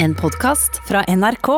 En 0.00 0.14
podkast 0.14 0.76
fra 0.86 1.00
NRK. 1.08 1.48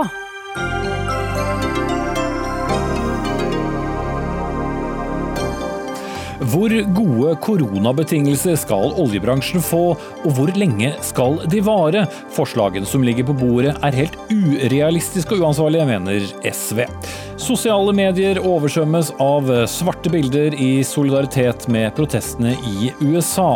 Hvor 6.51 6.73
gode 6.97 7.35
koronabetingelser 7.45 8.57
skal 8.57 8.95
oljebransjen 9.03 9.61
få, 9.61 9.83
og 9.93 10.33
hvor 10.39 10.55
lenge 10.57 10.95
skal 11.05 11.37
de 11.53 11.61
vare? 11.67 12.07
Forslagene 12.33 12.89
som 12.89 13.05
ligger 13.05 13.29
på 13.29 13.37
bordet 13.43 13.77
er 13.77 13.99
helt 13.99 14.17
urealistiske 14.33 15.37
og 15.37 15.45
uansvarlige, 15.45 15.91
mener 15.93 16.25
SV. 16.49 16.87
Sosiale 17.37 17.93
medier 17.93 18.41
oversvømmes 18.41 19.13
av 19.21 19.53
svarte 19.69 20.17
bilder 20.17 20.57
i 20.57 20.79
solidaritet 20.81 21.69
med 21.69 21.93
protestene 22.01 22.57
i 22.73 22.95
USA. 23.05 23.53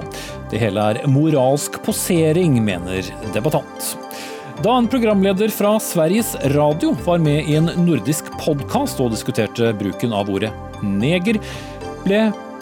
Det 0.53 0.61
hele 0.61 0.91
er 0.93 1.07
moralsk 1.09 1.81
posering, 1.89 2.61
mener 2.69 3.15
debattant. 3.33 3.95
Da 4.63 4.77
en 4.79 4.89
programleder 4.89 5.49
fra 5.49 5.81
Sveriges 5.81 6.37
Radio 6.55 6.97
var 7.05 7.19
med 7.19 7.49
i 7.51 7.57
en 7.59 7.71
nordisk 7.87 8.29
podkast 8.39 9.01
og 9.03 9.11
diskuterte 9.11 9.73
bruken 9.75 10.15
av 10.15 10.31
ordet 10.31 10.53
neger, 10.81 11.41
ble 12.05 12.21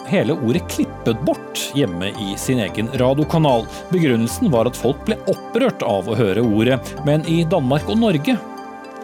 hele 0.09 0.33
ordet 0.33 0.65
klippet 0.73 1.21
bort 1.27 1.67
hjemme 1.77 2.09
i 2.17 2.33
sin 2.39 2.63
egen 2.65 2.89
radiokanal. 2.99 3.67
Begrunnelsen 3.93 4.51
var 4.51 4.67
at 4.67 4.79
folk 4.79 5.05
ble 5.05 5.19
opprørt 5.31 5.85
av 5.85 6.09
å 6.09 6.17
høre 6.17 6.41
ordet, 6.43 6.81
men 7.05 7.27
i 7.29 7.43
Danmark 7.45 7.85
og 7.85 8.01
Norge 8.01 8.39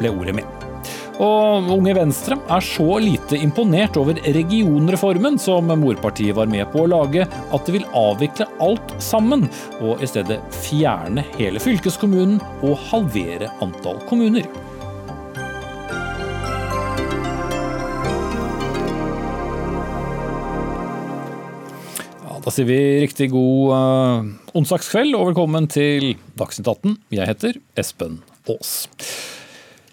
ble 0.02 0.16
ordet 0.16 0.40
med. 0.42 0.59
Og 1.20 1.68
Unge 1.74 1.92
Venstre 1.98 2.38
er 2.48 2.64
så 2.64 2.96
lite 3.04 3.36
imponert 3.44 3.98
over 4.00 4.16
regionreformen 4.24 5.36
som 5.42 5.68
morpartiet 5.82 6.38
var 6.38 6.48
med 6.48 6.64
på 6.72 6.86
å 6.86 6.92
lage, 6.94 7.26
at 7.28 7.68
de 7.68 7.76
vil 7.76 7.88
avvikle 7.92 8.48
alt 8.64 8.94
sammen, 9.04 9.50
og 9.84 10.00
i 10.00 10.08
stedet 10.08 10.40
fjerne 10.64 11.26
hele 11.36 11.60
fylkeskommunen 11.60 12.40
og 12.64 12.80
halvere 12.88 13.52
antall 13.64 14.00
kommuner. 14.08 14.48
Da 22.50 22.54
sier 22.56 22.66
vi 22.66 22.80
riktig 23.04 23.28
god 23.30 23.74
uh, 23.76 24.30
onsdagskveld 24.58 25.14
og 25.14 25.28
velkommen 25.28 25.68
til 25.70 26.16
Dagsnytt 26.40 26.72
18. 26.72 26.96
Jeg 27.14 27.30
heter 27.30 27.60
Espen 27.78 28.24
Aas. 28.50 28.88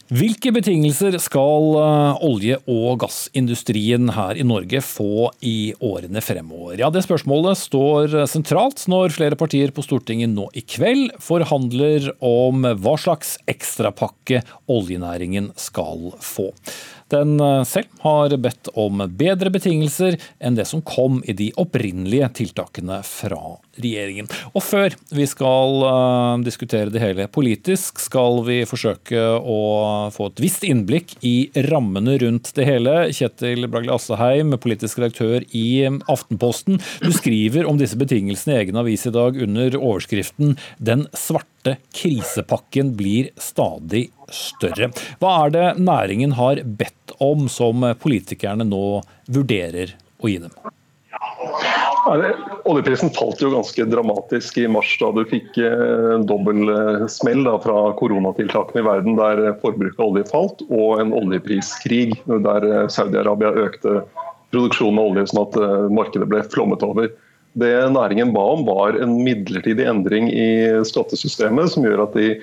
Hvilke 0.07 0.53
betingelser 0.55 1.17
skal 1.19 1.65
uh, 1.75 2.21
olje- 2.23 2.61
og 2.71 3.01
gassindustrien 3.03 4.13
her 4.15 4.39
i 4.39 4.45
Norge 4.47 4.79
få 4.79 5.33
i 5.43 5.73
årene 5.83 6.23
fremover? 6.23 6.77
Ja, 6.79 6.93
Det 6.95 7.03
spørsmålet 7.03 7.59
står 7.59 8.15
sentralt 8.31 8.85
når 8.87 9.17
flere 9.17 9.35
partier 9.35 9.75
på 9.75 9.83
Stortinget 9.83 10.31
nå 10.31 10.47
i 10.55 10.63
kveld 10.63 11.17
forhandler 11.19 12.13
om 12.23 12.63
hva 12.79 12.95
slags 13.03 13.35
ekstrapakke 13.51 14.45
oljenæringen 14.71 15.51
skal 15.59 16.13
få. 16.23 16.53
Den 17.11 17.41
uh, 17.43 17.67
selv 17.67 17.91
har 18.07 18.39
bedt 18.39 18.71
om 18.79 19.03
bedre 19.11 19.51
betingelser 19.51 20.21
enn 20.39 20.55
det 20.55 20.71
som 20.71 20.87
kom 20.87 21.19
i 21.27 21.35
de 21.35 21.51
opprinnelige 21.59 22.31
tiltakene 22.45 23.03
fra 23.03 23.57
regjeringen. 23.81 24.29
Og 24.55 24.65
før 24.65 24.95
vi 25.15 25.27
skal 25.29 25.83
uh, 25.85 26.43
diskutere 26.45 26.93
det 26.93 27.03
hele 27.03 27.27
politisk, 27.33 28.01
skal 28.03 28.43
vi 28.47 28.61
forsøke 28.69 29.23
å 29.41 29.61
få 30.15 30.31
et 30.31 30.43
visst 30.45 30.67
innblikk 30.67 31.17
i 31.27 31.51
rammene 31.69 32.17
rundt 32.23 32.53
det 32.57 32.67
hele. 32.69 32.97
Kjetil 33.17 33.69
Bragle 33.71 33.97
Asseheim, 33.97 34.55
politisk 34.63 35.01
redaktør 35.03 35.45
i 35.57 35.87
Aftenposten. 36.13 36.81
Du 37.03 37.13
skriver 37.15 37.69
om 37.69 37.81
disse 37.81 37.99
betingelsene 38.01 38.57
i 38.57 38.63
egen 38.65 38.81
avis 38.81 39.07
i 39.09 39.15
dag 39.15 39.39
under 39.43 39.79
overskriften 39.81 40.57
'Den 40.79 41.07
svarte 41.17 41.77
krisepakken 41.95 42.95
blir 42.97 43.31
stadig 43.41 44.09
større'. 44.31 44.93
Hva 45.21 45.47
er 45.47 45.51
det 45.51 45.67
næringen 45.83 46.37
har 46.39 46.63
bedt 46.65 47.17
om 47.21 47.49
som 47.49 47.85
politikerne 48.01 48.67
nå 48.67 49.03
vurderer 49.29 49.97
å 50.23 50.31
gi 50.31 50.39
dem? 50.47 50.53
Oljeprisen 52.07 53.11
falt 53.11 53.41
jo 53.43 53.51
ganske 53.51 53.85
dramatisk 53.91 54.59
i 54.63 54.69
mars, 54.71 54.93
da 55.01 55.09
du 55.17 55.25
fikk 55.27 55.57
en 55.59 56.27
dobbel 56.29 56.71
smell 57.11 57.43
da, 57.47 57.57
fra 57.63 57.91
koronatiltakene 57.99 58.83
i 58.83 58.87
verden, 58.87 59.19
der 59.19 59.57
forbruket 59.63 59.99
av 59.99 60.13
olje 60.13 60.27
falt, 60.31 60.63
og 60.71 61.01
en 61.03 61.15
oljepriskrig 61.17 62.15
der 62.31 62.69
Saudi-Arabia 62.95 63.51
økte 63.67 64.05
produksjonen 64.55 65.03
av 65.03 65.11
olje, 65.11 65.27
sånn 65.33 65.43
at 65.49 65.59
markedet 65.99 66.31
ble 66.31 66.45
flommet 66.53 66.87
over. 66.87 67.11
Det 67.59 67.75
næringen 67.91 68.35
ba 68.37 68.45
om, 68.55 68.67
var 68.69 68.99
en 69.03 69.19
midlertidig 69.25 69.89
endring 69.89 70.31
i 70.31 70.49
skattesystemet, 70.87 71.73
som 71.75 71.87
gjør 71.89 72.07
at 72.07 72.19
de 72.19 72.35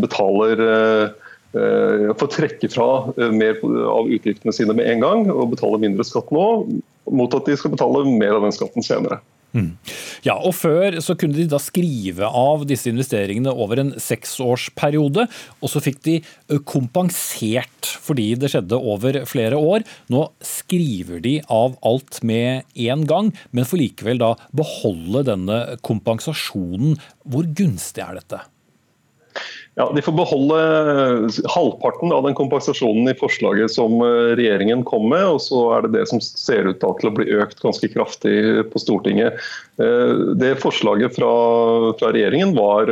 betaler 0.00 0.62
får 1.52 2.30
trekke 2.34 2.68
fra 2.72 2.88
mer 3.32 3.56
av 3.88 4.10
utgiftene 4.12 4.52
sine 4.52 4.76
med 4.76 4.88
en 4.92 5.04
gang 5.04 5.26
og 5.32 5.54
betale 5.54 5.80
mindre 5.80 6.04
skatt 6.04 6.28
nå, 6.34 6.44
mot 7.08 7.34
at 7.34 7.48
de 7.48 7.56
skal 7.56 7.72
betale 7.72 8.04
mer 8.10 8.36
av 8.36 8.44
den 8.44 8.54
skatten 8.54 8.84
senere. 8.84 9.22
Mm. 9.56 9.70
Ja, 10.26 10.34
og 10.36 10.52
Før 10.58 10.98
så 11.04 11.14
kunne 11.18 11.38
de 11.38 11.46
da 11.48 11.60
skrive 11.62 12.28
av 12.28 12.66
disse 12.68 12.90
investeringene 12.90 13.52
over 13.54 13.80
en 13.80 13.94
seksårsperiode, 14.02 15.24
og 15.62 15.72
så 15.72 15.82
fikk 15.82 16.02
de 16.04 16.18
kompensert 16.68 17.92
fordi 18.04 18.32
det 18.40 18.52
skjedde 18.52 18.78
over 18.78 19.22
flere 19.30 19.58
år. 19.58 19.86
Nå 20.12 20.26
skriver 20.44 21.22
de 21.24 21.38
av 21.44 21.78
alt 21.86 22.20
med 22.26 22.68
en 22.88 23.06
gang, 23.08 23.32
men 23.50 23.68
får 23.68 23.82
likevel 23.86 24.20
da 24.20 24.34
beholde 24.56 25.24
denne 25.30 25.58
kompensasjonen. 25.86 26.98
Hvor 27.28 27.48
gunstig 27.48 28.04
er 28.04 28.20
dette? 28.20 28.44
Ja, 29.78 29.92
De 29.94 30.02
får 30.02 30.12
beholde 30.18 30.56
halvparten 31.54 32.10
av 32.12 32.24
den 32.26 32.34
kompensasjonen 32.34 33.12
i 33.12 33.14
forslaget 33.14 33.70
som 33.70 34.00
regjeringen 34.02 34.82
kom 34.88 35.06
med. 35.12 35.22
og 35.22 35.38
Så 35.44 35.60
er 35.76 35.86
det 35.86 35.92
det 35.94 36.08
som 36.10 36.18
ser 36.24 36.66
ut 36.66 36.80
til 36.82 37.10
å 37.10 37.14
bli 37.14 37.28
økt 37.38 37.62
ganske 37.62 37.90
kraftig 37.92 38.34
på 38.72 38.82
Stortinget. 38.82 39.38
Det 39.78 40.56
Forslaget 40.58 41.14
fra, 41.14 41.30
fra 42.00 42.10
regjeringen 42.10 42.56
var 42.58 42.90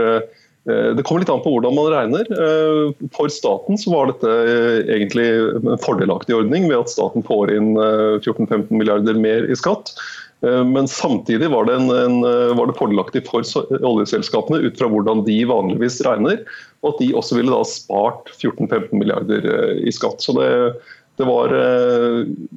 det 0.66 1.02
kommer 1.06 1.22
litt 1.22 1.30
an 1.30 1.42
på 1.44 1.52
hvordan 1.54 1.74
man 1.78 1.90
regner. 1.92 2.30
For 3.14 3.30
staten 3.30 3.78
så 3.78 3.92
var 3.92 4.08
dette 4.10 4.32
egentlig 4.86 5.26
en 5.58 5.82
fordelaktig 5.82 6.34
ordning 6.38 6.66
ved 6.70 6.80
at 6.84 6.90
staten 6.90 7.26
får 7.26 7.54
inn 7.54 7.74
14-15 7.78 8.70
milliarder 8.74 9.18
mer 9.18 9.46
i 9.46 9.58
skatt. 9.58 9.94
Men 10.42 10.88
samtidig 10.90 11.48
var 11.50 11.64
det, 11.64 11.78
en, 11.78 11.90
en, 11.90 12.18
var 12.58 12.68
det 12.68 12.76
fordelaktig 12.76 13.22
for 13.28 13.46
oljeselskapene 13.78 14.60
ut 14.66 14.78
fra 14.78 14.90
hvordan 14.92 15.22
de 15.26 15.38
vanligvis 15.48 16.02
regner, 16.04 16.42
og 16.86 16.94
at 16.94 17.02
de 17.02 17.14
også 17.18 17.40
ville 17.40 17.52
da 17.52 17.64
spart 17.66 18.30
14-15 18.36 18.94
milliarder 18.94 19.48
i 19.82 19.92
skatt. 19.94 20.22
Så 20.22 20.36
det, 20.38 20.50
det 21.18 21.26
var, 21.26 21.52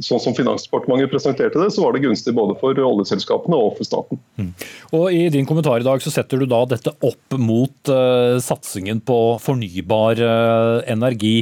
sånn 0.03 0.21
som 0.21 0.35
Finansdepartementet 0.37 1.11
presenterte 1.11 1.61
det, 1.61 1.71
så 1.73 1.85
var 1.85 1.95
det 1.95 2.03
gunstig 2.03 2.35
både 2.37 2.57
for 2.59 2.77
oljeselskapene 2.83 3.57
og 3.57 3.79
for 3.79 3.87
staten. 3.87 4.21
Mm. 4.37 4.51
Og 4.99 5.05
I 5.15 5.25
din 5.33 5.47
kommentar 5.49 5.81
i 5.81 5.87
dag 5.87 6.03
så 6.03 6.13
setter 6.13 6.41
du 6.41 6.47
da 6.49 6.61
dette 6.69 6.93
opp 6.93 7.39
mot 7.39 7.91
uh, 7.93 8.37
satsingen 8.43 9.01
på 9.05 9.19
fornybar 9.41 10.21
uh, 10.21 10.77
energi. 10.91 11.37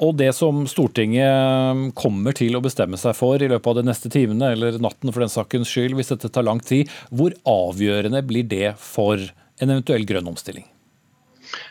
Og 0.00 0.16
det 0.16 0.30
som 0.32 0.64
Stortinget 0.68 1.94
kommer 1.98 2.34
til 2.36 2.56
å 2.56 2.64
bestemme 2.64 2.98
seg 3.00 3.14
for 3.18 3.38
i 3.38 3.50
løpet 3.52 3.70
av 3.70 3.78
de 3.78 3.86
neste 3.90 4.10
timene, 4.12 4.54
eller 4.56 4.80
natten 4.80 5.12
for 5.12 5.22
den 5.22 5.32
sakens 5.32 5.70
skyld, 5.70 5.94
hvis 5.98 6.12
dette 6.14 6.32
tar 6.32 6.48
lang 6.48 6.62
tid, 6.64 6.90
hvor 7.12 7.36
avgjørende 7.48 8.24
blir 8.26 8.48
det 8.48 8.74
for 8.80 9.20
en 9.20 9.74
eventuell 9.76 10.08
grønn 10.08 10.32
omstilling? 10.32 10.64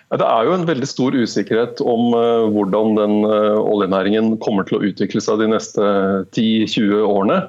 Det 0.09 0.25
er 0.25 0.47
jo 0.47 0.56
en 0.56 0.67
veldig 0.67 0.88
stor 0.90 1.16
usikkerhet 1.16 1.81
om 1.85 2.13
hvordan 2.56 2.95
den 2.97 3.17
oljenæringen 3.29 4.38
kommer 4.44 4.66
til 4.66 4.79
å 4.79 4.85
utvikle 4.90 5.22
seg 5.22 5.44
de 5.44 5.51
neste 5.51 5.90
10-20 6.34 7.03
årene. 7.06 7.44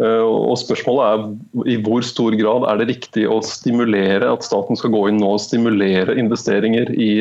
Og 0.00 0.56
Spørsmålet 0.60 1.04
er 1.08 1.70
i 1.72 1.76
hvor 1.84 2.04
stor 2.04 2.34
grad 2.36 2.66
er 2.68 2.80
det 2.80 2.88
riktig 2.90 3.24
å 3.32 3.38
stimulere 3.44 4.28
at 4.28 4.44
staten 4.44 4.76
skal 4.76 4.92
gå 4.92 5.06
inn 5.08 5.20
nå 5.22 5.36
og 5.36 5.44
stimulere 5.44 6.16
investeringer 6.20 6.92
i, 6.92 7.12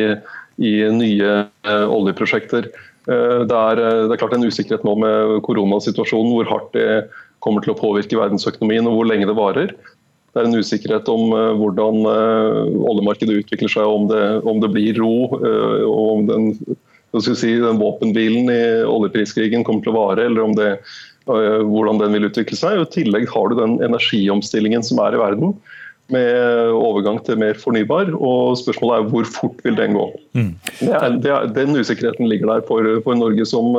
i 0.60 0.74
nye 0.92 1.38
oljeprosjekter. 1.72 2.68
Det 3.06 3.56
er, 3.56 3.80
det 3.80 4.12
er, 4.12 4.20
klart 4.20 4.36
en 4.36 4.48
usikkerhet 4.48 4.84
nå 4.88 4.96
med 5.00 5.38
koronasituasjonen, 5.46 6.34
hvor 6.36 6.52
hardt 6.52 6.76
det 6.76 6.88
kommer 7.46 7.64
til 7.64 7.76
å 7.76 7.80
påvirke 7.80 8.18
verdensøkonomien 8.18 8.88
og 8.90 8.98
hvor 8.98 9.08
lenge 9.08 9.30
det 9.30 9.38
varer. 9.38 9.76
Det 10.36 10.42
er 10.42 10.50
en 10.50 10.60
usikkerhet 10.60 11.08
om 11.08 11.30
hvordan 11.62 12.02
oljemarkedet 12.04 13.38
utvikler 13.40 13.72
seg, 13.72 13.88
om 13.88 14.10
det, 14.10 14.24
om 14.44 14.60
det 14.60 14.70
blir 14.74 15.00
ro. 15.00 15.14
og 15.32 16.02
om 16.12 16.26
den, 16.28 16.50
si, 17.24 17.54
den 17.64 17.80
våpenhvilen 17.80 18.52
i 18.52 18.64
oljepriskrigen 18.84 19.64
kommer 19.64 19.86
til 19.86 19.94
å 19.94 19.96
vare, 19.96 20.26
eller 20.28 20.44
om 20.44 20.58
det, 20.58 20.74
hvordan 21.26 22.04
den 22.04 22.18
vil 22.18 22.28
utvikle 22.28 22.60
seg. 22.60 22.84
I 22.84 22.92
tillegg 22.98 23.30
har 23.32 23.50
du 23.50 23.58
den 23.62 23.80
energiomstillingen 23.88 24.84
som 24.84 25.00
er 25.06 25.16
i 25.16 25.24
verden 25.24 25.56
med 26.14 26.74
overgang 26.76 27.18
til 27.26 27.40
mer 27.42 27.58
fornybar. 27.58 28.12
og 28.14 28.58
Spørsmålet 28.62 28.98
er 28.98 29.10
hvor 29.14 29.32
fort 29.38 29.64
vil 29.66 29.78
den 29.78 29.98
gå. 29.98 30.06
Mm. 30.38 30.52
Det 30.82 30.92
er, 30.94 31.18
det 31.22 31.32
er, 31.34 31.50
den 31.56 31.80
usikkerheten 31.80 32.30
ligger 32.30 32.54
der 32.54 32.68
for, 32.68 32.86
for 33.06 33.18
Norge 33.18 33.48
som, 33.50 33.74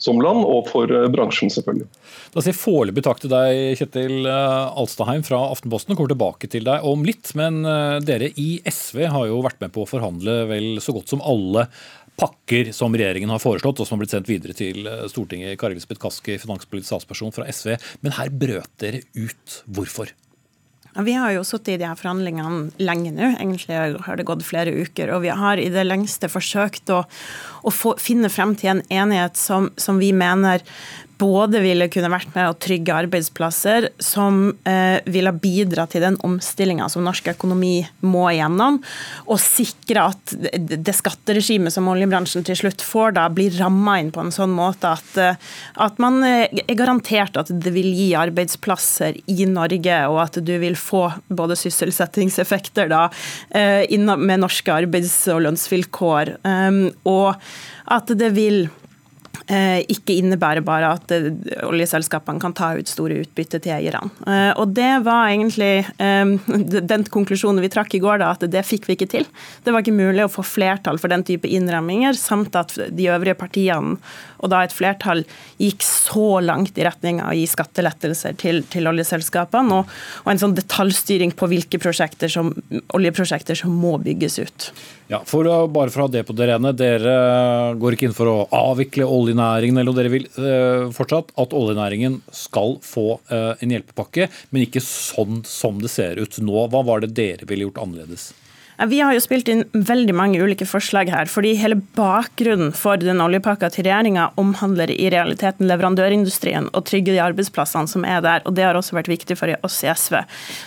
som 0.00 0.20
land, 0.22 0.44
og 0.48 0.68
for 0.70 0.90
bransjen, 1.12 1.50
selvfølgelig. 1.52 1.88
Da 2.34 2.42
sier 2.44 2.56
foreløpig 2.56 3.04
takk 3.06 3.22
til 3.22 3.32
deg, 3.32 3.78
Kjetil 3.78 4.26
Alstaheim 4.26 5.24
fra 5.26 5.40
Aftenposten. 5.52 5.94
Kommer 5.94 6.14
tilbake 6.14 6.50
til 6.50 6.66
deg 6.66 6.86
om 6.88 7.04
litt. 7.06 7.30
Men 7.38 7.60
dere 8.02 8.32
i 8.40 8.56
SV 8.66 9.04
har 9.12 9.28
jo 9.30 9.42
vært 9.44 9.60
med 9.62 9.74
på 9.74 9.84
å 9.84 9.90
forhandle 9.90 10.42
vel 10.50 10.80
så 10.82 10.94
godt 10.96 11.12
som 11.12 11.22
alle 11.22 11.68
pakker 12.18 12.72
som 12.76 12.92
regjeringen 12.92 13.30
har 13.32 13.40
foreslått, 13.40 13.80
og 13.80 13.88
som 13.88 13.96
har 13.96 14.02
blitt 14.02 14.12
sendt 14.16 14.28
videre 14.28 14.56
til 14.56 14.84
Stortinget. 15.10 15.54
Kari 15.60 15.76
Elisabeth 15.76 16.02
Kaski, 16.02 16.36
finanspolitisk 16.42 16.90
statsperson 16.90 17.32
fra 17.34 17.46
SV. 17.48 17.76
Men 18.04 18.16
her 18.18 18.32
brøt 18.34 18.72
dere 18.82 19.04
ut. 19.16 19.62
Hvorfor? 19.70 20.12
Vi 20.92 21.12
har 21.16 21.32
jo 21.32 21.44
sittet 21.46 21.74
i 21.74 21.80
de 21.80 21.86
her 21.88 21.96
forhandlingene 21.96 22.72
lenge 22.82 23.14
nå. 23.16 23.30
Egentlig 23.38 23.78
har 24.04 24.18
det 24.18 24.26
gått 24.28 24.44
flere 24.44 24.74
uker. 24.76 25.14
Og 25.16 25.22
vi 25.24 25.32
har 25.32 25.60
i 25.60 25.70
det 25.72 25.86
lengste 25.86 26.28
forsøkt 26.28 26.92
å, 26.92 27.02
å 27.64 27.72
få, 27.72 27.94
finne 28.02 28.28
frem 28.32 28.52
til 28.58 28.74
en 28.74 28.82
enighet 28.92 29.40
som, 29.40 29.70
som 29.80 30.02
vi 30.02 30.12
mener 30.12 30.64
både 31.20 31.60
ville 31.62 31.88
kunne 31.92 32.10
vært 32.12 32.32
med 32.34 32.50
å 32.50 32.56
trygge 32.60 32.94
arbeidsplasser, 32.94 33.88
som 34.02 34.50
eh, 34.68 34.98
ville 35.10 35.32
bidra 35.36 35.86
til 35.90 36.04
den 36.04 36.18
omstillinga 36.26 36.88
som 36.92 37.04
norsk 37.06 37.32
økonomi 37.34 37.82
må 38.06 38.24
igjennom, 38.30 38.80
og 39.26 39.40
sikre 39.42 40.08
at 40.12 40.34
det 40.58 40.94
skatteregimet 40.96 41.74
som 41.74 41.88
oljebransjen 41.92 42.46
til 42.46 42.58
slutt 42.62 42.84
får, 42.84 43.16
da 43.18 43.28
blir 43.32 43.54
ramma 43.58 43.98
inn 44.02 44.12
på 44.14 44.24
en 44.24 44.34
sånn 44.34 44.54
måte 44.54 44.94
at, 44.96 45.14
eh, 45.20 45.40
at 45.86 46.02
man 46.02 46.20
eh, 46.26 46.46
er 46.64 46.78
garantert 46.78 47.38
at 47.40 47.52
det 47.52 47.74
vil 47.74 47.90
gi 47.92 48.10
arbeidsplasser 48.18 49.20
i 49.32 49.48
Norge, 49.50 50.02
og 50.10 50.20
at 50.26 50.40
du 50.42 50.54
vil 50.62 50.78
få 50.78 51.06
både 51.28 51.58
sysselsettingseffekter 51.60 52.92
da, 52.92 53.06
eh, 53.50 53.84
med 53.92 54.42
norske 54.42 54.72
arbeids- 54.72 55.26
og 55.32 55.44
lønnsvilkår, 55.46 56.36
og 57.08 57.34
at 57.92 58.10
det 58.18 58.30
vil 58.34 58.64
ikke 59.42 60.14
innebærer 60.20 60.62
bare 60.64 60.92
at 60.96 61.12
eh, 61.14 61.30
oljeselskapene 61.66 62.40
kan 62.42 62.54
ta 62.56 62.72
ut 62.78 62.90
store 62.90 63.22
utbytte 63.24 63.58
til 63.64 63.74
eierne. 63.74 64.10
Eh, 64.26 64.52
og 64.60 64.74
Det 64.76 64.90
var 65.06 65.30
egentlig 65.32 65.84
den 66.92 67.06
konklusjonen 67.10 67.62
vi 67.64 67.70
trakk 67.72 67.96
i 67.96 68.02
går, 68.02 68.20
da, 68.22 68.32
at 68.36 68.46
det 68.52 68.64
fikk 68.66 68.88
vi 68.88 68.96
ikke 68.96 69.10
til. 69.10 69.26
Det 69.64 69.74
var 69.74 69.82
ikke 69.84 69.96
mulig 69.96 70.26
å 70.26 70.32
få 70.32 70.44
flertall 70.46 71.00
for 71.00 71.12
den 71.12 71.24
type 71.26 71.48
innramminger, 71.48 72.16
samt 72.18 72.56
at 72.58 72.76
de 72.88 73.08
øvrige 73.12 73.38
partiene, 73.38 73.98
og 74.42 74.50
da 74.52 74.62
et 74.66 74.74
flertall, 74.74 75.22
gikk 75.62 75.84
så 75.86 76.40
langt 76.42 76.78
i 76.78 76.86
retning 76.86 77.20
av 77.22 77.32
å 77.32 77.36
gi 77.38 77.46
skattelettelser 77.50 78.36
til, 78.40 78.62
til 78.72 78.90
oljeselskapene, 78.90 79.78
og, 79.78 79.92
og, 80.24 80.32
en 80.32 80.42
sånn 80.42 80.56
detaljstyring 80.58 81.34
på 81.38 81.48
hvilke 81.52 81.80
prosjekter 81.82 82.32
som, 82.32 82.50
oljeprosjekter 82.96 83.58
som 83.58 83.74
må 83.78 83.94
bygges 84.02 84.40
ut. 84.42 84.68
Ja, 85.12 85.20
for 85.28 85.44
Bare 85.72 85.92
for 85.92 86.02
å 86.02 86.06
ha 86.06 86.12
det 86.12 86.24
på 86.26 86.34
det 86.36 86.48
rene, 86.48 86.72
dere 86.76 87.14
går 87.80 87.94
ikke 87.94 88.08
inn 88.08 88.16
for 88.16 88.30
å 88.30 88.36
avvikle 88.56 89.06
oljenæringen 89.08 89.80
eller 89.82 89.96
dere 89.96 90.12
vil 90.12 90.28
uh, 90.38 90.88
fortsatt 90.94 91.34
at 91.42 91.56
oljenæringen 91.56 92.20
skal 92.34 92.78
få 92.84 93.18
uh, 93.30 93.52
en 93.58 93.74
hjelpepakke, 93.74 94.30
men 94.50 94.66
ikke 94.66 94.82
sånn 94.84 95.42
som 95.48 95.82
det 95.82 95.92
ser 95.92 96.22
ut 96.22 96.38
nå. 96.42 96.66
Hva 96.72 96.84
var 96.86 97.04
det 97.04 97.12
dere 97.18 97.48
ville 97.48 97.68
gjort 97.68 97.82
annerledes? 97.84 98.30
Vi 98.88 98.98
har 99.00 99.14
jo 99.14 99.20
spilt 99.22 99.46
inn 99.46 99.62
veldig 99.72 100.14
mange 100.16 100.40
ulike 100.42 100.66
forslag 100.66 101.10
her. 101.12 101.28
fordi 101.30 101.52
hele 101.54 101.76
bakgrunnen 101.94 102.72
for 102.74 102.96
den 102.98 103.20
oljepakka 103.22 103.68
til 103.70 103.86
regjeringa 103.86 104.32
omhandler 104.40 104.90
i 104.90 105.10
realiteten 105.12 105.68
leverandørindustrien 105.70 106.66
og 106.72 106.84
trygge 106.88 107.12
de 107.14 107.20
arbeidsplassene 107.22 107.86
som 107.86 108.04
er 108.04 108.20
der. 108.20 108.42
og 108.44 108.54
Det 108.54 108.64
har 108.64 108.74
også 108.74 108.96
vært 108.96 109.08
viktig 109.12 109.36
for 109.38 109.54
oss 109.62 109.84
i 109.84 109.90
SV. 109.92 110.16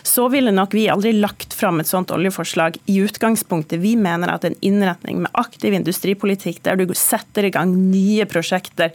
Så 0.03 0.29
ville 0.31 0.53
nok 0.55 0.73
vi 0.73 0.87
aldri 0.87 1.11
lagt 1.11 1.53
fram 1.53 1.79
et 1.79 1.87
sånt 1.87 2.11
oljeforslag 2.11 2.77
i 2.87 3.01
utgangspunktet. 3.03 3.81
Vi 3.81 3.95
mener 3.95 4.31
at 4.31 4.45
en 4.45 4.55
innretning 4.61 5.19
med 5.21 5.31
aktiv 5.33 5.73
industripolitikk, 5.73 6.63
der 6.63 6.75
du 6.75 6.87
setter 6.95 7.43
i 7.43 7.51
gang 7.51 7.75
nye 7.91 8.25
prosjekter 8.25 8.93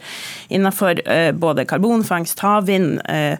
innenfor 0.49 0.97
eh, 1.05 1.31
både 1.31 1.67
karbonfangst, 1.69 2.39
havvind, 2.41 3.01
eh, 3.05 3.37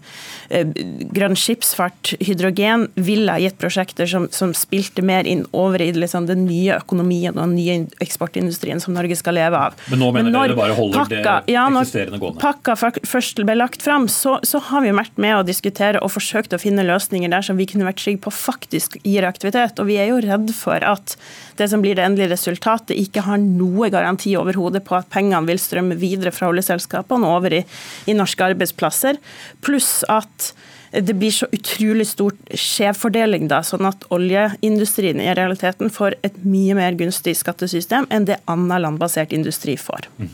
eh, 0.49 0.67
grønn 1.09 1.35
skipsfart, 1.35 2.13
hydrogen, 2.21 2.89
ville 2.95 3.31
ha 3.31 3.41
gitt 3.41 3.57
prosjekter 3.57 4.05
som, 4.05 4.29
som 4.29 4.53
spilte 4.53 5.01
mer 5.01 5.25
inn 5.25 5.47
over 5.51 5.70
i 5.79 5.91
liksom 5.95 6.27
den 6.27 6.43
nye 6.47 6.75
økonomien 6.75 7.31
og 7.37 7.45
den 7.45 7.55
nye 7.55 7.75
eksportindustrien 8.03 8.81
som 8.83 8.95
Norge 8.97 9.15
skal 9.15 9.37
leve 9.37 9.59
av. 9.69 9.77
Men 9.93 10.01
nå 10.03 10.09
mener 10.15 10.33
dere 10.35 10.51
det 10.51 10.57
bare 10.59 10.75
holder 10.75 11.05
pakka, 11.05 11.35
det 11.47 11.55
eksisterende 11.55 12.19
gående? 12.19 12.39
Når 12.39 12.43
pakka 12.43 12.75
først 13.13 13.41
ble 13.45 13.55
lagt 13.55 13.85
fram, 13.85 14.07
så, 14.11 14.37
så, 14.47 14.61
har 14.71 14.83
vi 14.83 14.91
vært 14.95 15.21
med 15.21 15.37
å 15.37 15.45
diskutere 15.47 16.01
og 16.03 16.11
forsøkt 16.15 16.55
å 16.55 16.59
finne 16.61 16.85
løsninger 16.87 17.31
der 17.31 17.45
som 17.45 17.59
vi 17.59 17.67
kunne 17.69 17.87
vært 17.87 18.01
trygge 18.03 18.23
på 18.25 18.33
faktisk 18.35 18.97
gir 19.05 19.27
aktivitet. 19.27 19.79
Og 19.79 19.89
vi 19.89 19.99
er 20.01 20.11
jo 20.11 20.19
redd 20.23 20.51
for 20.57 20.83
at 20.83 21.15
det 21.59 21.69
som 21.71 21.83
blir 21.83 21.95
det 21.97 22.05
endelige 22.05 22.33
resultatet, 22.33 22.97
ikke 22.97 23.25
har 23.27 23.39
noe 23.41 23.91
garanti 23.93 24.33
overhodet 24.39 24.83
på 24.87 24.97
at 24.97 25.09
pengene 25.13 25.45
vil 25.49 25.61
strømme 25.61 25.97
videre 25.99 26.33
fra 26.35 26.49
oljeselskapene 26.51 27.29
over 27.29 27.61
i, 27.61 27.63
i 28.09 28.17
norske 28.17 28.51
arbeidsplasser. 28.51 29.21
Pluss 29.65 30.01
at 30.11 30.51
det 30.91 31.13
blir 31.15 31.31
så 31.31 31.47
utrolig 31.51 32.07
stort 32.07 32.39
skjevfordeling, 32.51 33.47
da, 33.51 33.61
sånn 33.63 33.87
at 33.87 34.03
oljeindustrien 34.11 35.21
i 35.23 35.31
realiteten 35.37 35.91
får 35.93 36.17
et 36.27 36.41
mye 36.43 36.75
mer 36.75 36.97
gunstig 36.99 37.37
skattesystem 37.39 38.09
enn 38.11 38.27
det 38.27 38.41
annen 38.51 38.83
landbasert 38.83 39.31
industri 39.35 39.77
får. 39.79 40.09
Mm. 40.19 40.33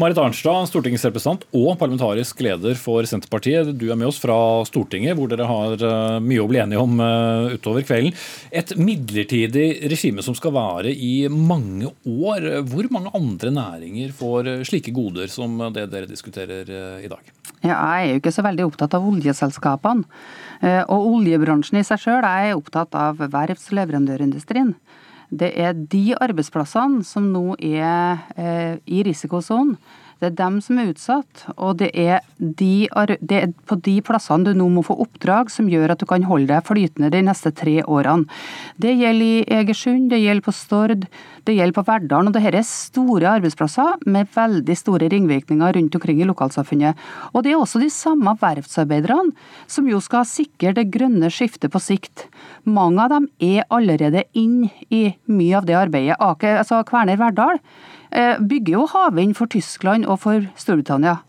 Marit 0.00 0.16
Arnstad, 0.16 0.64
stortingsrepresentant 0.70 1.42
og 1.52 1.74
parlamentarisk 1.76 2.38
leder 2.40 2.78
for 2.80 3.04
Senterpartiet. 3.04 3.74
Du 3.76 3.90
er 3.90 3.98
med 4.00 4.08
oss 4.08 4.20
fra 4.22 4.36
Stortinget, 4.64 5.12
hvor 5.18 5.28
dere 5.28 5.48
har 5.48 5.74
eh, 5.76 6.20
mye 6.24 6.40
å 6.40 6.46
bli 6.48 6.60
enige 6.62 6.80
om 6.80 7.02
eh, 7.04 7.56
utover 7.58 7.84
kvelden. 7.84 8.16
Et 8.48 8.72
midlertidig 8.80 9.66
regime 9.92 10.24
som 10.24 10.36
skal 10.38 10.54
vare 10.56 10.94
i 10.94 11.28
mange 11.28 11.90
år. 12.08 12.48
Hvor 12.70 12.88
mange 12.94 13.12
andre 13.18 13.52
næringer 13.52 14.14
får 14.16 14.50
slike 14.70 14.94
goder 14.96 15.28
som 15.28 15.58
det 15.74 15.90
dere 15.92 16.08
diskuterer 16.08 16.64
eh, 16.64 17.04
i 17.04 17.12
dag? 17.12 17.34
Ja, 17.60 17.74
jeg 17.74 18.06
er 18.06 18.14
jo 18.14 18.22
ikke 18.22 18.32
så 18.32 18.46
veldig 18.46 18.70
opptatt 18.70 18.96
av 18.96 19.04
oljeselskapene. 19.90 20.38
Og 20.92 21.06
oljebransjen 21.14 21.78
i 21.80 21.84
seg 21.88 22.02
sjøl 22.02 22.24
er 22.28 22.50
opptatt 22.52 22.92
av 22.92 23.16
verfts- 23.32 23.70
og 23.70 23.78
leverandørindustrien. 23.78 24.74
Det 25.30 25.52
er 25.54 25.76
de 25.78 26.10
arbeidsplassene 26.18 27.04
som 27.06 27.28
nå 27.30 27.54
er 27.62 28.18
eh, 28.34 28.74
i 28.90 29.02
risikosonen. 29.06 29.76
Det 30.20 30.28
er 30.28 30.36
dem 30.36 30.58
som 30.60 30.76
er 30.76 30.90
utsatt, 30.90 31.46
og 31.56 31.78
det 31.80 31.88
er, 31.96 32.20
de, 32.36 32.84
det 33.24 33.36
er, 33.38 33.52
på 33.64 33.78
de 33.80 33.94
plassene 34.04 34.44
du 34.44 34.58
nå 34.58 34.66
må 34.68 34.82
få 34.84 34.98
oppdrag 35.00 35.48
som 35.52 35.68
gjør 35.72 35.94
at 35.94 36.02
du 36.02 36.04
kan 36.08 36.26
holde 36.28 36.50
deg 36.50 36.66
flytende 36.66 37.08
de 37.14 37.22
neste 37.24 37.52
tre 37.56 37.78
årene. 37.88 38.28
Det 38.76 38.92
gjelder 38.98 39.24
i 39.24 39.60
Egersund, 39.60 40.10
det 40.12 40.18
gjelder 40.20 40.44
på 40.44 40.52
Stord, 40.52 41.06
det 41.48 41.54
gjelder 41.56 41.78
på 41.78 41.84
Verdalen. 41.88 42.28
og 42.28 42.36
Dette 42.36 42.52
er 42.52 42.66
store 42.68 43.30
arbeidsplasser 43.38 44.04
med 44.12 44.28
veldig 44.34 44.76
store 44.76 45.08
ringvirkninger 45.08 45.78
rundt 45.78 45.96
omkring 45.96 46.20
i 46.20 46.28
lokalsamfunnet. 46.28 47.00
Og 47.32 47.46
Det 47.46 47.54
er 47.54 47.60
også 47.60 47.80
de 47.80 47.88
samme 47.88 48.34
verftsarbeiderne 48.40 49.32
som 49.66 49.88
jo 49.88 50.02
skal 50.04 50.28
sikre 50.28 50.74
det 50.76 50.90
grønne 50.92 51.32
skiftet 51.32 51.72
på 51.72 51.80
sikt. 51.80 52.26
Mange 52.68 53.06
av 53.06 53.14
dem 53.14 53.30
er 53.40 53.64
allerede 53.72 54.26
inn 54.36 54.68
i 54.92 55.06
mye 55.32 55.56
av 55.56 55.64
det 55.64 55.80
arbeidet. 55.80 56.20
Ake, 56.20 56.58
altså 56.60 56.84
Kverner 56.84 57.16
Verdal 57.16 57.56
bygger 58.10 58.74
jo 58.74 58.86
havvind 58.90 59.36
for 59.38 59.50
Tyskland 59.50 60.06
og 60.10 60.18
for 60.24 60.46
Storbritannia. 60.58 61.20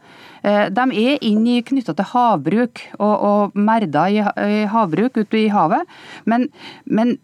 Eh, 0.42 0.70
de 0.74 0.86
er 0.98 1.20
inne 1.26 1.62
knytta 1.66 1.94
til 1.98 2.08
havbruk 2.14 2.82
og, 2.98 3.12
og 3.14 3.58
merder 3.58 4.10
i, 4.10 4.22
i 4.22 4.64
havbruk 4.70 5.20
ute 5.22 5.44
i 5.44 5.52
havet. 5.54 5.86
Men, 6.26 6.48
men 6.86 7.18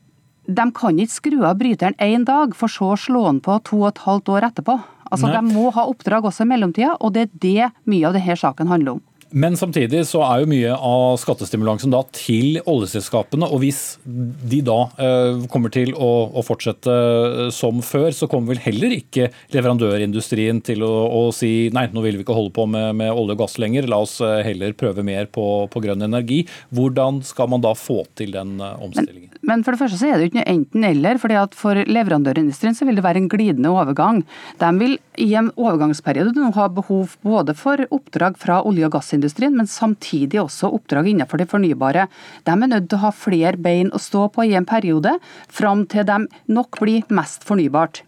de 0.48 0.68
kan 0.78 1.02
ikke 1.02 1.16
skru 1.16 1.40
av 1.48 1.58
bryteren 1.60 1.98
én 2.04 2.28
dag, 2.28 2.54
for 2.56 2.72
så 2.72 2.94
å 2.94 3.00
slå 3.00 3.26
den 3.28 3.42
på 3.44 3.58
to 3.68 3.82
og 3.82 3.90
et 3.92 4.06
halvt 4.06 4.32
år 4.36 4.50
etterpå. 4.52 4.78
Altså, 5.08 5.32
De 5.32 5.42
må 5.48 5.70
ha 5.76 5.88
oppdrag 5.88 6.26
også 6.28 6.44
i 6.44 6.52
mellomtida, 6.52 6.98
og 7.00 7.16
det 7.16 7.28
er 7.28 7.36
det 7.42 7.70
mye 7.90 8.10
av 8.10 8.18
denne 8.18 8.36
saken 8.40 8.72
handler 8.72 8.98
om. 8.98 9.04
Men 9.32 9.58
samtidig 9.60 10.06
så 10.08 10.22
er 10.24 10.42
jo 10.42 10.50
mye 10.50 10.74
av 10.74 11.18
skattestimulansen 11.20 11.92
da 11.92 12.00
til 12.16 12.60
oljeselskapene. 12.64 13.50
Og 13.52 13.60
hvis 13.64 13.82
de 14.06 14.62
da 14.66 14.78
eh, 15.04 15.42
kommer 15.52 15.74
til 15.74 15.94
å, 15.94 16.44
fortsette 16.48 16.94
eh, 16.94 17.42
som 17.54 17.82
før, 17.84 18.10
så 18.16 18.30
kommer 18.32 18.56
vel 18.56 18.64
heller 18.64 18.96
ikke 18.96 19.30
leverandørindustrien 19.56 20.62
til 20.66 20.86
å, 20.88 20.92
å 21.12 21.24
si 21.36 21.68
nei, 21.76 21.88
nå 21.92 22.04
vil 22.06 22.20
vi 22.20 22.26
ikke 22.26 22.38
holde 22.38 22.56
på 22.56 22.68
med, 22.72 22.94
med, 23.02 23.12
olje 23.12 23.36
og 23.36 23.44
gass 23.44 23.58
lenger, 23.62 23.90
la 23.92 24.00
oss 24.06 24.18
eh, 24.24 24.40
heller 24.48 24.78
prøve 24.80 25.04
mer 25.06 25.28
på, 25.28 25.68
på 25.74 25.84
grønn 25.84 26.08
energi. 26.08 26.44
Hvordan 26.76 27.22
skal 27.28 27.52
man 27.52 27.66
da 27.66 27.76
få 27.78 28.06
til 28.18 28.32
den 28.38 28.58
omstillingen? 28.64 29.34
Men, 29.34 29.37
men, 29.46 29.64
for 29.64 29.74
det 29.74 29.82
første 29.82 30.00
så 30.00 30.10
er 30.12 30.20
det 30.20 30.30
ikke 30.32 30.46
enten-eller. 30.48 31.20
fordi 31.22 31.38
at 31.40 31.56
For 31.58 31.76
leverandørindustrien 31.76 32.76
så 32.76 32.86
vil 32.88 32.98
det 32.98 33.04
være 33.06 33.22
en 33.22 33.30
glidende 33.30 33.70
overgang. 33.70 34.24
De 34.60 34.72
vil 34.80 34.98
i 35.18 35.34
en 35.36 35.52
overgangsperiode 35.56 36.36
nå 36.36 36.52
ha 36.56 36.68
behov 36.70 37.18
både 37.24 37.56
for 37.58 37.84
oppdrag 37.92 38.38
fra 38.38 38.62
olje- 38.64 38.86
og 38.86 38.98
gassindustrien 38.98 39.56
men 39.58 39.68
samtidig 39.68 40.42
også 40.42 40.72
oppdrag 40.74 41.12
innenfor 41.12 41.42
det 41.42 41.50
fornybare. 41.50 42.08
De 42.46 42.52
er 42.52 42.68
nødt 42.68 42.90
til 42.90 43.00
å 43.00 43.06
ha 43.08 43.12
flere 43.12 43.58
bein 43.58 43.92
å 43.92 44.02
stå 44.02 44.28
på 44.34 44.48
i 44.48 44.56
en 44.58 44.66
periode, 44.66 45.18
fram 45.50 45.86
til 45.90 46.06
de 46.08 46.26
nok 46.48 46.80
blir 46.82 47.04
mest 47.10 47.46
fornybart. 47.48 48.04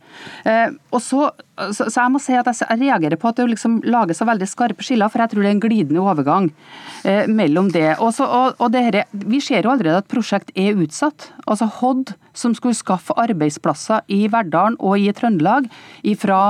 Eh, 0.48 0.72
og 0.94 1.02
så, 1.04 1.30
så, 1.76 1.88
jeg 1.88 2.14
må 2.14 2.22
si 2.24 2.36
at 2.38 2.50
jeg 2.50 2.80
reagerer 2.82 3.20
på 3.20 3.30
at 3.32 3.40
det 3.40 3.48
liksom 3.52 3.80
lages 3.88 4.22
så 4.22 4.28
veldig 4.30 4.48
skarpe 4.50 4.86
skiller, 4.86 5.12
for 5.12 5.24
jeg 5.24 5.34
tror 5.34 5.46
det 5.46 5.52
er 5.52 5.58
en 5.58 5.64
glidende 5.64 6.04
overgang 6.04 6.50
eh, 7.04 7.28
mellom 7.32 7.72
det. 7.76 7.92
Også, 7.98 8.26
og, 8.26 8.58
og 8.60 8.74
det 8.76 8.86
her, 8.88 9.00
vi 9.12 9.42
ser 9.44 9.68
jo 9.68 9.74
allerede 9.74 10.04
at 10.04 10.10
prosjekt 10.12 10.52
er 10.56 10.80
utsatt. 10.80 11.32
Altså 11.46 11.70
Hod, 11.80 12.16
som 12.38 12.56
skulle 12.58 12.78
skaffe 12.78 13.16
arbeidsplasser 13.20 14.06
i 14.12 14.26
Verdalen 14.32 14.80
og 14.80 15.00
i 15.00 15.12
Trøndelag 15.16 15.70
fra 16.20 16.42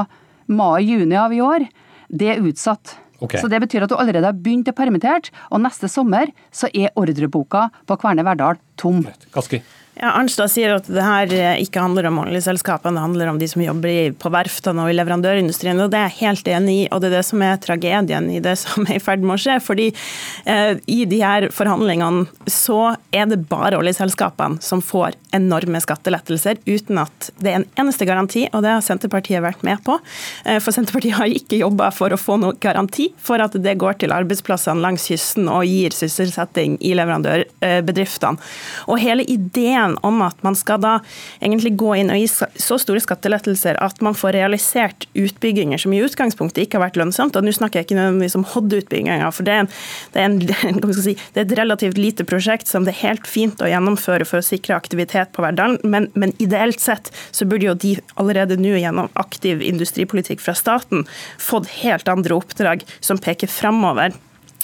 mai-juni 0.50 1.18
av 1.20 1.36
i 1.36 1.44
år, 1.46 1.70
Det 2.10 2.26
er 2.26 2.40
utsatt. 2.42 2.96
Okay. 3.22 3.42
Så 3.42 3.48
Det 3.48 3.60
betyr 3.62 3.84
at 3.84 3.92
du 3.92 3.98
allerede 4.00 4.26
har 4.26 4.34
begynt 4.34 4.70
å 4.72 4.74
permittert, 4.74 5.30
og 5.52 5.62
neste 5.62 5.90
sommer 5.92 6.32
så 6.52 6.72
er 6.74 6.90
ordreboka 6.98 7.68
på 7.86 7.98
Kverne 8.00 8.26
Verdal 8.26 8.58
tom. 8.80 9.04
Kaski. 9.36 9.62
Ja, 10.00 10.14
Arnstad 10.16 10.48
sier 10.48 10.78
at 10.78 10.86
det 10.88 11.04
her 11.04 11.32
eh, 11.36 11.58
ikke 11.60 11.82
handler 11.84 12.08
om 12.08 12.22
oljeselskapene, 12.22 12.96
det 12.96 13.04
handler 13.04 13.32
om 13.34 13.40
de 13.42 13.48
som 13.52 13.60
jobber 13.60 14.14
på 14.16 14.30
verftene 14.32 14.86
og 14.86 14.94
i 14.94 14.96
leverandørindustrien. 14.96 15.82
og 15.84 15.90
Det 15.92 16.00
er 16.00 16.06
jeg 16.08 16.20
helt 16.22 16.48
enig 16.48 16.76
i, 16.78 16.86
og 16.88 17.02
det 17.04 17.10
er 17.10 17.18
det 17.18 17.24
som 17.28 17.42
er 17.44 17.60
tragedien 17.60 18.30
i 18.32 18.40
det 18.40 18.54
som 18.64 18.88
er 18.88 18.96
i 18.96 19.02
ferd 19.04 19.26
med 19.26 19.36
å 19.36 19.42
skje. 19.44 19.58
fordi 19.60 19.90
eh, 20.48 20.80
I 20.88 21.04
de 21.04 21.20
her 21.20 21.50
forhandlingene 21.52 22.30
så 22.48 22.94
er 23.12 23.28
det 23.28 23.42
bare 23.52 23.82
oljeselskapene 23.82 24.64
som 24.64 24.80
får 24.80 25.18
enorme 25.36 25.82
skattelettelser, 25.84 26.64
uten 26.64 27.02
at 27.04 27.30
det 27.44 27.52
er 27.52 27.60
en 27.60 27.68
eneste 27.84 28.08
garanti, 28.08 28.46
og 28.54 28.64
det 28.64 28.72
har 28.78 28.86
Senterpartiet 28.86 29.44
vært 29.44 29.68
med 29.68 29.84
på. 29.84 30.00
Eh, 30.46 30.62
for 30.64 30.72
Senterpartiet 30.72 31.20
har 31.20 31.28
ikke 31.28 31.60
jobba 31.60 31.92
for 31.92 32.16
å 32.16 32.22
få 32.22 32.40
noe 32.40 32.56
garanti 32.64 33.10
for 33.20 33.44
at 33.44 33.60
det 33.60 33.76
går 33.84 34.00
til 34.00 34.16
arbeidsplassene 34.16 34.80
langs 34.80 35.10
kysten 35.12 35.52
og 35.52 35.68
gir 35.68 35.92
sysselsetting 35.92 36.80
i 36.80 36.96
leverandørbedriftene. 36.96 38.40
Og 38.88 39.04
hele 39.04 39.28
ideen 39.28 39.89
ideen 39.90 39.98
om 40.02 40.22
at 40.22 40.42
man 40.44 40.56
skal 40.56 40.80
da 40.82 41.00
egentlig 41.42 41.76
gå 41.78 41.96
inn 41.96 42.10
og 42.12 42.20
gi 42.20 42.28
så 42.30 42.78
store 42.80 43.00
skattelettelser 43.00 43.80
at 43.82 44.02
man 44.02 44.16
får 44.16 44.34
realisert 44.34 45.08
utbygginger 45.14 45.78
som 45.78 45.94
i 45.94 46.02
utgangspunktet 46.02 46.64
ikke 46.64 46.78
har 46.78 46.88
vært 46.88 46.98
lønnsomt. 46.98 47.36
Og 47.36 47.44
nå 47.44 47.52
snakker 47.52 47.80
jeg 47.80 47.88
ikke 47.88 47.98
nødvendigvis 47.98 48.38
om 48.38 48.46
Hod-utbygginga, 48.46 49.32
for 49.32 49.44
det 49.44 49.54
er, 49.54 49.66
en, 50.24 50.40
det, 50.40 50.56
er 50.56 50.70
en, 50.70 50.94
si, 50.94 51.16
det 51.34 51.44
er, 51.44 51.48
et 51.48 51.58
relativt 51.60 51.98
lite 51.98 52.26
prosjekt 52.26 52.68
som 52.68 52.86
det 52.86 52.96
er 52.96 53.10
helt 53.10 53.28
fint 53.28 53.62
å 53.62 53.70
gjennomføre 53.70 54.28
for 54.28 54.42
å 54.42 54.46
sikre 54.46 54.78
aktivitet 54.78 55.34
på 55.36 55.44
Verdalen, 55.46 55.80
men, 55.84 56.10
men 56.16 56.36
ideelt 56.40 56.82
sett 56.82 57.12
så 57.32 57.48
burde 57.50 57.70
jo 57.70 57.78
de 57.80 57.96
allerede 58.20 58.60
nå 58.60 58.76
gjennom 58.78 59.10
aktiv 59.20 59.64
industripolitikk 59.66 60.44
fra 60.44 60.56
staten 60.58 61.06
fått 61.40 61.70
helt 61.82 62.10
andre 62.12 62.38
oppdrag 62.38 62.86
som 63.04 63.20
peker 63.22 63.52
framover 63.52 64.16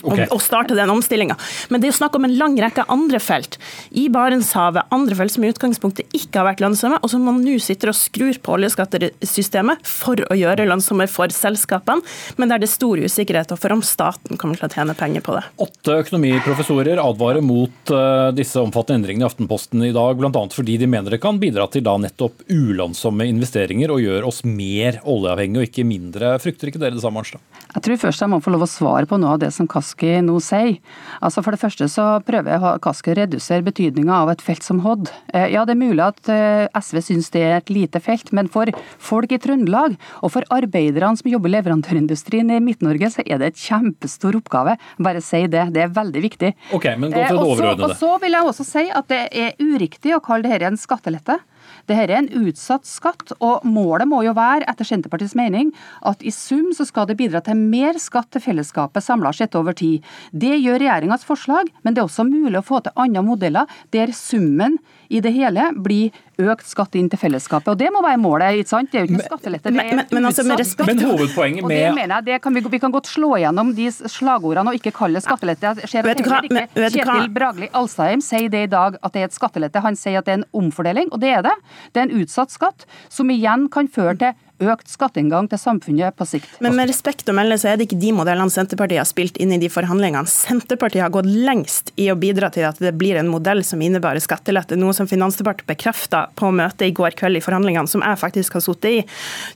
okay. 0.03 0.27
og, 0.29 0.41
starte 0.43 0.75
den 0.77 0.91
omstillinga. 0.91 1.37
Men 1.69 1.81
det 1.81 1.89
er 1.89 1.93
jo 1.93 1.99
snakk 1.99 2.17
om 2.17 2.27
en 2.27 2.35
lang 2.39 2.57
rekke 2.61 2.85
andre 2.91 3.21
felt 3.23 3.57
i 3.95 4.07
Barentshavet, 4.13 4.89
andre 4.95 5.17
felt 5.17 5.35
som 5.35 5.45
i 5.45 5.51
utgangspunktet 5.53 6.15
ikke 6.15 6.41
har 6.41 6.49
vært 6.49 6.63
lønnsomme, 6.63 6.99
og 7.01 7.11
som 7.11 7.25
man 7.25 7.41
nå 7.43 7.57
sitter 7.63 7.91
og 7.91 7.97
skrur 7.97 8.37
på 8.43 8.55
oljeskattesystemet 8.57 9.85
for 9.87 10.21
å 10.29 10.37
gjøre 10.37 10.67
lønnsomme 10.67 11.07
for 11.11 11.31
selskapene, 11.33 12.03
men 12.39 12.51
der 12.51 12.61
det 12.61 12.69
er 12.69 12.75
stor 12.75 13.01
usikkerhet 13.01 13.53
for 13.55 13.75
om 13.75 13.83
staten 13.85 14.39
kommer 14.41 14.59
til 14.59 14.67
å 14.67 14.73
tjene 14.73 14.95
penger 14.97 15.23
på 15.25 15.35
det. 15.37 15.43
Åtte 15.61 15.99
økonomiprofessorer 16.03 16.99
advarer 17.01 17.43
mot 17.45 17.93
uh, 17.93 18.31
disse 18.35 18.59
omfattende 18.61 19.01
endringene 19.01 19.25
i 19.25 19.29
Aftenposten 19.29 19.85
i 19.85 19.93
dag, 19.95 20.17
bl.a. 20.19 20.45
fordi 20.53 20.77
de 20.81 20.89
mener 20.89 21.15
det 21.15 21.21
kan 21.23 21.39
bidra 21.41 21.67
til 21.71 21.85
da 21.85 21.95
nettopp 22.01 22.45
ulønnsomme 22.51 23.27
investeringer 23.29 23.93
og 23.93 24.03
gjøre 24.03 24.29
oss 24.29 24.43
mer 24.47 24.99
oljeavhengige 25.03 25.61
og 25.61 25.69
ikke 25.69 25.87
mindre. 25.87 26.35
Frykter 26.41 26.71
ikke 26.71 26.81
dere 26.81 26.97
det 26.97 27.03
samme, 27.03 27.21
Arnstad? 27.21 27.43
Jeg 27.75 27.85
tror 27.87 28.01
først 28.05 28.23
jeg 28.23 28.31
må 28.31 28.41
få 28.43 28.53
lov 28.53 28.65
å 28.65 28.69
svare 28.71 29.09
på 29.09 29.19
noe 29.21 29.35
av 29.35 29.41
det 29.43 29.51
som 29.55 29.69
Kaski 29.85 30.17
nå 30.25 30.39
sier. 30.41 30.79
Altså 31.21 31.43
For 31.45 31.53
det 31.53 31.61
første 31.61 31.87
så 31.91 32.05
prøver 32.25 32.79
Kaski 32.81 33.13
å 33.13 33.17
redusere 33.19 33.65
betydninga 33.65 34.23
av 34.23 34.31
et 34.33 34.41
felt 34.41 34.65
som 34.65 34.81
Hod. 34.85 35.11
Eh, 35.33 35.51
ja, 35.53 35.65
det 35.67 35.75
er 35.75 35.81
mulig 35.81 36.01
at 36.01 36.31
eh, 36.31 36.65
SV 36.73 37.01
syns 37.05 37.29
det 37.35 37.43
er 37.45 37.57
et 37.59 37.69
lite 37.73 38.01
felt, 38.01 38.31
men 38.35 38.49
for 38.51 38.71
folk 38.97 39.33
i 39.35 39.39
Trøndelag 39.41 39.97
og 40.21 40.33
for 40.33 40.47
arbeiderne 40.53 41.19
som 41.19 41.29
jobber 41.29 41.51
i 41.51 41.55
leverandørindustrien 41.57 42.49
i 42.55 42.61
Midt-Norge, 42.63 43.11
så 43.13 43.25
er 43.25 43.41
det 43.41 43.53
et 43.53 43.61
kjempestor 43.61 44.39
oppgave. 44.39 44.77
Bare 45.05 45.21
si 45.23 45.43
det. 45.45 45.67
Det 45.75 45.85
er 45.85 45.93
veldig 45.93 46.25
viktig. 46.25 46.53
Ok, 46.75 46.89
men 46.97 47.13
gå 47.13 47.19
til 47.19 47.37
det 47.37 47.43
eh, 47.43 47.55
overordnede. 47.55 47.91
Og 47.91 47.99
så 48.01 48.15
vil 48.23 48.37
jeg 48.37 48.53
også 48.53 48.67
si 48.67 48.87
at 48.89 49.11
det 49.11 49.25
er 49.29 49.59
uriktig 49.61 50.15
å 50.17 50.23
kalle 50.23 50.49
dette 50.49 50.71
en 50.73 50.79
skattelette. 50.79 51.37
Dette 51.85 52.01
er 52.07 52.15
en 52.17 52.29
utsatt 52.41 52.87
skatt, 52.89 53.33
og 53.39 53.65
målet 53.69 54.09
må 54.09 54.23
jo 54.25 54.33
være, 54.37 54.65
etter 54.69 54.87
Senterpartiets 54.87 55.35
mening, 55.37 55.71
at 56.01 56.23
i 56.25 56.33
sum 56.33 56.71
så 56.73 56.87
skal 56.87 57.05
det 57.09 57.17
bidra 57.19 57.43
til 57.45 57.59
mer 57.59 57.99
skatt 58.01 58.31
til 58.33 58.41
fellesskapet 58.41 59.05
samla 59.05 59.33
sett 59.35 59.55
over 59.59 59.77
tid. 59.77 60.05
Det 60.33 60.55
gjør 60.57 60.81
regjeringas 60.81 61.27
forslag, 61.27 61.69
men 61.83 61.93
det 61.93 62.01
er 62.01 62.09
også 62.09 62.25
mulig 62.27 62.57
å 62.61 62.65
få 62.65 62.81
til 62.85 62.95
andre 63.05 63.25
modeller 63.25 63.77
der 63.93 64.13
summen 64.17 64.79
i 65.09 65.21
det 65.23 65.31
hele 65.35 65.69
blir 65.75 66.13
økt 66.41 66.67
skatt 66.67 66.95
inn 66.99 67.07
til 67.11 67.19
fellesskapet. 67.19 67.71
Og 67.73 67.79
Det 67.79 67.91
må 67.93 68.01
være 68.03 68.19
målet. 68.21 68.59
ikke 68.59 68.69
sant? 68.69 68.91
Det 68.91 68.99
er 68.99 69.05
jo 69.05 69.09
ikke 69.09 69.19
noe 69.19 69.27
skattelette. 69.29 69.69
er 69.69 69.75
men, 69.75 70.01
men, 70.11 70.25
altså, 70.25 70.43
med 70.43 70.59
respekt. 70.59 70.87
men 70.87 71.03
hovedpoenget 71.05 71.63
med... 71.63 71.65
Og 71.65 71.71
det 71.71 71.95
mener 71.95 72.15
jeg, 72.15 72.25
det 72.25 72.41
kan 72.43 72.55
vi, 72.55 72.63
vi, 72.75 72.79
kan 72.79 72.95
godt 72.95 73.07
slå 73.07 73.35
gjennom 73.41 73.73
de 73.75 73.89
slagordene 73.91 74.73
og 74.73 74.79
ikke 74.79 74.93
kalle 74.95 75.19
det 75.19 75.25
skattelette. 75.27 75.75
Jeg 75.85 75.91
ser 75.91 76.09
at 76.09 76.23
ikke 76.23 76.65
Kjetil 76.95 77.29
Bragli 77.35 77.69
Alstheim 77.73 78.23
sier 78.25 78.49
det 78.51 78.65
i 78.67 78.71
dag 78.71 78.99
at 79.01 79.15
det 79.15 79.23
er 79.23 79.29
et 79.29 79.37
skattelette. 79.37 79.83
Han 79.85 79.99
sier 79.99 80.19
at 80.19 80.27
det 80.27 80.35
er 80.35 80.41
en 80.43 80.49
omfordeling, 80.63 81.11
og 81.11 81.21
det 81.23 81.35
er 81.37 81.45
det. 81.45 81.55
Det 81.93 82.03
er 82.03 82.09
en 82.09 82.23
utsatt 82.23 82.53
skatt, 82.53 82.87
som 83.09 83.31
igjen 83.31 83.69
kan 83.71 83.89
føre 83.91 84.17
til 84.21 84.44
økt 84.63 84.87
skatteinngang 84.87 85.49
til 85.51 85.59
samfunnet 85.59 86.15
på 86.15 86.27
sikt. 86.29 86.47
Men 86.63 86.77
med 86.77 86.89
respekt 86.89 87.27
å 87.29 87.35
melde 87.35 87.57
så 87.59 87.71
er 87.71 87.79
det 87.79 87.89
ikke 87.89 87.99
de 87.99 88.11
modellene 88.15 88.53
Senterpartiet 88.53 89.01
har 89.01 89.09
spilt 89.09 89.39
inn 89.41 89.51
i 89.51 89.59
de 89.59 89.69
forhandlingene. 89.71 90.29
Senterpartiet 90.31 91.03
har 91.03 91.11
gått 91.13 91.27
lengst 91.27 91.91
i 91.99 92.07
å 92.11 92.15
bidra 92.19 92.49
til 92.53 92.67
at 92.67 92.79
det 92.79 92.93
blir 92.95 93.19
en 93.19 93.31
modell 93.31 93.63
som 93.67 93.81
innebærer 93.83 94.23
skattelette, 94.23 94.77
noe 94.79 94.95
som 94.95 95.09
Finansdepartementet 95.09 95.43
bekrefta 95.65 96.25
på 96.39 96.49
møtet 96.55 96.87
i 96.87 96.93
går 96.95 97.15
kveld 97.19 97.39
i 97.39 97.43
forhandlingene, 97.43 97.89
som 97.89 98.03
jeg 98.05 98.19
faktisk 98.21 98.57
har 98.57 98.63
sittet 98.63 98.89
i. 98.89 99.01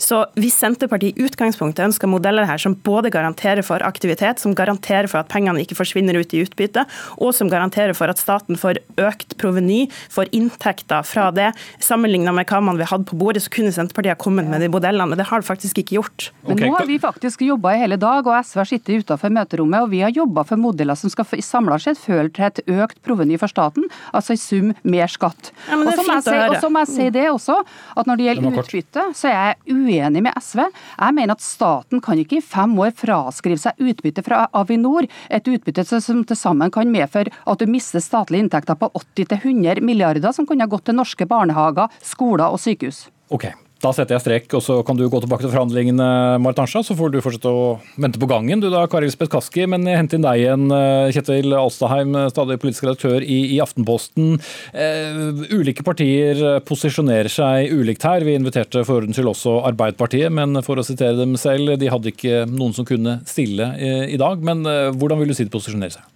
Så 0.02 0.22
hvis 0.40 0.58
Senterpartiet 0.60 1.16
i 1.18 1.28
utgangspunktet 1.28 1.86
ønsker 1.88 2.12
modeller 2.12 2.48
her 2.50 2.60
som 2.62 2.76
både 2.76 3.12
garanterer 3.14 3.64
for 3.66 3.84
aktivitet, 3.86 4.42
som 4.42 4.56
garanterer 4.58 5.10
for 5.12 5.22
at 5.22 5.32
pengene 5.32 5.64
ikke 5.64 5.78
forsvinner 5.80 6.20
ut 6.20 6.36
i 6.36 6.44
utbytte, 6.44 6.86
og 7.20 7.34
som 7.36 7.52
garanterer 7.52 7.96
for 7.98 8.12
at 8.12 8.22
staten 8.22 8.60
får 8.60 8.82
økt 9.00 9.38
proveny, 9.40 9.86
får 10.12 10.32
inntekter 10.36 11.08
fra 11.08 11.30
det, 11.36 11.52
sammenlignet 11.84 12.36
med 12.36 12.50
hva 12.50 12.62
man 12.64 12.80
vil 12.80 12.90
ha 12.90 13.00
på 13.00 13.20
bordet, 13.20 13.46
så 13.46 13.54
kunne 13.54 13.74
Senterpartiet 13.76 14.18
ha 14.18 14.20
kommet 14.20 14.50
med 14.50 14.64
de 14.64 14.72
modellene 14.72 14.89
modellene, 14.90 15.10
men 15.10 15.18
det 15.18 15.28
har 15.30 15.42
det 15.42 15.48
faktisk 15.48 15.80
ikke 15.82 15.98
gjort. 15.98 16.32
Men 16.48 16.58
nå 16.58 16.72
har 16.76 16.88
vi 16.88 17.00
faktisk 17.00 17.42
jobba 17.46 17.74
i 17.76 17.82
hele 17.82 17.98
dag, 18.00 18.26
og 18.26 18.46
SV 18.46 18.60
har 18.60 18.70
sittet 18.70 19.04
utenfor 19.04 19.34
møterommet, 19.34 19.84
og 19.84 19.92
vi 19.92 20.02
har 20.02 20.14
jobba 20.14 20.44
for 20.48 20.60
modeller 20.60 20.98
som 20.98 21.10
skal 21.10 21.26
samla 21.44 21.80
sett 21.80 22.00
føre 22.00 22.30
til 22.30 22.46
et 22.48 22.62
økt 22.68 23.02
proveny 23.06 23.38
for 23.40 23.52
staten, 23.52 23.88
altså 24.14 24.36
i 24.36 24.42
sum 24.42 24.74
mer 24.84 25.08
skatt. 25.12 25.52
Ja, 25.70 25.78
og 25.78 25.94
så 25.94 26.06
må, 26.08 26.18
si, 26.26 26.72
må 26.74 26.84
jeg 26.84 26.92
si 26.94 27.10
det 27.14 27.28
også, 27.30 27.60
at 27.96 28.10
når 28.10 28.20
det 28.20 28.28
gjelder 28.28 28.60
utbytte, 28.64 29.06
så 29.18 29.30
er 29.30 29.38
jeg 29.38 29.78
uenig 29.78 30.26
med 30.26 30.42
SV. 30.42 30.66
Jeg 30.66 31.18
mener 31.18 31.36
at 31.36 31.46
staten 31.46 32.04
kan 32.04 32.20
ikke 32.22 32.40
i 32.40 32.46
fem 32.46 32.76
år 32.80 32.94
fraskrive 32.98 33.62
seg 33.62 33.80
utbytte 33.80 34.26
fra 34.26 34.46
Avinor, 34.58 35.08
et 35.30 35.50
utbytte 35.50 35.86
som 35.90 36.24
til 36.28 36.38
sammen 36.38 36.74
kan 36.74 36.90
medføre 36.92 37.34
at 37.50 37.62
du 37.62 37.70
mister 37.70 38.04
statlige 38.04 38.46
inntekter 38.46 38.78
på 38.80 38.92
80-100 38.98 39.84
milliarder, 39.86 40.32
som 40.36 40.48
kunne 40.50 40.68
gått 40.70 40.88
til 40.90 40.98
norske 40.98 41.28
barnehager, 41.30 41.92
skoler 42.06 42.50
og 42.50 42.62
sykehus. 42.62 43.08
Okay. 43.30 43.54
Da 43.80 43.94
setter 43.96 44.18
jeg 44.18 44.24
strek, 44.26 44.54
og 44.58 44.64
så 44.64 44.76
kan 44.84 44.98
du 45.00 45.06
gå 45.08 45.22
tilbake 45.24 45.46
til 45.46 45.54
forhandlingene, 45.54 46.08
Marit 46.44 46.60
Arnstad. 46.60 46.84
Så 46.84 46.98
får 47.00 47.14
du 47.14 47.22
fortsette 47.24 47.48
å 47.48 47.78
vente 47.96 48.20
på 48.20 48.28
gangen, 48.28 48.60
du 48.60 48.68
da, 48.68 48.84
Kari 48.92 49.08
Lisbeth 49.08 49.32
Kaski. 49.32 49.64
Men 49.72 49.88
jeg 49.88 50.02
henter 50.02 50.20
inn 50.20 50.28
deg 50.28 50.42
igjen, 50.42 50.66
eh, 50.76 51.12
Kjetil 51.16 51.56
Alstaheim, 51.56 52.18
stadig 52.34 52.60
politisk 52.60 52.84
redaktør 52.84 53.24
i, 53.24 53.40
i 53.56 53.62
Aftenposten. 53.64 54.36
Eh, 54.74 55.24
ulike 55.56 55.86
partier 55.88 56.60
posisjonerer 56.68 57.32
seg 57.32 57.72
ulikt 57.72 58.04
her. 58.04 58.28
Vi 58.28 58.36
inviterte 58.36 58.84
for 58.84 59.00
ordens 59.00 59.16
skyld 59.16 59.32
også 59.32 59.56
Arbeiderpartiet, 59.72 60.28
men 60.36 60.60
for 60.66 60.76
å 60.76 60.86
sitere 60.86 61.16
dem 61.22 61.40
selv, 61.40 61.78
de 61.80 61.92
hadde 61.94 62.12
ikke 62.12 62.44
noen 62.52 62.76
som 62.76 62.88
kunne 62.88 63.22
stille 63.30 63.74
i, 63.80 63.92
i 64.12 64.20
dag. 64.20 64.44
Men 64.44 64.68
eh, 64.68 64.90
hvordan 64.92 65.24
vil 65.24 65.32
du 65.32 65.40
si 65.40 65.48
de 65.48 65.56
posisjonerer 65.56 66.02
seg? 66.02 66.16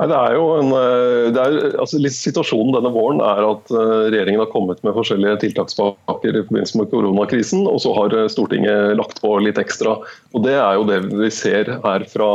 Nei, 0.00 0.08
det 0.10 0.16
er 0.18 0.34
jo 0.34 0.46
en, 0.56 0.72
eh, 0.74 1.28
er, 1.30 1.56
altså, 1.78 2.00
Situasjonen 2.10 2.74
denne 2.74 2.90
våren 2.94 3.20
er 3.22 3.44
at 3.46 3.70
eh, 3.70 4.08
regjeringen 4.10 4.42
har 4.42 4.50
kommet 4.50 4.80
med 4.82 4.96
forskjellige 4.96 5.42
tiltakspakker 5.44 6.32
i 6.32 6.42
forbindelse 6.48 6.80
med 6.80 6.90
koronakrisen, 6.90 7.68
og 7.70 7.78
så 7.84 7.92
har 7.98 8.16
eh, 8.16 8.30
Stortinget 8.32 8.96
lagt 8.98 9.22
på 9.22 9.36
litt 9.44 9.60
ekstra. 9.62 10.00
Og 10.32 10.42
Det 10.46 10.56
er 10.56 10.74
jo 10.78 10.88
det 10.88 10.98
vi 11.12 11.30
ser 11.32 11.76
her 11.84 12.08
fra 12.10 12.32